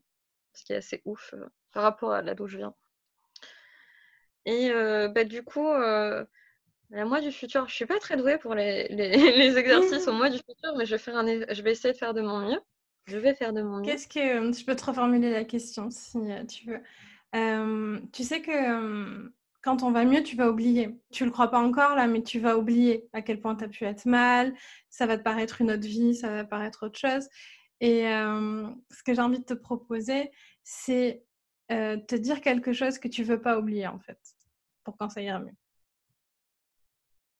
Ce 0.53 0.63
qui 0.65 0.73
est 0.73 0.77
assez 0.77 1.01
ouf, 1.05 1.33
heu, 1.33 1.47
par 1.73 1.83
rapport 1.83 2.13
à 2.13 2.21
là 2.21 2.35
d'où 2.35 2.47
je 2.47 2.57
viens. 2.57 2.75
Et 4.45 4.69
heu, 4.71 5.07
bah, 5.09 5.23
du 5.23 5.43
coup, 5.43 5.65
heu, 5.67 6.27
la 6.91 7.05
moi 7.05 7.21
du 7.21 7.31
futur, 7.31 7.67
je 7.69 7.75
suis 7.75 7.85
pas 7.87 7.99
très 7.99 8.17
douée 8.17 8.37
pour 8.37 8.55
les 8.55 8.87
les 8.89 9.57
exercices 9.57 10.07
au 10.07 10.13
moi 10.13 10.29
du 10.29 10.37
futur, 10.37 10.75
mais 10.77 10.85
je 10.85 10.91
vais 10.91 10.97
faire 10.99 11.17
un 11.17 11.25
je 11.27 11.61
vais 11.61 11.71
essayer 11.71 11.93
de 11.93 11.97
faire 11.99 12.13
de 12.13 12.21
mon 12.21 12.39
mieux. 12.39 12.59
Je 13.07 13.17
vais 13.17 13.33
faire 13.35 13.53
de 13.53 13.61
mon 13.61 13.77
mieux. 13.77 13.85
Qu'est-ce 13.85 14.07
que 14.07 14.19
je 14.53 14.65
peux 14.65 14.75
te 14.75 14.85
reformuler 14.85 15.31
la 15.31 15.45
question 15.45 15.89
si, 15.89 16.17
tu 16.47 16.67
veux. 16.69 16.81
Tu 18.13 18.23
sais 18.23 18.41
que, 18.41 19.31
quand 19.63 19.83
on 19.83 19.91
va 19.91 20.05
mieux, 20.05 20.23
tu 20.23 20.35
vas 20.35 20.49
oublier. 20.49 20.99
Tu 21.11 21.25
le 21.25 21.31
crois 21.31 21.49
pas 21.49 21.59
encore 21.59 21.95
là, 21.95 22.07
mais 22.07 22.21
tu 22.23 22.39
vas 22.39 22.57
oublier 22.57 23.07
à 23.13 23.21
quel 23.21 23.39
point 23.39 23.55
tu 23.55 23.63
as 23.63 23.69
pu 23.69 23.85
être 23.85 24.05
mal. 24.05 24.53
Ça 24.89 25.05
va 25.05 25.17
te 25.17 25.23
paraître 25.23 25.61
une 25.61 25.71
autre 25.71 25.87
vie, 25.87 26.15
ça 26.15 26.29
va 26.29 26.43
paraître 26.45 26.85
autre 26.85 26.99
chose 26.99 27.27
et 27.83 27.99
hem, 27.99 28.81
ce 28.91 29.03
que 29.03 29.13
j'ai 29.13 29.21
envie 29.21 29.39
de 29.39 29.43
te 29.45 29.53
proposer, 29.53 30.31
c'est, 30.63 31.25
heu, 31.69 32.01
te 32.07 32.15
dire 32.15 32.39
quelque 32.39 32.71
chose 32.71 32.97
que 32.97 33.09
tu 33.09 33.23
veux 33.23 33.41
pas 33.41 33.59
oublier, 33.59 33.87
en 33.87 33.99
fait, 33.99 34.19
pour 34.85 34.95
quand 34.97 35.09
ça 35.09 35.21
ira 35.21 35.39
mieux. 35.39 35.55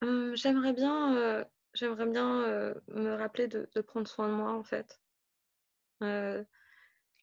Heu, 0.04 0.36
j'aimerais 0.36 0.74
bien, 0.74 1.46
j'aimerais 1.74 2.08
bien, 2.08 2.76
me 2.90 3.16
rappeler 3.16 3.48
de 3.48 3.82
prendre 3.82 4.08
soin 4.08 4.28
de 4.28 4.34
moi, 4.34 4.52
en 4.52 4.64
fait. 4.64 5.00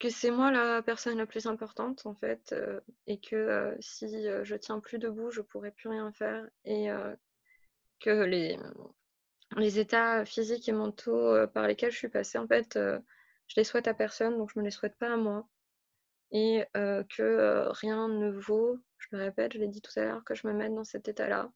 Que 0.01 0.11
c'est 0.11 0.33
moi 0.33 0.51
la 0.51 0.83
personne 0.83 1.19
la 1.19 1.27
plus 1.27 1.47
importante, 1.47 2.05
en 2.07 2.15
fait, 2.15 2.53
heu 2.53 2.81
et 3.07 3.21
que, 3.21 3.37
heu, 3.37 3.77
si, 3.81 4.07
heu, 4.27 4.43
je 4.45 4.57
tiens 4.57 4.81
plus 4.81 4.99
debout, 4.99 5.31
je 5.31 5.43
pourrais 5.43 5.71
plus 5.71 5.89
rien 5.89 6.11
faire 6.13 6.49
et 6.65 6.89
que 8.01 8.25
les, 8.25 8.59
les 9.57 9.79
états 9.79 10.25
physiques 10.25 10.69
et 10.69 10.73
mentaux, 10.73 11.47
par 11.49 11.67
lesquels 11.69 11.93
je 11.93 11.99
suis 11.99 12.09
passée, 12.09 12.39
en 12.39 12.47
fait, 12.49 12.79
je 12.79 13.55
les 13.57 13.65
souhaite 13.65 13.89
à 13.89 13.95
personne, 13.95 14.39
donc 14.39 14.51
je 14.55 14.59
me 14.59 14.65
les 14.65 14.71
souhaite 14.73 14.97
pas 14.99 15.13
à 15.13 15.17
moi 15.17 15.49
et 16.33 16.65
que, 16.75 17.69
rien 17.71 18.09
ne 18.09 18.31
vaut, 18.31 18.79
je 18.99 19.09
le 19.13 19.19
répète, 19.25 19.55
je 19.55 19.59
l'ai 19.61 19.69
dit 19.69 19.83
tout 19.83 19.99
à 19.99 20.05
l'heure, 20.05 20.25
que 20.25 20.35
je 20.35 20.47
me 20.47 20.53
mette 20.53 20.75
dans 20.75 20.85
cet 20.85 21.09
état-là 21.09 21.53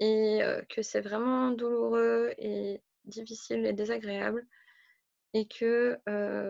et 0.00 0.40
heu, 0.42 0.64
que 0.68 0.82
c'est 0.82 1.00
vraiment 1.00 1.50
douloureux 1.50 2.32
et 2.38 2.80
difficile 3.04 3.64
et 3.66 3.72
désagréable 3.72 4.46
et 5.34 5.46
que, 5.46 6.00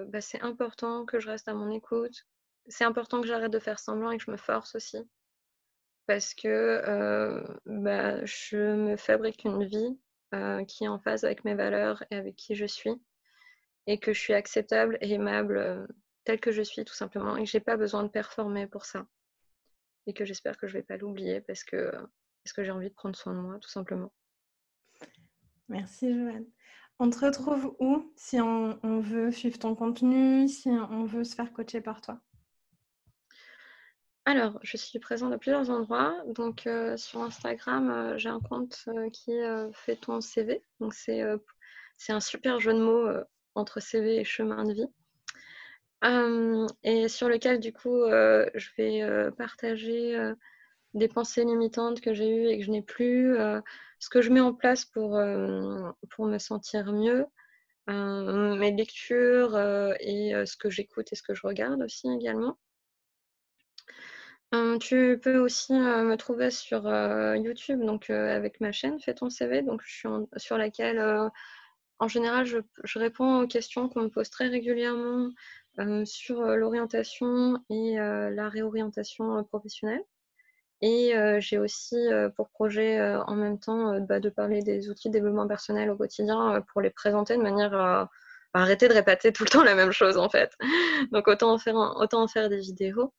bah, 0.07 0.21
c'est 0.21 0.41
important 0.41 1.05
que 1.05 1.19
je 1.19 1.29
reste 1.29 1.49
à 1.49 1.55
mon 1.55 1.71
écoute. 1.71 2.27
C'est 2.69 2.85
important 2.85 3.21
que 3.21 3.27
j'arrête 3.27 3.53
de 3.53 3.59
faire 3.59 3.81
semblant 3.81 4.13
et 4.13 4.19
que 4.19 4.25
je 4.25 4.31
me 4.31 4.37
force 4.37 4.75
aussi 4.77 4.99
parce 6.07 6.35
que, 6.35 7.43
bah, 7.67 8.25
je 8.25 8.75
me 8.77 8.97
fabrique 8.97 9.45
une 9.45 9.65
vie, 9.65 9.99
qui 10.67 10.85
est 10.85 10.89
en 10.89 10.99
phase 10.99 11.25
avec 11.25 11.45
mes 11.45 11.55
valeurs 11.55 12.03
et 12.11 12.17
avec 12.17 12.37
qui 12.37 12.55
je 12.55 12.67
suis 12.67 12.95
et 13.87 13.99
que 13.99 14.13
je 14.13 14.21
suis 14.21 14.35
acceptable 14.35 14.99
et 15.01 15.13
aimable, 15.13 15.87
telle 16.25 16.41
que 16.41 16.53
je 16.53 16.63
suis 16.63 16.85
tout 16.85 16.95
simplement 16.95 17.37
et 17.37 17.45
que 17.45 17.51
j'ai 17.51 17.61
pas 17.61 17.77
besoin 17.77 18.03
de 18.03 18.09
performer 18.09 18.67
pour 18.67 18.85
ça 18.85 19.07
et 20.07 20.15
que 20.15 20.25
j'espère 20.25 20.59
que 20.59 20.67
je 20.67 20.75
vais 20.75 20.83
pas 20.83 20.97
l'oublier 20.97 21.41
parce 21.43 21.65
que, 21.65 21.91
parce 21.91 22.53
que 22.55 22.65
j'ai 22.65 22.71
envie 22.71 22.89
de 22.89 22.95
prendre 22.95 23.17
soin 23.17 23.35
de 23.35 23.41
moi 23.41 23.59
tout 23.59 23.69
simplement. 23.69 24.13
Merci 25.69 26.13
Joanne. 26.13 26.47
On 27.01 27.11
te 27.11 27.25
retrouve 27.25 27.75
où 27.81 28.13
si 28.17 28.41
on 28.41 29.01
veut 29.01 29.33
suivre 29.33 29.59
ton 29.59 29.75
contenu, 29.75 30.49
si 30.49 30.69
on 30.69 31.05
veut 31.05 31.25
se 31.25 31.35
faire 31.35 31.53
coacher 31.53 31.81
par 31.81 32.01
toi? 32.01 32.21
Alors, 34.27 34.59
je 34.63 34.79
suis 34.79 34.99
présente 34.99 35.33
à 35.33 35.39
plusieurs 35.39 35.69
endroits. 35.69 36.17
Donc, 36.29 36.67
heu, 36.67 36.97
sur 36.97 37.21
Instagram, 37.21 37.91
heu, 37.91 38.19
j'ai 38.19 38.31
un 38.31 38.41
compte, 38.41 38.85
heu, 38.89 39.11
qui 39.11 39.33
Fais 39.73 39.97
ton 39.97 40.21
CV. 40.21 40.63
Donc 40.81 40.95
c'est, 40.95 41.21
un 42.09 42.21
super 42.21 42.61
jeu 42.61 42.73
de 42.73 42.79
mots, 42.81 43.09
entre 43.55 43.81
CV 43.81 44.17
et 44.21 44.25
chemin 44.25 44.65
de 44.65 44.73
vie. 44.73 44.87
Et 46.85 47.09
sur 47.09 47.29
lequel 47.29 47.61
du 47.61 47.73
coup, 47.73 48.05
je 48.55 48.69
vais, 48.79 49.31
partager, 49.37 50.33
des 50.95 51.09
pensées 51.09 51.45
limitantes 51.45 52.01
que 52.01 52.15
j'ai 52.15 52.29
eues 52.29 52.47
et 52.47 52.59
que 52.59 52.65
je 52.65 52.71
n'ai 52.71 52.83
plus, 52.83 53.37
ce 54.05 54.11
que 54.11 54.21
je 54.21 54.31
mets 54.31 54.41
en 54.41 54.53
place 54.53 54.85
pour, 54.85 55.19
hem, 55.19 55.95
pour 56.11 56.27
me 56.27 56.39
sentir 56.39 56.93
mieux, 56.93 57.27
heu, 57.91 58.57
mes 58.59 58.73
lectures, 58.73 59.57
heu 59.57 59.95
et 60.01 60.35
ce 60.47 60.57
que 60.59 60.71
j'écoute 60.71 61.13
et 61.13 61.17
ce 61.17 61.23
que 61.23 61.35
je 61.35 61.47
regarde 61.47 61.83
aussi 61.83 62.09
également. 62.13 62.59
Tu 64.81 65.19
peux 65.23 65.39
aussi, 65.39 65.73
me 65.73 66.17
trouver 66.17 66.51
sur, 66.51 66.83
YouTube, 67.37 67.81
donc 67.85 68.11
avec 68.11 68.61
ma 68.61 68.73
chaîne 68.73 69.01
Fais 69.01 69.15
ton 69.15 69.31
CV, 69.31 69.63
donc 69.63 69.83
sur 69.83 70.59
laquelle, 70.59 71.31
en 71.99 72.09
général, 72.09 72.47
je 72.47 72.99
réponds 72.99 73.43
aux 73.43 73.47
questions 73.49 73.89
qu'on 73.89 74.03
me 74.03 74.09
pose 74.11 74.31
très 74.31 74.49
régulièrement, 74.49 75.31
sur, 76.05 76.43
l'orientation 76.43 77.59
et 77.71 77.97
la 77.97 78.49
réorientation, 78.51 79.43
professionnelle 79.45 80.05
et 80.81 81.15
j'ai 81.41 81.59
aussi, 81.59 81.97
pour 82.37 82.51
projet, 82.51 83.01
en 83.27 83.35
même 83.35 83.59
temps, 83.59 84.01
bah, 84.01 84.21
de 84.21 84.29
parler 84.29 84.63
des 84.63 84.91
outils 84.91 85.09
de 85.09 85.15
développement 85.15 85.49
personnel 85.49 85.91
au 85.91 85.97
quotidien, 85.97 86.63
pour 86.73 86.81
les 86.81 86.91
présenter 86.91 87.37
de 87.37 87.43
manière 87.43 87.75
à 87.75 88.11
arrêter 88.55 88.89
de 88.89 88.95
répéter 88.95 89.33
tout 89.33 89.45
le 89.45 89.51
temps 89.51 89.65
la 89.65 89.75
même 89.75 89.93
chose, 89.93 90.17
en 90.19 90.29
fait. 90.29 90.53
Donc 91.13 91.29
autant 91.29 91.53
en 91.53 91.59
faire 91.59 91.77
autant 91.77 92.23
en 92.23 92.29
faire 92.29 92.49
des 92.49 92.61
vidéos 92.61 93.13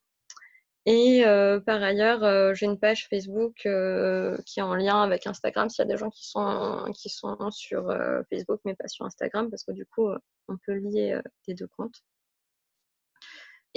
et 0.86 1.24
par 1.66 1.82
ailleurs, 1.82 2.54
j'ai 2.54 2.68
une 2.68 2.80
page 2.80 3.08
Facebook, 3.10 3.56
qui 3.56 4.60
est 4.60 4.62
en 4.62 4.76
lien 4.76 5.02
avec 5.02 5.26
Instagram, 5.26 5.70
s'il 5.70 5.84
y 5.84 5.88
a 5.88 5.92
des 5.92 5.98
gens 5.98 6.12
qui 6.12 6.28
sont 6.28 6.92
qui 6.94 7.10
sont 7.10 7.50
sur, 7.52 7.92
Facebook, 8.30 8.62
mais 8.66 8.76
pas 8.76 8.88
sur 8.88 9.06
Instagram, 9.06 9.50
parce 9.50 9.64
que 9.64 9.72
du 9.72 9.86
coup, 9.86 10.10
on 10.48 10.58
peut 10.66 10.74
lier, 10.74 11.20
les 11.48 11.56
2 11.56 11.68
comptes. 11.76 12.04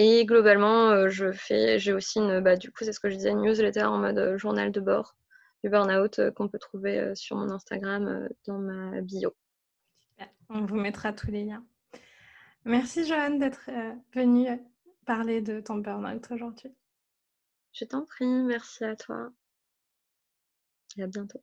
Et 0.01 0.25
globalement, 0.25 0.93
heu, 0.93 1.09
je 1.09 1.33
fais 1.33 1.79
j'ai 1.81 1.93
aussi 1.93 2.21
une, 2.21 2.41
bah, 2.41 2.57
du 2.57 2.71
coup, 2.71 2.85
c'est 2.85 2.93
ce 2.93 3.01
que 3.01 3.11
je 3.11 3.17
disais, 3.17 3.31
une 3.31 3.43
newsletter 3.43 3.83
en 3.85 3.99
mode, 3.99 4.17
heu, 4.19 4.39
journal 4.39 4.73
de 4.73 4.81
bord 4.81 5.17
du 5.65 5.71
burn-out, 5.71 6.21
heu, 6.21 6.31
qu'on 6.31 6.49
peut 6.49 6.59
trouver, 6.59 7.15
sur 7.17 7.37
mon 7.37 7.51
Instagram, 7.51 8.29
dans 8.47 8.59
ma 8.59 9.01
bio. 9.01 9.35
On 10.49 10.65
vous 10.65 10.77
mettra 10.77 11.13
tous 11.13 11.31
les 11.31 11.45
liens. 11.45 11.65
Merci 12.65 13.07
Joanne 13.07 13.39
d'être, 13.39 13.69
venue, 14.15 14.49
parler 15.05 15.41
de 15.41 15.61
ton 15.61 15.77
burn-out 15.77 16.29
aujourd'hui. 16.31 16.73
Je 17.73 17.85
t'en 17.85 18.05
prie, 18.05 18.27
merci 18.27 18.85
à 18.85 18.95
toi. 18.95 19.31
Et 20.97 21.03
à 21.03 21.07
bientôt. 21.07 21.43